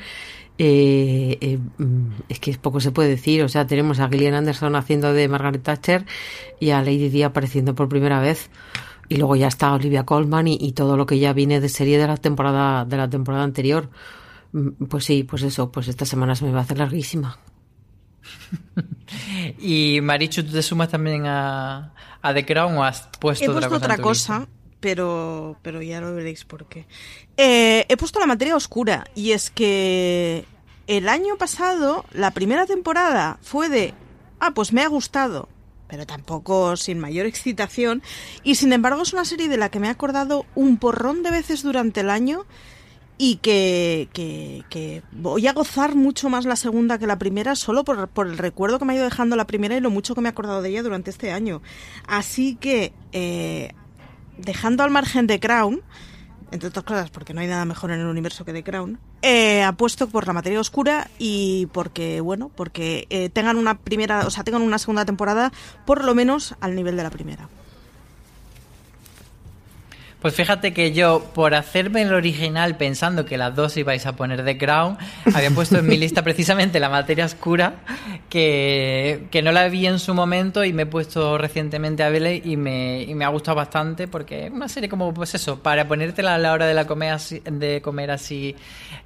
Eh, 0.58 1.38
eh, 1.40 1.58
mm, 1.78 2.08
es 2.28 2.38
que 2.38 2.56
poco 2.58 2.80
se 2.80 2.92
puede 2.92 3.08
decir. 3.08 3.42
O 3.42 3.48
sea, 3.48 3.66
tenemos 3.66 3.98
a 3.98 4.08
Gillian 4.08 4.34
Anderson 4.34 4.76
haciendo 4.76 5.14
de 5.14 5.26
Margaret 5.26 5.62
Thatcher 5.62 6.04
y 6.60 6.70
a 6.70 6.82
Lady 6.82 7.08
Di 7.08 7.22
apareciendo 7.22 7.74
por 7.74 7.88
primera 7.88 8.20
vez. 8.20 8.50
Y 9.08 9.16
luego 9.16 9.34
ya 9.34 9.48
está 9.48 9.72
Olivia 9.72 10.04
Colman 10.04 10.46
y, 10.46 10.58
y 10.60 10.72
todo 10.72 10.96
lo 10.98 11.06
que 11.06 11.18
ya 11.18 11.32
viene 11.32 11.60
de 11.60 11.68
serie 11.70 11.98
de 11.98 12.06
la 12.06 12.18
temporada 12.18 12.84
de 12.84 12.96
la 12.98 13.08
temporada 13.08 13.42
anterior. 13.42 13.88
Mm, 14.52 14.84
Pues 14.86 15.04
sí, 15.04 15.24
pues 15.24 15.42
eso, 15.42 15.70
pues 15.72 15.88
esta 15.88 16.04
semana 16.04 16.34
se 16.34 16.44
me 16.44 16.52
va 16.52 16.60
a 16.60 16.62
hacer 16.62 16.78
larguísima. 16.78 17.38
Y 19.58 20.00
Marichu, 20.02 20.42
¿tú 20.44 20.52
te 20.52 20.62
sumas 20.62 20.88
también 20.88 21.26
a, 21.26 21.94
a 22.22 22.34
The 22.34 22.44
Crown 22.46 22.76
o 22.78 22.84
has 22.84 23.08
puesto 23.18 23.44
He 23.44 23.48
otra 23.50 23.68
puesto 23.68 23.68
cosa? 23.68 23.76
otra 23.78 23.94
en 23.94 23.96
tu 23.96 24.02
cosa, 24.02 24.38
lista? 24.40 24.48
pero, 24.80 25.58
pero 25.62 25.82
ya 25.82 26.00
lo 26.00 26.14
veréis 26.14 26.44
por 26.44 26.66
qué. 26.68 26.86
Eh, 27.36 27.86
he 27.88 27.96
puesto 27.96 28.20
la 28.20 28.26
materia 28.26 28.56
oscura 28.56 29.04
y 29.14 29.32
es 29.32 29.50
que 29.50 30.46
el 30.86 31.08
año 31.08 31.36
pasado 31.36 32.04
la 32.12 32.30
primera 32.32 32.66
temporada 32.66 33.38
fue 33.42 33.68
de, 33.68 33.94
ah, 34.40 34.52
pues 34.54 34.72
me 34.72 34.82
ha 34.82 34.88
gustado, 34.88 35.48
pero 35.86 36.06
tampoco 36.06 36.76
sin 36.76 36.98
mayor 36.98 37.26
excitación 37.26 38.02
y 38.42 38.54
sin 38.56 38.72
embargo 38.72 39.02
es 39.02 39.12
una 39.12 39.24
serie 39.24 39.48
de 39.48 39.56
la 39.56 39.70
que 39.70 39.80
me 39.80 39.88
he 39.88 39.90
acordado 39.90 40.46
un 40.54 40.76
porrón 40.78 41.22
de 41.22 41.30
veces 41.30 41.62
durante 41.62 42.00
el 42.00 42.10
año 42.10 42.46
y 43.22 43.36
que, 43.36 44.08
que- 44.14 45.02
voy 45.12 45.46
a 45.46 45.52
gozar 45.52 45.94
mucho 45.94 46.30
más 46.30 46.46
la 46.46 46.56
segunda 46.56 46.98
que 46.98 47.06
la 47.06 47.18
primera 47.18 47.54
solo 47.54 47.84
por, 47.84 48.08
el 48.26 48.38
recuerdo 48.38 48.78
que 48.78 48.86
me 48.86 48.94
ha 48.94 48.96
ido 48.96 49.04
dejando 49.04 49.36
la 49.36 49.46
primera 49.46 49.76
y 49.76 49.80
lo 49.80 49.90
mucho 49.90 50.14
que 50.14 50.22
me 50.22 50.30
he 50.30 50.32
acordado 50.32 50.62
de 50.62 50.70
ella 50.70 50.82
durante 50.82 51.10
este 51.10 51.30
año. 51.30 51.60
Así 52.06 52.54
que, 52.54 52.94
eh, 53.12 53.74
dejando 54.38 54.84
al 54.84 54.90
margen 54.90 55.26
de 55.26 55.38
Crown, 55.38 55.82
entre 56.50 56.70
otras 56.70 56.84
cosas 56.86 57.10
porque 57.10 57.34
no 57.34 57.42
hay 57.42 57.46
nada 57.46 57.66
mejor 57.66 57.90
en 57.90 58.00
el 58.00 58.06
universo 58.06 58.46
que 58.46 58.54
The 58.54 58.64
Crown, 58.64 58.98
eh, 59.20 59.62
apuesto 59.64 60.08
por 60.08 60.26
la 60.26 60.32
materia 60.32 60.58
oscura 60.58 61.10
y 61.18 61.66
porque, 61.74 62.22
bueno, 62.22 62.50
porque 62.56 63.06
eh, 63.10 63.28
tengan 63.28 63.58
una 63.58 63.76
primera, 63.76 64.26
o 64.26 64.30
sea, 64.30 64.44
tengan 64.44 64.62
una 64.62 64.78
segunda 64.78 65.04
temporada 65.04 65.52
por 65.84 66.06
lo 66.06 66.14
menos 66.14 66.54
al 66.60 66.74
nivel 66.74 66.96
de 66.96 67.02
la 67.02 67.10
primera. 67.10 67.50
Pues 70.20 70.34
fíjate 70.34 70.74
que 70.74 70.92
yo, 70.92 71.24
por 71.34 71.54
hacerme 71.54 72.02
el 72.02 72.12
original 72.12 72.76
pensando 72.76 73.24
que 73.24 73.38
las 73.38 73.54
dos 73.54 73.78
ibais 73.78 74.04
a 74.04 74.16
poner 74.16 74.44
The 74.44 74.58
Crown, 74.58 74.98
había 75.34 75.50
puesto 75.50 75.78
en 75.78 75.86
mi 75.86 75.96
lista 75.98 76.22
precisamente 76.22 76.78
la 76.78 76.90
materia 76.90 77.24
oscura, 77.24 77.76
que, 78.28 79.28
que 79.30 79.40
no 79.40 79.50
la 79.50 79.68
vi 79.68 79.86
en 79.86 79.98
su 79.98 80.12
momento 80.12 80.62
y 80.62 80.74
me 80.74 80.82
he 80.82 80.86
puesto 80.86 81.38
recientemente 81.38 82.02
a 82.02 82.10
verla 82.10 82.32
y 82.32 82.58
me, 82.58 83.02
y 83.02 83.14
me 83.14 83.24
ha 83.24 83.28
gustado 83.28 83.54
bastante 83.56 84.08
porque 84.08 84.46
es 84.46 84.52
una 84.52 84.68
serie 84.68 84.90
como, 84.90 85.14
pues 85.14 85.34
eso, 85.34 85.60
para 85.60 85.88
ponértela 85.88 86.34
a 86.34 86.38
la 86.38 86.52
hora 86.52 86.66
de, 86.66 86.74
la 86.74 86.86
comer 86.86 87.12
así, 87.12 87.40
de 87.44 87.80
comer 87.80 88.10
así 88.10 88.54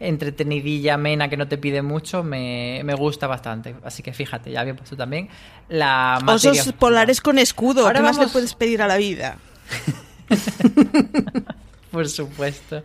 entretenidilla, 0.01 0.95
amena, 0.95 1.29
que 1.29 1.37
no 1.37 1.47
te 1.47 1.59
pide 1.59 1.81
mucho, 1.83 2.25
me, 2.25 2.83
me 2.85 2.95
gusta 2.95 3.29
bastante. 3.29 3.77
Así 3.85 4.03
que 4.03 4.12
fíjate, 4.12 4.51
ya 4.51 4.62
había 4.62 4.75
puesto 4.75 4.97
también 4.97 5.29
la 5.69 6.19
materia 6.23 6.51
Osos 6.51 6.59
oscura. 6.59 6.79
polares 6.79 7.21
con 7.21 7.39
escudo, 7.39 7.87
Ahora 7.87 8.01
¿qué 8.01 8.05
más 8.05 8.19
le 8.19 8.27
puedes 8.27 8.55
pedir 8.55 8.83
a 8.83 8.89
la 8.89 8.97
vida? 8.97 9.37
Por 11.91 12.09
supuesto. 12.09 12.83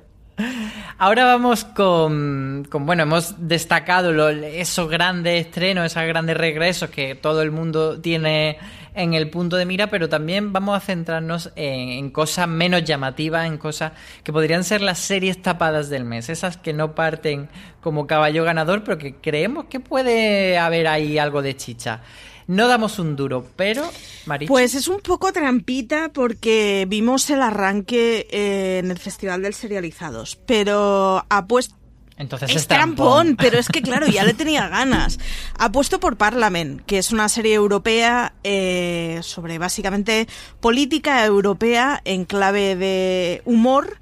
Ahora 0.97 1.25
vamos 1.25 1.65
con, 1.65 2.65
con, 2.69 2.85
bueno, 2.85 3.03
hemos 3.03 3.35
destacado 3.47 4.13
lo- 4.13 4.29
esos 4.29 4.89
grandes 4.89 5.47
estrenos, 5.47 5.85
esos 5.85 6.03
grandes 6.03 6.37
regresos 6.37 6.89
que 6.89 7.15
todo 7.15 7.41
el 7.41 7.51
mundo 7.51 7.99
tiene 7.99 8.57
en 8.95 9.13
el 9.13 9.29
punto 9.29 9.57
de 9.57 9.65
mira, 9.65 9.87
pero 9.87 10.07
también 10.07 10.53
vamos 10.53 10.77
a 10.77 10.79
centrarnos 10.79 11.51
en, 11.55 11.89
en 11.89 12.09
cosas 12.11 12.47
menos 12.47 12.83
llamativas, 12.85 13.47
en 13.47 13.57
cosas 13.57 13.91
que 14.23 14.31
podrían 14.31 14.63
ser 14.63 14.81
las 14.81 14.99
series 14.99 15.41
tapadas 15.41 15.89
del 15.89 16.05
mes, 16.05 16.29
esas 16.29 16.57
que 16.57 16.71
no 16.73 16.95
parten 16.95 17.49
como 17.81 18.07
caballo 18.07 18.43
ganador, 18.45 18.83
pero 18.83 18.97
que 18.97 19.15
creemos 19.15 19.65
que 19.65 19.79
puede 19.81 20.57
haber 20.57 20.87
ahí 20.87 21.17
algo 21.17 21.41
de 21.41 21.55
chicha. 21.57 22.01
No 22.49 22.67
damos 22.67 22.97
un 22.97 23.15
duro, 23.15 23.45
pero, 23.55 23.87
Marichu... 24.25 24.51
Pues 24.51 24.73
es 24.73 24.87
un 24.87 25.01
poco 25.01 25.31
trampita 25.31 26.09
porque 26.11 26.87
vimos 26.89 27.29
el 27.29 27.43
arranque 27.43 28.27
eh, 28.31 28.79
en 28.83 28.89
el 28.89 28.97
Festival 28.97 29.43
del 29.43 29.53
Serializados, 29.53 30.39
pero 30.47 31.23
ha 31.29 31.45
puesto 31.45 31.75
entonces 32.17 32.49
es, 32.49 32.55
es 32.55 32.67
trampón, 32.67 33.35
pero 33.37 33.59
es 33.59 33.67
que 33.67 33.83
claro, 33.83 34.07
ya 34.07 34.25
le 34.25 34.33
tenía 34.33 34.67
ganas. 34.67 35.19
Ha 35.59 35.71
puesto 35.71 35.99
por 35.99 36.17
Parlament, 36.17 36.83
que 36.87 36.97
es 36.97 37.11
una 37.11 37.29
serie 37.29 37.53
europea 37.53 38.33
eh, 38.43 39.19
sobre 39.21 39.59
básicamente 39.59 40.27
política 40.59 41.23
europea 41.23 42.01
en 42.03 42.25
clave 42.25 42.75
de 42.75 43.43
humor. 43.45 43.99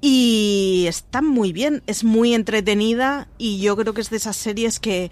Y 0.00 0.84
está 0.88 1.20
muy 1.20 1.52
bien, 1.52 1.82
es 1.88 2.04
muy 2.04 2.32
entretenida 2.32 3.26
y 3.38 3.58
yo 3.58 3.76
creo 3.76 3.92
que 3.92 4.02
es 4.02 4.10
de 4.10 4.18
esas 4.18 4.36
series 4.36 4.78
que 4.78 5.10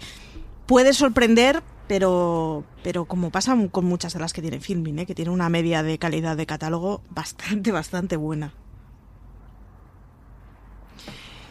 puede 0.65 0.93
sorprender, 0.93 1.61
pero, 1.87 2.63
pero 2.83 3.05
como 3.05 3.31
pasa 3.31 3.55
con 3.71 3.85
muchas 3.85 4.13
de 4.13 4.19
las 4.19 4.33
que 4.33 4.41
tiene 4.41 4.59
Filming, 4.59 4.99
¿eh? 4.99 5.05
que 5.05 5.15
tiene 5.15 5.31
una 5.31 5.49
media 5.49 5.83
de 5.83 5.97
calidad 5.97 6.37
de 6.37 6.45
catálogo 6.45 7.01
bastante, 7.09 7.71
bastante 7.73 8.17
buena. 8.17 8.53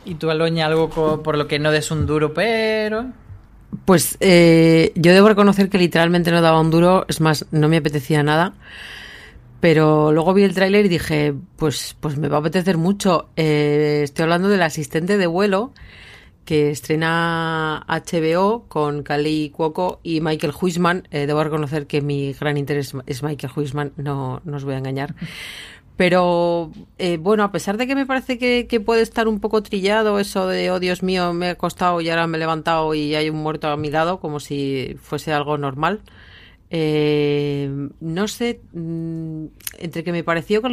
Y 0.05 0.15
tú, 0.15 0.31
Aloña, 0.31 0.67
algo 0.67 0.89
por 0.89 1.37
lo 1.37 1.49
que 1.49 1.59
no 1.59 1.73
des 1.73 1.91
un 1.91 2.07
duro, 2.07 2.33
pero... 2.33 3.07
Pues 3.85 4.17
eh, 4.21 4.93
yo 4.95 5.13
debo 5.13 5.29
reconocer 5.29 5.69
que 5.69 5.79
literalmente 5.79 6.31
no 6.31 6.41
daba 6.41 6.61
un 6.61 6.71
duro, 6.71 7.05
es 7.09 7.21
más, 7.21 7.47
no 7.51 7.69
me 7.69 7.79
apetecía 7.79 8.23
nada. 8.23 8.55
Pero 9.61 10.13
luego 10.13 10.33
vi 10.33 10.45
el 10.45 10.55
tráiler 10.55 10.87
y 10.87 10.89
dije, 10.89 11.35
pues, 11.57 11.97
pues 11.99 12.17
me 12.17 12.29
va 12.29 12.37
a 12.37 12.41
apetecer 12.41 12.77
mucho. 12.77 13.29
Eh, 13.37 14.03
estoy 14.05 14.25
hablando 14.25 14.49
del 14.49 14.63
asistente 14.63 15.19
de 15.19 15.27
vuelo 15.27 15.73
que 16.47 16.71
estrena 16.71 17.85
HBO 17.89 18.65
con 18.69 19.03
Kali 19.03 19.51
Cuoco 19.51 20.01
y 20.03 20.23
Michael 20.23 20.55
Huisman. 20.59 21.07
Eh, 21.11 21.27
debo 21.27 21.45
reconocer 21.45 21.87
que 21.87 22.01
mi 22.01 22.33
gran 22.33 22.57
interés 22.57 22.95
es 23.07 23.23
Michael 23.23 23.53
Huisman, 23.55 23.93
no, 23.97 24.41
no 24.45 24.57
os 24.57 24.65
voy 24.65 24.75
a 24.75 24.79
engañar. 24.79 25.15
Pero 25.97 26.71
eh, 26.99 27.17
bueno, 27.17 27.43
a 27.43 27.53
pesar 27.53 27.79
de 27.79 27.87
que 27.87 27.95
me 27.95 28.07
parece 28.07 28.39
que, 28.39 28.81
puede 28.81 29.03
estar 29.03 29.29
un 29.29 29.41
poco 29.41 29.63
trillado 29.63 30.19
eso 30.19 30.47
de, 30.47 30.71
oh 30.71 30.79
Dios 30.79 31.03
mío, 31.03 31.33
me 31.33 31.47
he 31.47 31.51
acostado 31.51 32.01
y 32.01 32.11
ahora 32.11 32.27
me 32.27 32.37
he 32.37 32.41
levantado 32.41 32.95
y 32.95 33.15
hay 33.15 33.31
un 33.31 33.39
muerto 33.39 33.69
a 33.69 33.77
mi 33.77 33.91
lado, 33.91 34.21
como 34.21 34.39
si 34.39 34.97
fuese 35.01 35.33
algo 35.33 35.59
normal. 35.59 36.03
Eh, 36.71 37.71
no 38.01 38.29
sé, 38.29 38.61
mm, 38.73 39.47
entre 39.79 40.05
que 40.05 40.13
me 40.13 40.25
pareció 40.25 40.61
que 40.63 40.69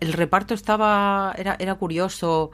el, 0.00 0.12
reparto 0.12 0.54
estaba, 0.54 1.34
era, 1.36 1.56
era 1.58 1.74
curioso, 1.74 2.50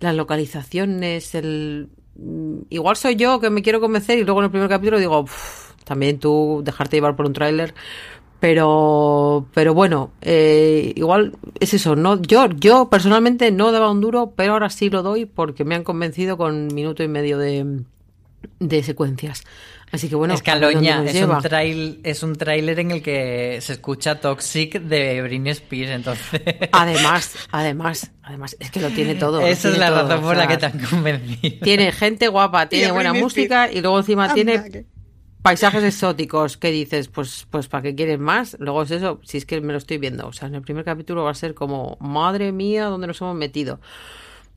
las 0.00 0.14
localizaciones, 0.14 1.34
el... 1.34 1.88
Mm, 2.16 2.60
igual 2.70 2.96
soy 2.96 3.16
yo 3.16 3.40
que 3.40 3.50
me 3.50 3.62
quiero 3.62 3.80
convencer 3.80 4.18
y 4.18 4.24
luego 4.24 4.40
en 4.40 4.46
el 4.46 4.50
primer 4.50 4.68
capítulo 4.68 4.98
digo, 4.98 5.24
también 5.84 6.18
tú 6.18 6.62
dejarte 6.64 6.96
llevar 6.96 7.16
por 7.16 7.26
un 7.26 7.32
tráiler, 7.32 7.74
pero 8.40 9.46
pero 9.52 9.74
bueno 9.74 10.12
eh, 10.20 10.92
igual 10.94 11.36
es 11.58 11.74
eso 11.74 11.96
no 11.96 12.20
yo 12.22 12.46
yo 12.46 12.88
personalmente 12.88 13.50
no 13.50 13.72
daba 13.72 13.90
un 13.90 14.00
duro 14.00 14.32
pero 14.36 14.52
ahora 14.52 14.70
sí 14.70 14.90
lo 14.90 15.02
doy 15.02 15.26
porque 15.26 15.64
me 15.64 15.74
han 15.74 15.82
convencido 15.82 16.36
con 16.36 16.68
minuto 16.68 17.02
y 17.02 17.08
medio 17.08 17.38
de, 17.38 17.82
de 18.60 18.82
secuencias 18.82 19.44
así 19.92 20.08
que 20.08 20.14
bueno 20.14 20.34
es 20.34 20.42
Caloña 20.42 21.04
es 21.04 21.22
un 21.22 21.40
trail 21.40 22.00
es 22.04 22.22
un 22.22 22.36
tráiler 22.36 22.78
en 22.80 22.90
el 22.90 23.02
que 23.02 23.58
se 23.60 23.74
escucha 23.74 24.20
Toxic 24.20 24.80
de 24.80 25.22
Britney 25.22 25.52
Spears 25.52 25.90
entonces 25.90 26.40
además 26.72 27.34
además 27.50 28.12
además 28.22 28.56
es 28.58 28.70
que 28.70 28.80
lo 28.80 28.90
tiene 28.90 29.14
todo 29.14 29.40
esa 29.46 29.68
es 29.68 29.78
la 29.78 29.90
razón 29.90 30.22
por 30.22 30.36
la 30.36 30.46
que 30.46 30.56
te 30.56 30.66
han 30.66 30.78
convencido 30.78 31.58
tiene 31.62 31.92
gente 31.92 32.28
guapa 32.28 32.68
tiene 32.68 32.92
buena 32.92 33.12
música 33.12 33.70
y 33.70 33.80
luego 33.80 33.98
encima 33.98 34.32
tiene 34.34 34.86
paisajes 35.42 35.82
exóticos, 35.84 36.56
¿qué 36.56 36.70
dices? 36.70 37.08
Pues, 37.08 37.46
pues 37.50 37.68
¿para 37.68 37.82
qué 37.82 37.94
quieres 37.94 38.18
más? 38.18 38.56
Luego 38.60 38.82
es 38.82 38.90
eso, 38.90 39.20
si 39.24 39.38
es 39.38 39.46
que 39.46 39.60
me 39.60 39.72
lo 39.72 39.78
estoy 39.78 39.98
viendo. 39.98 40.26
O 40.26 40.32
sea, 40.32 40.48
en 40.48 40.56
el 40.56 40.62
primer 40.62 40.84
capítulo 40.84 41.24
va 41.24 41.30
a 41.30 41.34
ser 41.34 41.54
como, 41.54 41.96
madre 42.00 42.52
mía, 42.52 42.84
¿dónde 42.86 43.06
nos 43.06 43.20
hemos 43.20 43.36
metido? 43.36 43.80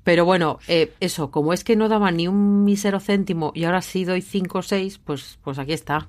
Pero 0.04 0.26
bueno, 0.26 0.60
eh, 0.68 0.94
eso, 1.00 1.30
como 1.30 1.54
es 1.54 1.64
que 1.64 1.76
no 1.76 1.88
daba 1.88 2.12
ni 2.12 2.28
un 2.28 2.64
mísero 2.64 3.00
céntimo 3.00 3.52
y 3.54 3.66
ahora 3.66 3.82
sí 3.82 4.04
doy 4.04 4.22
5 4.22 4.60
o 4.60 4.62
6, 4.62 5.00
pues, 5.04 5.38
pues 5.44 5.60
aquí 5.60 5.74
está. 5.74 6.08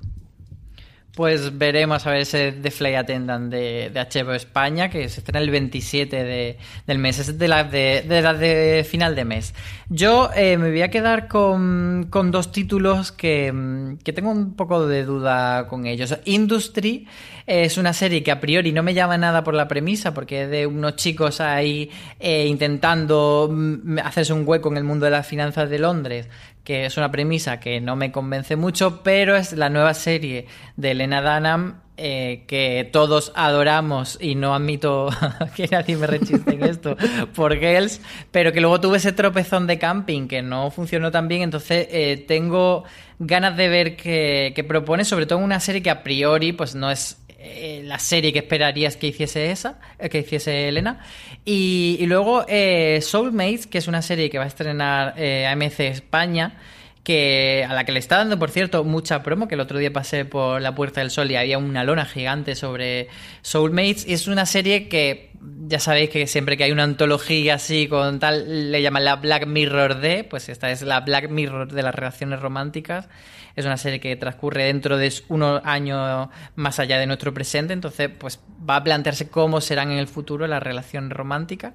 Pues 1.14 1.58
veremos 1.58 2.06
a 2.06 2.10
ver 2.10 2.22
ese 2.22 2.52
The 2.52 2.70
Fly 2.70 2.94
Attendant 2.94 3.52
de, 3.52 3.90
de 3.92 4.00
HBO 4.00 4.32
España, 4.32 4.88
que 4.88 5.10
se 5.10 5.20
estrena 5.20 5.40
el 5.40 5.50
27 5.50 6.24
de, 6.24 6.56
del 6.86 6.98
mes, 6.98 7.18
es 7.18 7.38
de 7.38 7.48
las 7.48 7.70
de, 7.70 8.02
de, 8.08 8.22
la 8.22 8.32
de 8.32 8.82
final 8.88 9.14
de 9.14 9.26
mes. 9.26 9.54
Yo 9.90 10.30
eh, 10.34 10.56
me 10.56 10.70
voy 10.70 10.80
a 10.80 10.88
quedar 10.88 11.28
con, 11.28 12.06
con 12.08 12.30
dos 12.30 12.50
títulos 12.50 13.12
que, 13.12 13.94
que, 14.02 14.14
tengo 14.14 14.30
un 14.30 14.54
poco 14.54 14.86
de 14.86 15.04
duda 15.04 15.68
con 15.68 15.84
ellos. 15.84 16.16
Industry 16.24 17.06
es 17.46 17.76
una 17.76 17.92
serie 17.92 18.22
que 18.22 18.30
a 18.30 18.40
priori 18.40 18.72
no 18.72 18.82
me 18.82 18.94
llama 18.94 19.18
nada 19.18 19.44
por 19.44 19.52
la 19.52 19.68
premisa, 19.68 20.14
porque 20.14 20.44
es 20.44 20.50
de 20.50 20.66
unos 20.66 20.96
chicos 20.96 21.42
ahí 21.42 21.90
eh, 22.20 22.46
intentando 22.46 23.50
mm, 23.52 23.98
hacerse 23.98 24.32
un 24.32 24.48
hueco 24.48 24.70
en 24.70 24.78
el 24.78 24.84
mundo 24.84 25.04
de 25.04 25.10
las 25.10 25.26
finanzas 25.26 25.68
de 25.68 25.78
Londres 25.78 26.28
que 26.64 26.86
es 26.86 26.96
una 26.96 27.10
premisa 27.10 27.60
que 27.60 27.80
no 27.80 27.96
me 27.96 28.12
convence 28.12 28.56
mucho, 28.56 29.02
pero 29.02 29.36
es 29.36 29.52
la 29.52 29.68
nueva 29.68 29.94
serie 29.94 30.46
de 30.76 30.92
Elena 30.92 31.20
Dunham 31.20 31.82
eh, 31.98 32.44
que 32.48 32.88
todos 32.90 33.32
adoramos 33.34 34.16
y 34.20 34.34
no 34.34 34.54
admito 34.54 35.10
que 35.54 35.68
nadie 35.68 35.96
me 35.96 36.06
rechiste 36.06 36.54
en 36.54 36.64
esto 36.64 36.96
por 37.34 37.58
Girls, 37.58 38.00
pero 38.30 38.52
que 38.52 38.60
luego 38.60 38.80
tuve 38.80 38.96
ese 38.96 39.12
tropezón 39.12 39.66
de 39.66 39.78
camping 39.78 40.26
que 40.26 40.40
no 40.42 40.70
funcionó 40.70 41.10
tan 41.10 41.28
bien, 41.28 41.42
entonces 41.42 41.86
eh, 41.90 42.24
tengo 42.26 42.84
ganas 43.18 43.56
de 43.56 43.68
ver 43.68 43.96
qué, 43.96 44.52
qué 44.56 44.64
propone, 44.64 45.04
sobre 45.04 45.26
todo 45.26 45.38
en 45.38 45.44
una 45.44 45.60
serie 45.60 45.82
que 45.82 45.90
a 45.90 46.02
priori 46.02 46.52
pues 46.52 46.74
no 46.74 46.90
es 46.90 47.21
eh, 47.45 47.82
la 47.84 47.99
serie 47.99 48.32
que 48.32 48.38
esperarías 48.38 48.97
que 48.97 49.09
hiciese 49.09 49.51
esa, 49.51 49.80
eh, 49.99 50.09
que 50.09 50.20
hiciese 50.20 50.68
Elena. 50.68 51.01
Y, 51.45 51.99
luego 52.07 52.45
eh, 52.47 53.01
Soulmates, 53.03 53.66
que 53.66 53.78
es 53.78 53.88
una 53.88 54.01
serie 54.01 54.30
que 54.30 54.38
va 54.38 54.45
a 54.45 54.47
estrenar 54.47 55.14
AMC 55.18 55.80
España, 55.80 56.55
que 57.03 57.66
a 57.68 57.74
la 57.74 57.84
que 57.84 57.90
le 57.90 57.99
está 57.99 58.18
dando, 58.18 58.38
por 58.38 58.51
cierto, 58.51 58.84
mucha 58.84 59.24
promo, 59.24 59.49
que 59.49 59.57
el 59.57 59.61
otro 59.61 59.78
día 59.78 59.93
pasé 59.93 60.24
por 60.24 60.62
la 60.62 60.76
Puerta 60.76 61.01
del 61.01 61.11
Sol 61.11 61.30
y 61.32 61.34
había 61.34 61.59
una 61.59 61.82
lona 61.82 62.05
gigante 62.05 62.55
sobre 62.55 63.09
Soulmates. 63.43 64.07
Y 64.07 64.12
es 64.12 64.28
una 64.28 64.47
serie 64.47 64.88
que 64.88 65.32
ya 65.66 65.78
sabéis 65.78 66.11
que 66.11 66.26
siempre 66.26 66.57
que 66.57 66.64
hay 66.64 66.72
una 66.72 66.84
antología 66.84 67.55
así 67.55 67.88
con 67.88 68.18
tal, 68.18 68.70
le 68.70 68.82
llaman 68.82 69.05
la 69.05 69.16
Black 69.16 69.47
Mirror 69.47 70.01
de, 70.01 70.24
pues 70.24 70.49
esta 70.49 70.70
es 70.70 70.82
la 70.82 71.01
Black 71.01 71.30
Mirror 71.30 71.72
de 71.72 71.82
las 71.82 71.95
relaciones 71.95 72.40
románticas. 72.40 73.09
Es 73.57 73.66
una 73.66 73.76
serie 73.76 74.01
que 74.01 74.14
transcurre 74.16 74.64
dentro 74.64 74.97
de 74.97 75.12
unos 75.28 75.61
años 75.64 76.28
más 76.55 76.78
allá 76.78 76.99
de 76.99 77.07
nuestro 77.07 77.34
presente, 77.34 77.72
entonces 77.72 78.11
pues 78.16 78.40
va 78.68 78.76
a 78.76 78.84
plantearse 78.84 79.28
cómo 79.28 79.61
serán 79.61 79.90
en 79.90 79.99
el 79.99 80.09
futuro 80.09 80.47
las 80.47 80.62
relaciones 80.62 81.12
románticas. 81.12 81.74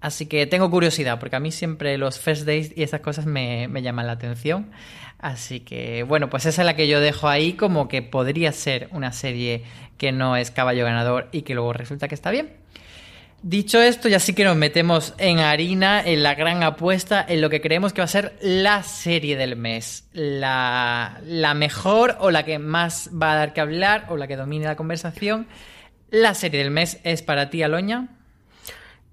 Así 0.00 0.26
que 0.26 0.46
tengo 0.46 0.70
curiosidad, 0.70 1.18
porque 1.18 1.36
a 1.36 1.40
mí 1.40 1.50
siempre 1.50 1.96
los 1.96 2.18
first 2.18 2.44
days 2.44 2.72
y 2.76 2.82
esas 2.82 3.00
cosas 3.00 3.24
me, 3.24 3.68
me 3.68 3.80
llaman 3.80 4.06
la 4.06 4.12
atención. 4.12 4.70
Así 5.18 5.60
que, 5.60 6.02
bueno, 6.02 6.28
pues 6.28 6.44
esa 6.44 6.62
es 6.62 6.66
la 6.66 6.76
que 6.76 6.88
yo 6.88 7.00
dejo 7.00 7.28
ahí 7.28 7.54
como 7.54 7.88
que 7.88 8.02
podría 8.02 8.52
ser 8.52 8.88
una 8.92 9.12
serie 9.12 9.64
que 9.96 10.12
no 10.12 10.36
es 10.36 10.50
caballo 10.50 10.84
ganador 10.84 11.28
y 11.32 11.42
que 11.42 11.54
luego 11.54 11.72
resulta 11.72 12.08
que 12.08 12.14
está 12.14 12.30
bien. 12.30 12.63
Dicho 13.46 13.78
esto, 13.82 14.08
ya 14.08 14.20
sí 14.20 14.32
que 14.32 14.42
nos 14.42 14.56
metemos 14.56 15.12
en 15.18 15.38
harina, 15.38 16.02
en 16.02 16.22
la 16.22 16.34
gran 16.34 16.62
apuesta, 16.62 17.22
en 17.28 17.42
lo 17.42 17.50
que 17.50 17.60
creemos 17.60 17.92
que 17.92 18.00
va 18.00 18.06
a 18.06 18.08
ser 18.08 18.38
la 18.40 18.82
serie 18.82 19.36
del 19.36 19.54
mes. 19.54 20.08
La, 20.14 21.20
mejor 21.54 22.16
o 22.20 22.30
la 22.30 22.46
que 22.46 22.58
más 22.58 23.10
va 23.12 23.32
a 23.32 23.36
dar 23.36 23.52
que 23.52 23.60
hablar 23.60 24.06
o 24.08 24.16
la 24.16 24.28
que 24.28 24.36
domine 24.36 24.64
la 24.64 24.76
conversación. 24.76 25.46
La 26.10 26.32
serie 26.32 26.62
del 26.62 26.70
mes 26.70 27.00
es 27.04 27.20
para 27.20 27.50
ti, 27.50 27.62
Aloña. 27.62 28.08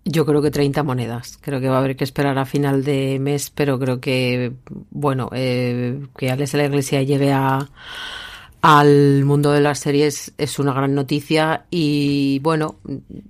Yo 0.05 0.25
creo 0.25 0.41
que 0.41 0.49
30 0.49 0.82
monedas. 0.84 1.38
Creo 1.41 1.59
que 1.59 1.67
va 1.67 1.75
a 1.75 1.79
haber 1.79 1.97
que 1.97 2.05
esperar 2.05 2.38
a 2.38 2.45
final 2.45 2.86
de 2.86 3.19
mes, 3.19 3.49
pero 3.49 3.79
creo 3.79 3.99
que, 3.99 4.53
bueno, 4.91 5.29
eh, 5.34 6.05
que 6.17 6.32
Alex 6.32 6.53
de 6.53 6.57
la 6.57 6.65
Iglesia 6.67 7.01
llegue 7.01 7.34
a 7.34 7.67
al 8.62 9.26
mundo 9.26 9.51
de 9.51 9.62
las 9.62 9.80
series 9.80 10.34
es 10.38 10.59
una 10.59 10.74
gran 10.74 10.93
noticia 10.93 11.66
y 11.72 12.39
bueno, 12.39 12.76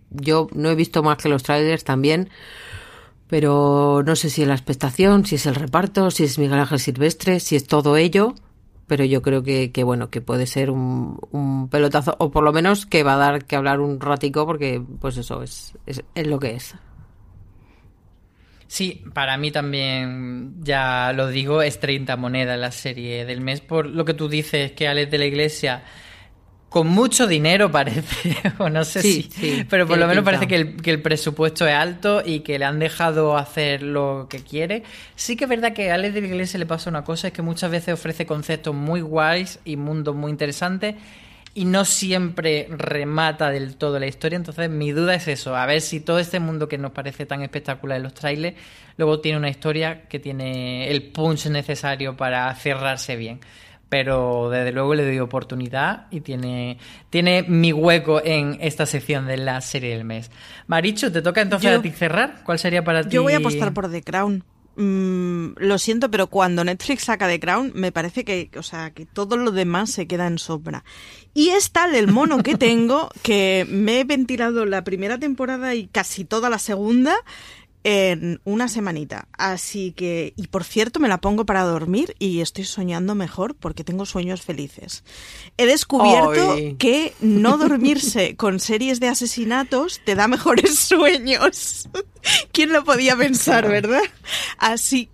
yo 0.10 0.48
no 0.54 0.70
he 0.70 0.76
visto 0.76 1.04
más 1.04 1.18
que 1.18 1.30
los 1.30 1.44
trailers 1.44 1.84
también, 1.84 2.30
pero 3.28 4.04
no 4.06 4.16
sé 4.16 4.30
si 4.30 4.42
es 4.42 4.48
la 4.48 4.56
expectación, 4.56 5.26
si 5.26 5.36
es 5.36 5.46
el 5.46 5.56
reparto, 5.56 6.12
si 6.12 6.26
es 6.26 6.38
Miguel 6.38 6.60
Ángel 6.60 6.80
Silvestre, 6.80 7.40
si 7.40 7.56
es 7.56 7.66
todo 7.66 7.96
ello, 7.96 8.36
pero 8.88 9.06
yo 9.06 9.22
creo 9.22 9.42
que, 9.42 9.72
que 9.72 9.86
bueno, 9.86 10.10
que 10.10 10.20
puede 10.20 10.46
ser 10.46 10.70
un, 10.70 11.18
un, 11.32 11.70
pelotazo 11.70 12.16
o 12.20 12.30
por 12.30 12.44
lo 12.44 12.52
menos 12.52 12.86
que 12.86 13.04
va 13.04 13.14
a 13.14 13.18
dar 13.18 13.46
que 13.46 13.56
hablar 13.56 13.80
un 13.80 14.02
ratico 14.02 14.46
porque 14.46 14.84
pues 15.00 15.16
eso 15.16 15.44
es, 15.44 15.78
es, 15.86 16.04
es 16.14 16.28
lo 16.28 16.40
que 16.40 16.56
es. 16.56 16.76
Sí, 18.72 19.04
para 19.14 19.36
mí 19.36 19.52
también, 19.52 20.54
ya 20.64 21.12
lo 21.12 21.28
digo, 21.28 21.62
es 21.62 21.82
30 21.82 22.16
monedas 22.16 22.58
la 22.58 22.72
serie 22.72 23.26
del 23.26 23.42
mes. 23.42 23.60
Por 23.60 23.86
lo 23.86 24.06
que 24.06 24.14
tú 24.14 24.30
dices, 24.30 24.72
que 24.72 24.88
Alex 24.88 25.12
de 25.12 25.18
la 25.18 25.26
Iglesia, 25.26 25.84
con 26.70 26.88
mucho 26.88 27.28
dinero 27.28 27.70
parece, 27.70 28.38
o 28.60 28.70
no 28.70 28.86
sé 28.86 29.02
si, 29.02 29.66
pero 29.70 29.86
por 29.86 29.98
lo 29.98 30.08
menos 30.08 30.24
parece 30.24 30.48
que 30.48 30.56
el, 30.56 30.78
que 30.78 30.90
el, 30.90 31.02
presupuesto 31.02 31.68
es 31.68 31.74
alto 31.74 32.24
y 32.26 32.40
que 32.40 32.58
le 32.58 32.64
han 32.64 32.80
dejado 32.80 33.36
hacer 33.36 33.84
lo 33.84 34.28
que 34.30 34.42
quiere. 34.42 34.84
Sí 35.18 35.36
que 35.36 35.44
es 35.44 35.50
verdad 35.50 35.74
que 35.74 35.92
a 35.92 35.96
Alex 35.96 36.14
de 36.14 36.22
la 36.22 36.28
Iglesia 36.28 36.58
le 36.58 36.66
pasa 36.66 36.90
una 36.90 37.04
cosa, 37.04 37.28
es 37.28 37.34
que 37.34 37.42
muchas 37.42 37.72
veces 37.72 37.94
ofrece 37.94 38.26
conceptos 38.26 38.74
muy 38.74 39.02
guays 39.02 39.60
y 39.66 39.76
mundos 39.76 40.16
muy 40.16 40.32
interesantes 40.32 40.96
y 41.54 41.66
no 41.66 41.86
siempre 41.86 42.68
remata 42.70 43.52
del 43.52 43.76
todo 43.76 44.00
la 44.00 44.08
historia. 44.08 44.38
Entonces, 44.38 44.70
mi 44.70 44.92
duda 44.92 45.16
es 45.16 45.28
eso: 45.28 45.56
a 45.56 45.66
ver 45.66 45.82
si 45.82 46.00
todo 46.00 46.20
este 46.20 46.40
mundo 46.40 46.68
que 46.68 46.78
nos 46.78 46.92
parece 46.92 47.26
tan 47.26 47.42
espectacular 47.42 47.98
en 47.98 48.04
los 48.04 48.14
trailers, 48.14 48.58
luego 48.98 49.20
tiene 49.20 49.38
una 49.38 49.50
historia 49.50 50.04
que 50.04 50.20
tiene 50.20 50.90
el 50.90 51.12
punch 51.12 51.48
necesario 51.48 52.16
para 52.16 52.54
cerrarse 52.56 53.16
bien. 53.16 53.40
Pero 53.90 54.50
desde 54.50 54.72
luego 54.72 54.96
le 54.96 55.04
doy 55.04 55.20
oportunidad 55.20 56.08
y 56.12 56.22
tiene, 56.22 56.78
tiene 57.10 57.44
mi 57.44 57.74
hueco 57.74 58.22
en 58.24 58.58
esta 58.62 58.86
sección 58.86 59.28
de 59.28 59.36
la 59.36 59.60
serie 59.60 59.98
del 59.98 60.06
mes. 60.06 60.32
Marichu, 60.68 61.12
¿te 61.12 61.22
toca 61.22 61.42
entonces 61.42 61.78
a 61.78 61.82
ti 61.82 61.90
cerrar? 61.90 62.42
¿Cuál 62.46 62.58
sería 62.58 62.86
para 62.86 63.04
ti? 63.04 63.10
Yo 63.10 63.24
voy 63.24 63.34
a 63.34 63.40
apostar 63.40 63.74
por 63.74 63.92
The 63.92 64.02
Crown. 64.02 64.46
Mm, 64.82 65.58
lo 65.58 65.78
siento, 65.78 66.10
pero 66.10 66.26
cuando 66.26 66.64
Netflix 66.64 67.04
saca 67.04 67.28
The 67.28 67.40
Crown, 67.40 67.72
me 67.76 67.92
parece 67.92 68.26
que, 68.26 68.50
o 68.58 68.64
sea, 68.64 68.90
que 68.90 69.06
todo 69.06 69.38
lo 69.38 69.52
demás 69.52 69.92
se 69.92 70.08
queda 70.08 70.26
en 70.26 70.40
sombra. 70.40 70.84
Y 71.36 71.50
es 71.50 71.72
tal 71.72 71.94
el 71.94 72.08
mono 72.08 72.42
que 72.42 72.58
tengo 72.58 73.10
que 73.22 73.68
me 73.70 74.00
he 74.00 74.04
ventilado 74.06 74.66
la 74.66 74.84
primera 74.84 75.20
temporada 75.20 75.76
y 75.76 75.86
casi 75.86 76.26
toda 76.26 76.50
la 76.50 76.58
segunda 76.58 77.16
en 77.84 78.42
una 78.44 78.68
semanita. 78.68 79.28
Así 79.34 79.92
que, 79.92 80.34
y 80.36 80.48
por 80.48 80.64
cierto, 80.64 81.00
me 81.00 81.08
la 81.08 81.20
pongo 81.20 81.46
para 81.46 81.64
dormir 81.64 82.16
y 82.20 82.42
estoy 82.42 82.66
soñando 82.66 83.16
mejor 83.16 83.56
porque 83.56 83.84
tengo 83.84 84.06
sueños 84.06 84.42
felices. 84.42 85.04
He 85.58 85.66
descubierto 85.66 86.56
que 86.78 87.14
no 87.22 87.58
dormirse 87.58 88.36
con 88.38 88.60
series 88.60 89.00
de 89.00 89.08
asesinatos 89.08 90.02
te 90.06 90.16
da 90.16 90.28
mejores 90.28 90.78
sueños. 90.80 91.90
¿Quién 92.52 92.72
lo 92.72 92.84
podía 92.84 93.16
pensar, 93.16 93.68
verdad? 93.68 94.04
Así 94.58 95.10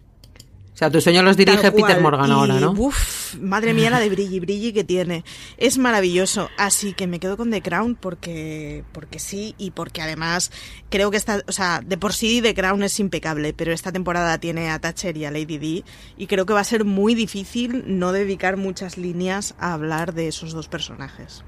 o 0.78 0.80
sea, 0.80 0.92
tu 0.92 1.02
sueño 1.02 1.24
los 1.24 1.36
dirige 1.36 1.72
Peter 1.72 2.00
Morgan 2.00 2.30
ahora, 2.30 2.60
¿no? 2.60 2.70
Uf, 2.70 3.34
madre 3.42 3.74
mía 3.74 3.90
la 3.90 4.00
de 4.00 4.10
brilli 4.10 4.40
brilli 4.40 4.74
que 4.74 4.84
tiene. 4.84 5.24
Es 5.58 5.80
maravilloso. 5.80 6.52
Así 6.56 6.94
que 6.94 7.08
me 7.08 7.20
quedo 7.20 7.36
con 7.36 7.50
The 7.50 7.64
Crown 7.64 7.96
porque, 7.96 8.84
porque 8.92 9.18
sí 9.18 9.56
y 9.58 9.72
porque 9.72 10.04
además 10.04 10.52
creo 10.90 11.10
que 11.10 11.18
esta, 11.18 11.42
o 11.48 11.52
sea, 11.52 11.82
de 11.84 11.98
por 11.98 12.14
sí 12.14 12.44
The 12.44 12.54
Crown 12.54 12.84
es 12.84 13.00
impecable, 13.00 13.54
pero 13.54 13.74
esta 13.74 13.92
temporada 13.92 14.38
tiene 14.38 14.70
a 14.70 14.78
Thatcher 14.78 15.18
y 15.18 15.26
a 15.26 15.32
Lady 15.32 15.58
D 15.58 15.84
y 16.16 16.28
creo 16.28 16.46
que 16.46 16.54
va 16.54 16.60
a 16.60 16.64
ser 16.64 16.86
muy 16.86 17.16
difícil 17.16 17.84
no 17.88 18.12
dedicar 18.12 18.56
muchas 18.56 19.00
líneas 19.00 19.56
a 19.58 19.74
hablar 19.74 20.14
de 20.14 20.28
esos 20.28 20.54
dos 20.54 20.68
personajes. 20.68 21.44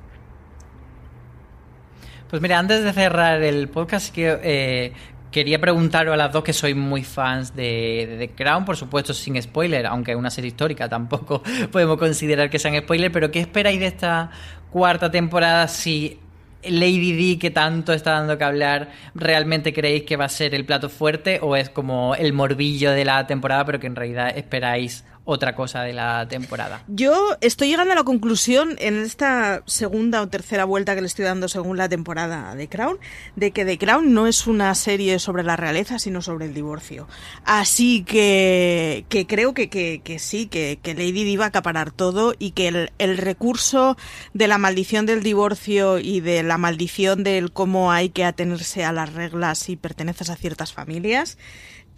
Pues 2.31 2.41
mira, 2.41 2.57
antes 2.57 2.83
de 2.83 2.93
cerrar 2.93 3.43
el 3.43 3.69
podcast, 3.69 4.11
quiero, 4.11 4.39
eh, 4.41 4.93
Quería 5.31 5.59
preguntaros 5.59 6.13
a 6.13 6.17
las 6.17 6.31
dos 6.31 6.43
que 6.43 6.53
sois 6.53 6.75
muy 6.75 7.03
fans 7.03 7.55
de, 7.55 8.15
The 8.17 8.29
Crown, 8.29 8.65
por 8.65 8.77
supuesto 8.77 9.13
sin 9.13 9.39
spoiler, 9.41 9.85
aunque 9.85 10.11
es 10.11 10.17
una 10.17 10.29
serie 10.31 10.49
histórica, 10.49 10.89
tampoco 10.97 11.43
podemos 11.71 11.97
considerar 11.97 12.49
que 12.49 12.57
sean 12.57 12.75
spoiler, 12.81 13.11
pero 13.11 13.29
¿qué 13.29 13.39
esperáis 13.39 13.79
de 13.79 13.87
esta 13.87 14.31
cuarta 14.71 15.11
temporada 15.11 15.67
si 15.67 16.19
Lady 16.63 17.13
D, 17.13 17.39
que 17.39 17.51
tanto 17.51 17.93
está 17.93 18.11
dando 18.11 18.37
que 18.37 18.43
hablar, 18.43 18.89
realmente 19.15 19.71
creéis 19.71 20.03
que 20.03 20.17
va 20.17 20.25
a 20.25 20.29
ser 20.29 20.53
el 20.53 20.65
plato 20.65 20.89
fuerte 20.89 21.39
o 21.41 21.55
es 21.55 21.69
como 21.69 22.15
el 22.15 22.33
morbillo 22.33 22.91
de 22.91 23.05
la 23.05 23.25
temporada, 23.27 23.63
pero 23.65 23.79
que 23.79 23.87
en 23.87 23.95
realidad 23.95 24.35
esperáis 24.35 25.05
otra 25.29 25.53
cosa 25.53 25.83
de 25.83 25.93
la 25.93 26.27
temporada. 26.27 26.81
Yo 26.87 27.37
estoy 27.39 27.67
llegando 27.67 27.93
a 27.93 27.95
la 27.95 28.03
conclusión 28.03 28.75
en 28.79 28.97
esta 28.97 29.61
segunda 29.67 30.23
o 30.23 30.27
tercera 30.27 30.65
vuelta 30.65 30.95
que 30.95 31.01
le 31.01 31.07
estoy 31.07 31.25
dando 31.25 31.47
según 31.47 31.77
la 31.77 31.87
temporada 31.87 32.55
de 32.55 32.67
Crown, 32.67 32.97
de 33.35 33.51
que 33.51 33.63
The 33.63 33.77
Crown 33.77 34.11
no 34.11 34.25
es 34.25 34.47
una 34.47 34.73
serie 34.73 35.19
sobre 35.19 35.43
la 35.43 35.55
realeza, 35.55 35.99
sino 35.99 36.23
sobre 36.23 36.47
el 36.47 36.55
divorcio. 36.55 37.07
Así 37.45 38.03
que, 38.03 39.05
creo 39.27 39.53
que, 39.53 40.17
sí, 40.17 40.47
que, 40.47 40.79
que, 40.81 40.95
Lady 40.95 41.23
Di 41.23 41.37
va 41.37 41.45
a 41.45 41.49
acaparar 41.49 41.91
todo 41.91 42.33
y 42.39 42.51
que 42.51 42.67
el, 42.67 42.91
el 42.97 43.17
recurso 43.17 43.97
de 44.33 44.47
la 44.47 44.57
maldición 44.57 45.05
del 45.05 45.21
divorcio 45.21 45.99
y 45.99 46.21
de 46.21 46.41
la 46.41 46.57
maldición 46.57 47.23
del 47.23 47.51
cómo 47.51 47.91
hay 47.91 48.09
que 48.09 48.25
atenerse 48.25 48.83
a 48.83 48.91
las 48.91 49.13
reglas 49.13 49.59
si 49.59 49.75
perteneces 49.75 50.31
a 50.31 50.35
ciertas 50.35 50.73
familias, 50.73 51.37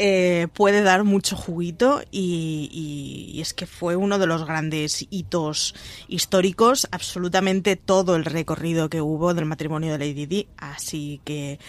eh, 0.03 0.47
puede 0.51 0.81
dar 0.81 1.03
mucho 1.03 1.35
juguito 1.35 2.01
y, 2.09 3.37
es 3.39 3.53
que 3.53 3.67
fue 3.67 3.95
uno 3.95 4.17
de 4.17 4.25
los 4.25 4.47
grandes 4.47 5.05
hitos 5.11 5.75
históricos, 6.07 6.87
absolutamente 6.89 7.75
todo 7.75 8.15
el 8.15 8.25
recorrido 8.25 8.89
que 8.89 8.99
hubo 8.99 9.35
del 9.35 9.45
matrimonio 9.45 9.91
de 9.91 9.99
Lady 9.99 10.25
Di, 10.25 10.47
así 10.57 11.21
que... 11.23 11.59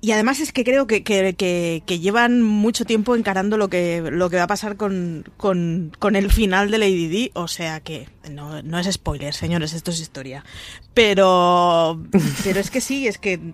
Y 0.00 0.12
además 0.12 0.40
es 0.40 0.52
que 0.52 0.64
creo 0.64 0.86
que, 0.86 1.04
que, 1.04 1.98
llevan 2.00 2.40
mucho 2.40 2.86
tiempo 2.86 3.14
encarando 3.14 3.58
lo 3.58 3.68
que, 3.68 4.00
lo 4.10 4.30
que 4.30 4.38
va 4.38 4.44
a 4.44 4.48
pasar 4.48 4.76
con, 4.78 5.30
con, 5.36 5.92
con 5.98 6.16
el 6.16 6.32
final 6.32 6.70
de 6.70 6.78
Lady 6.78 7.08
Di, 7.08 7.30
o 7.34 7.46
sea 7.46 7.80
que 7.80 8.08
no, 8.30 8.62
no 8.62 8.78
es 8.78 8.90
spoiler, 8.90 9.34
señores, 9.34 9.74
esto 9.74 9.90
es 9.90 10.00
historia. 10.00 10.46
Pero, 10.94 12.02
pero 12.42 12.58
es 12.58 12.70
que 12.70 12.80
sí, 12.80 13.06
es 13.06 13.18
que 13.18 13.52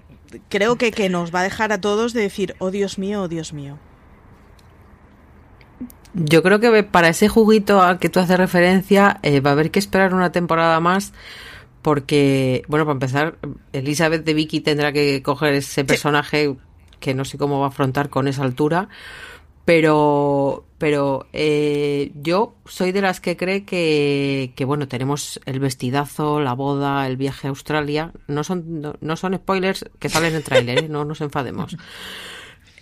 creo 0.49 0.76
que, 0.76 0.91
que 0.91 1.09
nos 1.09 1.35
va 1.35 1.41
a 1.41 1.45
dejar 1.45 1.72
a 1.72 1.81
todos 1.81 2.12
de 2.12 2.22
decir, 2.22 2.55
oh 2.59 2.70
Dios 2.70 2.99
mío, 2.99 3.22
oh 3.22 3.29
Dios 3.29 3.53
mío. 3.53 3.79
Yo 6.14 6.43
creo 6.43 6.59
que 6.59 6.83
para 6.83 7.09
ese 7.09 7.29
juguito 7.29 7.83
al 7.83 7.99
que 7.99 8.09
tú 8.09 8.18
haces 8.18 8.39
referencia 8.39 9.20
eh, 9.22 9.41
va 9.41 9.51
a 9.51 9.53
haber 9.53 9.70
que 9.70 9.79
esperar 9.79 10.14
una 10.14 10.33
temporada 10.33 10.81
más 10.81 11.12
porque, 11.83 12.64
bueno, 12.68 12.85
para 12.85 12.95
empezar, 12.95 13.39
Elizabeth 13.72 14.24
de 14.24 14.35
Vicky 14.35 14.61
tendrá 14.61 14.93
que 14.93 15.22
coger 15.22 15.55
ese 15.55 15.85
personaje 15.85 16.57
que 17.01 17.14
no 17.14 17.24
sé 17.24 17.39
cómo 17.39 17.61
va 17.61 17.66
a 17.66 17.68
afrontar 17.68 18.09
con 18.11 18.26
esa 18.26 18.43
altura, 18.43 18.89
pero, 19.69 20.64
pero 20.79 21.27
eh, 21.35 22.11
yo 22.14 22.55
soy 22.64 22.91
de 22.91 23.03
las 23.03 23.21
que 23.21 23.37
cree 23.37 23.66
que, 23.66 24.55
que, 24.57 24.64
bueno, 24.64 24.89
tenemos 24.89 25.39
el 25.45 25.61
vestidazo, 25.61 26.41
la 26.41 26.55
boda, 26.55 27.07
el 27.07 27.19
viaje 27.19 27.49
a 27.49 27.51
Australia. 27.51 28.14
No 28.29 28.45
son, 28.45 28.81
no, 28.99 29.16
son 29.16 29.37
spoilers 29.37 29.85
que 29.99 30.09
salen 30.09 30.35
en 30.35 30.43
tráiler, 30.43 30.85
¿eh? 30.85 30.89
no 30.89 31.05
nos 31.05 31.21
enfademos. 31.21 31.77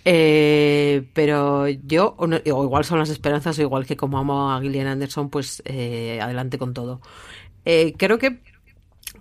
Eh, 0.09 1.05
pero 1.11 1.67
yo, 1.67 2.15
o, 2.17 2.29
igual 2.45 2.85
son 2.85 2.97
las 2.97 3.09
esperanzas, 3.09 3.59
o 3.59 3.61
igual 3.61 3.85
que 3.85 3.97
como 3.97 4.17
amo 4.17 4.53
a 4.53 4.61
Gillian 4.61 4.87
Anderson, 4.87 5.29
pues 5.29 5.61
adelante 5.65 6.57
con 6.57 6.73
todo. 6.73 7.01
Creo 7.65 8.17
que 8.17 8.39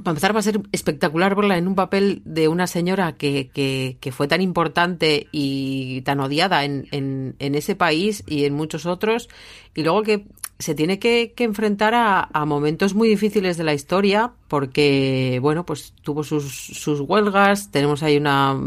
para 0.03 0.12
empezar 0.12 0.34
va 0.34 0.40
a 0.40 0.42
ser 0.42 0.61
espectacular 0.72 1.34
verla 1.34 1.59
en 1.59 1.68
un 1.68 1.74
papel 1.74 2.22
de 2.24 2.49
una 2.49 2.66
señora 2.66 3.12
que, 3.12 3.51
que, 3.53 4.12
fue 4.12 4.28
tan 4.28 4.40
importante 4.40 5.28
y 5.32 6.03
tan 6.03 6.20
odiada 6.20 6.64
en, 6.64 6.86
en, 6.90 7.55
ese 7.55 7.74
país 7.74 8.22
y 8.26 8.44
en 8.44 8.55
muchos 8.55 8.86
otros, 8.86 9.28
y 9.74 9.82
luego 9.82 10.03
que 10.03 10.26
se 10.59 10.74
tiene 10.74 10.99
que, 10.99 11.34
enfrentar 11.38 11.94
a, 11.94 12.28
a, 12.32 12.44
momentos 12.44 12.94
muy 12.94 13.09
difíciles 13.09 13.57
de 13.57 13.64
la 13.64 13.74
historia, 13.74 14.32
porque, 14.49 15.38
bueno, 15.42 15.66
pues 15.66 15.92
tuvo 16.03 16.22
sus, 16.24 16.51
sus 16.55 17.01
huelgas, 17.01 17.70
tenemos 17.70 18.03
ahí 18.03 18.16
una 18.16 18.59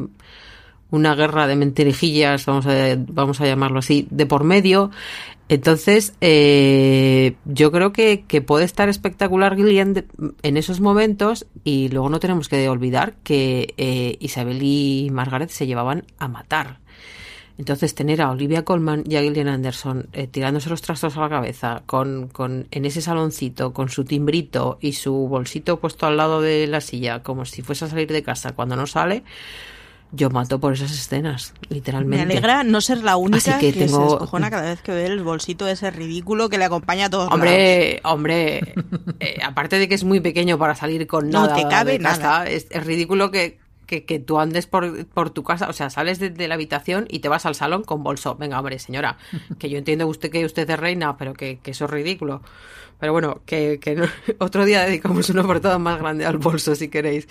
una 0.92 1.16
guerra 1.16 1.48
de 1.48 1.56
mentirijillas, 1.56 2.46
vamos 2.46 2.66
a, 2.66 2.96
vamos 2.98 3.42
a 3.42 3.46
llamarlo 3.46 3.80
así, 3.80 4.08
de 4.10 4.26
por 4.26 4.44
medio. 4.44 4.92
Entonces, 5.50 6.14
eh, 6.22 7.36
yo 7.46 7.72
creo 7.72 7.92
que, 7.92 8.24
que, 8.28 8.42
puede 8.42 8.66
estar 8.66 8.88
espectacular 8.88 9.56
Gillian 9.56 10.06
en 10.44 10.58
esos 10.58 10.80
momentos 10.80 11.48
y 11.64 11.90
luego 11.90 12.10
no 12.10 12.20
tenemos 12.20 12.50
que 12.50 12.70
olvidar 12.70 13.16
que 13.24 13.74
eh, 13.78 14.18
Isabel 14.20 14.60
y 14.62 15.10
Margaret 15.12 15.50
se 15.50 15.66
llevaban 15.66 16.06
a 16.20 16.28
matar. 16.28 16.80
Entonces, 17.58 17.94
tener 17.94 18.22
a 18.22 18.32
Olivia 18.32 18.64
Colman 18.64 19.04
y 19.06 19.18
a 19.18 19.22
Gillian 19.22 19.50
Anderson 19.50 20.08
eh, 20.14 20.28
tirándose 20.28 20.70
los 20.70 20.82
trastos 20.82 21.18
a 21.18 21.20
la 21.20 21.30
cabeza 21.30 21.84
con, 21.86 22.30
con, 22.30 22.68
en 22.72 22.86
ese 22.86 23.02
saloncito 23.02 23.74
con 23.74 23.90
su 23.90 24.06
timbrito 24.06 24.78
y 24.80 24.94
su 24.94 25.14
bolsito 25.28 25.78
puesto 25.78 26.06
al 26.06 26.16
lado 26.16 26.42
de 26.42 26.68
la 26.68 26.80
silla 26.80 27.22
como 27.22 27.44
si 27.44 27.62
fuese 27.62 27.84
a 27.84 27.90
salir 27.90 28.10
de 28.14 28.24
casa 28.24 28.54
cuando 28.54 28.78
no 28.78 28.88
sale, 28.88 29.24
yo 30.12 30.30
mato 30.30 30.60
por 30.60 30.74
esas 30.74 30.92
escenas, 30.92 31.54
literalmente. 31.70 32.26
Me 32.26 32.34
alegra 32.34 32.64
no 32.64 32.82
ser 32.82 33.04
la 33.04 33.16
única 33.16 33.60
que, 33.60 33.72
tengo... 33.72 34.10
se 34.10 34.14
escojona 34.16 34.50
cada 34.50 34.70
vez 34.70 34.82
que 34.82 34.92
ve 34.92 35.06
el 35.06 35.22
bolsito 35.22 35.68
ese 35.68 35.92
ridículo 35.92 36.50
que 36.50 36.58
le 36.58 36.66
acompaña 36.66 37.06
a 37.06 37.10
todos 37.10 37.32
Hombre, 37.32 38.00
hombre, 38.04 38.74
eh, 39.20 39.38
aparte 39.44 39.78
de 39.78 39.88
que 39.88 39.96
es 39.96 40.04
muy 40.04 40.20
pequeño 40.20 40.58
para 40.58 40.76
salir 40.76 41.06
con 41.06 41.30
nada 41.30 41.48
no 41.48 41.56
te 41.56 41.68
cabe 41.68 42.00
nada. 42.00 42.50
es, 42.50 42.68
ridículo 42.84 43.30
que, 43.30 43.60
que, 43.86 44.06
que, 44.06 44.20
tú 44.20 44.40
andes 44.40 44.66
por, 44.66 45.06
por 45.08 45.30
tu 45.30 45.44
casa, 45.44 45.70
o 45.70 45.74
sea, 45.74 45.92
sales 45.92 46.20
de, 46.20 46.48
la 46.48 46.56
habitación 46.56 47.06
y 47.10 47.20
te 47.20 47.30
vas 47.30 47.46
al 47.46 47.54
salón 47.54 47.84
con 47.84 48.02
bolso. 48.02 48.36
Venga, 48.36 48.58
hombre, 48.60 48.80
señora, 48.80 49.18
que 49.60 49.70
yo 49.70 49.78
entiendo 49.78 50.08
usted 50.08 50.32
que 50.32 50.44
usted 50.44 50.68
es 50.68 50.80
reina, 50.80 51.18
pero 51.18 51.34
que, 51.34 51.60
que 51.60 51.72
eso 51.72 51.86
es 51.86 51.92
ridículo. 51.92 52.42
Pero 53.00 53.14
bueno, 53.14 53.42
que, 53.46 53.80
que 53.80 54.08
otro 54.40 54.66
día 54.66 54.84
dedicamos 54.84 55.30
una 55.30 55.44
portada 55.44 55.78
más 55.78 56.00
grande 56.00 56.26
al 56.26 56.38
bolso 56.38 56.76
si 56.76 56.90
queréis. 56.90 57.28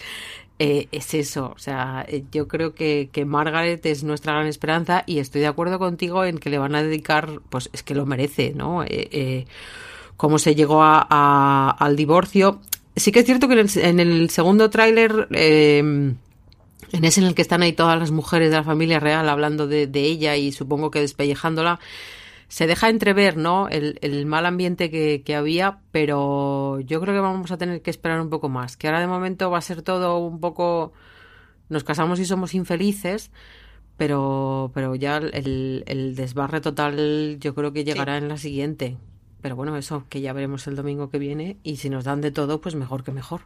Eh, 0.58 0.88
es 0.90 1.14
eso. 1.14 1.52
O 1.54 1.58
sea, 1.58 2.04
eh, 2.08 2.24
yo 2.32 2.48
creo 2.48 2.74
que, 2.74 3.10
que, 3.12 3.24
Margaret 3.24 3.84
es 3.86 4.02
nuestra 4.02 4.32
gran 4.32 4.46
esperanza 4.46 5.04
y 5.06 5.20
estoy 5.20 5.40
de 5.40 5.46
acuerdo 5.46 5.78
contigo 5.78 6.24
en 6.24 6.38
que 6.38 6.50
le 6.50 6.58
van 6.58 6.74
a 6.74 6.82
dedicar, 6.82 7.40
pues 7.48 7.70
es 7.72 7.84
que 7.84 7.94
lo 7.94 8.06
merece, 8.06 8.52
¿no? 8.54 8.82
Eh, 8.82 9.08
eh 9.12 9.46
cómo 10.16 10.40
se 10.40 10.56
llegó 10.56 10.82
a, 10.82 11.70
al 11.70 11.94
divorcio. 11.94 12.60
Sí 12.96 13.12
que 13.12 13.20
es 13.20 13.26
cierto 13.26 13.46
que 13.46 13.54
en 13.54 14.00
el, 14.00 14.30
segundo 14.30 14.68
tráiler, 14.68 15.28
en 15.30 16.18
ese 16.90 17.20
en 17.20 17.26
el 17.28 17.36
que 17.36 17.42
están 17.42 17.62
ahí 17.62 17.72
todas 17.72 17.96
las 17.96 18.10
mujeres 18.10 18.50
de 18.50 18.56
la 18.56 18.64
familia 18.64 18.98
real 18.98 19.28
hablando 19.28 19.68
de, 19.68 19.86
de 19.86 20.00
ella 20.00 20.36
y 20.36 20.50
supongo 20.50 20.90
que 20.90 21.00
despellejándola, 21.00 21.78
se 22.48 22.66
deja 22.66 22.88
entrever, 22.88 23.36
¿no? 23.36 23.68
El, 23.68 23.98
el 24.00 24.24
mal 24.26 24.46
ambiente 24.46 24.90
que, 24.90 25.22
que, 25.22 25.34
había, 25.34 25.80
pero 25.92 26.80
yo 26.80 27.00
creo 27.00 27.14
que 27.14 27.20
vamos 27.20 27.50
a 27.52 27.58
tener 27.58 27.82
que 27.82 27.90
esperar 27.90 28.20
un 28.20 28.30
poco 28.30 28.48
más. 28.48 28.76
Que 28.76 28.88
ahora 28.88 29.00
de 29.00 29.06
momento 29.06 29.50
va 29.50 29.58
a 29.58 29.62
ser 29.62 29.82
todo 29.82 30.18
un 30.18 30.40
poco. 30.40 30.92
Nos 31.68 31.84
casamos 31.84 32.18
y 32.20 32.24
somos 32.24 32.54
infelices, 32.54 33.30
pero, 33.98 34.70
pero 34.74 34.94
ya 34.94 35.18
el, 35.18 35.84
el 35.86 36.14
desbarre 36.16 36.62
total 36.62 37.36
yo 37.38 37.54
creo 37.54 37.72
que 37.74 37.84
llegará 37.84 38.18
sí. 38.18 38.22
en 38.24 38.28
la 38.28 38.38
siguiente. 38.38 38.96
Pero 39.42 39.54
bueno, 39.54 39.76
eso 39.76 40.06
que 40.08 40.22
ya 40.22 40.32
veremos 40.32 40.66
el 40.66 40.76
domingo 40.76 41.10
que 41.10 41.18
viene 41.18 41.58
y 41.62 41.76
si 41.76 41.90
nos 41.90 42.04
dan 42.04 42.22
de 42.22 42.30
todo, 42.30 42.60
pues 42.62 42.74
mejor 42.74 43.04
que 43.04 43.12
mejor. 43.12 43.42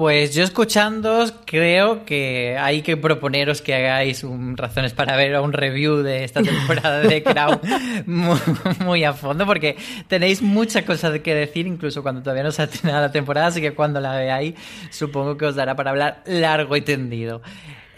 Pues 0.00 0.34
yo 0.34 0.44
escuchándoos 0.44 1.34
creo 1.44 2.06
que 2.06 2.56
hay 2.58 2.80
que 2.80 2.96
proponeros 2.96 3.60
que 3.60 3.74
hagáis 3.74 4.24
un, 4.24 4.56
razones 4.56 4.94
para 4.94 5.14
ver 5.14 5.38
un 5.40 5.52
review 5.52 5.96
de 5.96 6.24
esta 6.24 6.40
temporada 6.42 7.00
de 7.00 7.22
Crown 7.22 7.60
muy, 8.06 8.38
muy, 8.82 9.04
a 9.04 9.12
fondo 9.12 9.44
porque 9.44 9.76
tenéis 10.08 10.40
muchas 10.40 10.84
cosas 10.84 11.20
que 11.20 11.34
decir 11.34 11.66
incluso 11.66 12.02
cuando 12.02 12.22
todavía 12.22 12.44
no 12.44 12.50
se 12.50 12.62
ha 12.62 12.66
terminado 12.66 13.02
la 13.02 13.12
temporada, 13.12 13.48
así 13.48 13.60
que 13.60 13.74
cuando 13.74 14.00
la 14.00 14.16
veáis 14.16 14.54
supongo 14.88 15.36
que 15.36 15.44
os 15.44 15.54
dará 15.54 15.76
para 15.76 15.90
hablar 15.90 16.22
largo 16.24 16.76
y 16.76 16.80
tendido. 16.80 17.42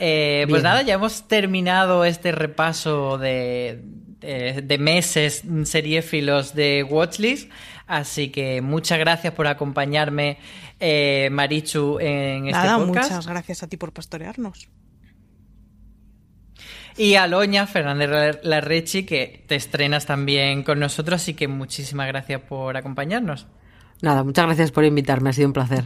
Eh, 0.00 0.44
pues 0.48 0.64
nada, 0.64 0.82
ya 0.82 0.94
hemos 0.94 1.28
terminado 1.28 2.04
este 2.04 2.32
repaso 2.32 3.16
de, 3.16 3.80
de, 4.18 4.60
de 4.60 4.78
meses 4.78 5.44
seriéfilos 5.66 6.52
de 6.52 6.82
Watchlist. 6.82 7.48
Así 7.86 8.30
que 8.30 8.62
muchas 8.62 8.98
gracias 8.98 9.34
por 9.34 9.46
acompañarme, 9.46 10.38
eh, 10.80 11.28
Marichu, 11.32 11.98
en 12.00 12.46
este 12.46 12.52
Nada, 12.52 12.78
podcast. 12.78 13.10
Muchas 13.10 13.26
gracias 13.26 13.62
a 13.62 13.68
ti 13.68 13.76
por 13.76 13.92
pastorearnos. 13.92 14.68
Y 16.96 17.14
a 17.14 17.26
Loña 17.26 17.66
Fernández 17.66 18.40
Larrechi, 18.42 19.04
que 19.04 19.44
te 19.46 19.56
estrenas 19.56 20.06
también 20.06 20.62
con 20.62 20.78
nosotros, 20.78 21.22
así 21.22 21.34
que 21.34 21.48
muchísimas 21.48 22.06
gracias 22.06 22.40
por 22.42 22.76
acompañarnos. 22.76 23.46
Nada, 24.02 24.24
muchas 24.24 24.46
gracias 24.46 24.72
por 24.72 24.84
invitarme, 24.84 25.30
ha 25.30 25.32
sido 25.32 25.48
un 25.48 25.54
placer. 25.54 25.84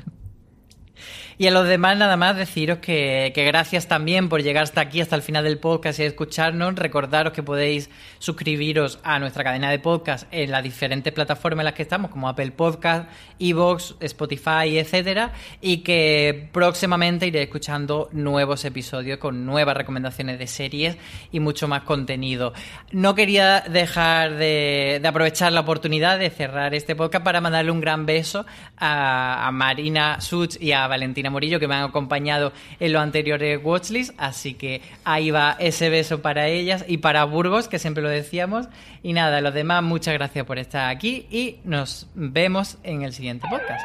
Y 1.39 1.47
a 1.47 1.51
los 1.51 1.69
demás 1.69 1.99
nada 1.99 2.17
más 2.17 2.35
deciros 2.35 2.79
que, 2.79 3.31
que, 3.35 3.45
gracias 3.45 3.87
también 3.89 4.31
por 4.31 4.43
llegar 4.43 4.63
hasta 4.63 4.81
aquí, 4.81 5.03
hasta 5.03 5.17
el 5.17 5.23
final 5.23 5.45
del 5.45 5.59
podcast 5.59 6.01
y 6.01 6.05
escucharnos. 6.05 6.77
Recordaros 6.77 7.35
que 7.35 7.43
podéis 7.43 7.91
suscribiros 8.19 8.99
a 9.03 9.19
nuestra 9.19 9.45
cadena 9.45 9.71
de 9.71 9.79
podcast 9.79 10.27
en 10.31 10.51
las 10.51 10.63
diferentes 10.63 11.13
plataformas 11.13 11.61
en 11.61 11.67
las 11.67 11.75
que 11.75 11.83
estamos, 11.83 12.11
como 12.11 12.31
Apple 12.31 12.53
Podcast, 12.53 13.11
Evox, 13.39 13.97
Spotify, 14.01 14.79
etcétera, 14.79 15.35
y 15.61 15.79
que 15.79 16.49
próximamente 16.53 17.27
iré 17.27 17.43
escuchando 17.43 18.09
nuevos 18.13 18.65
episodios 18.65 19.19
con 19.19 19.45
nuevas 19.45 19.77
recomendaciones 19.77 20.39
de 20.39 20.47
series 20.47 20.97
y 21.33 21.41
mucho 21.41 21.69
más 21.69 21.83
contenido. 21.83 22.55
No 22.93 23.15
quería 23.15 23.61
dejar 23.61 24.37
de, 24.37 25.03
aprovechar 25.07 25.53
la 25.53 25.61
oportunidad 25.61 26.19
de 26.19 26.31
cerrar 26.31 26.75
este 26.75 26.97
podcast 26.97 27.23
para 27.23 27.43
mandarle 27.43 27.73
un 27.73 27.83
gran 27.83 28.07
beso 28.07 28.47
a, 28.79 29.47
a 29.47 29.53
Marina 29.53 30.19
Such 30.23 30.57
y 30.59 30.73
a 30.73 30.87
Valentina 30.87 31.26
Morillo 31.31 31.61
que 31.61 31.69
me 31.69 31.75
han 31.75 31.85
acompañado 31.85 32.53
en 32.81 32.93
los 32.93 33.03
anteriores 33.03 33.61
Watchlist, 33.63 34.15
así 34.19 34.55
que 34.55 34.83
ahí 35.05 35.31
va 35.31 35.57
ese 35.59 35.89
beso 35.91 36.23
para 36.23 36.49
ellas 36.49 36.85
y 36.87 36.99
para 36.99 37.25
Burgos, 37.25 37.69
que 37.69 37.79
siempre 37.79 38.03
lo 38.03 38.09
decíamos. 38.09 38.69
Y 39.03 39.13
nada, 39.13 39.41
los 39.41 39.55
demás, 39.55 39.83
muchas 39.83 40.15
gracias 40.15 40.45
por 40.45 40.59
estar 40.59 40.91
aquí 40.91 41.27
y 41.31 41.57
nos 41.65 42.09
vemos 42.15 42.79
en 42.83 43.03
el 43.03 43.13
siguiente 43.13 43.47
podcast. 43.49 43.85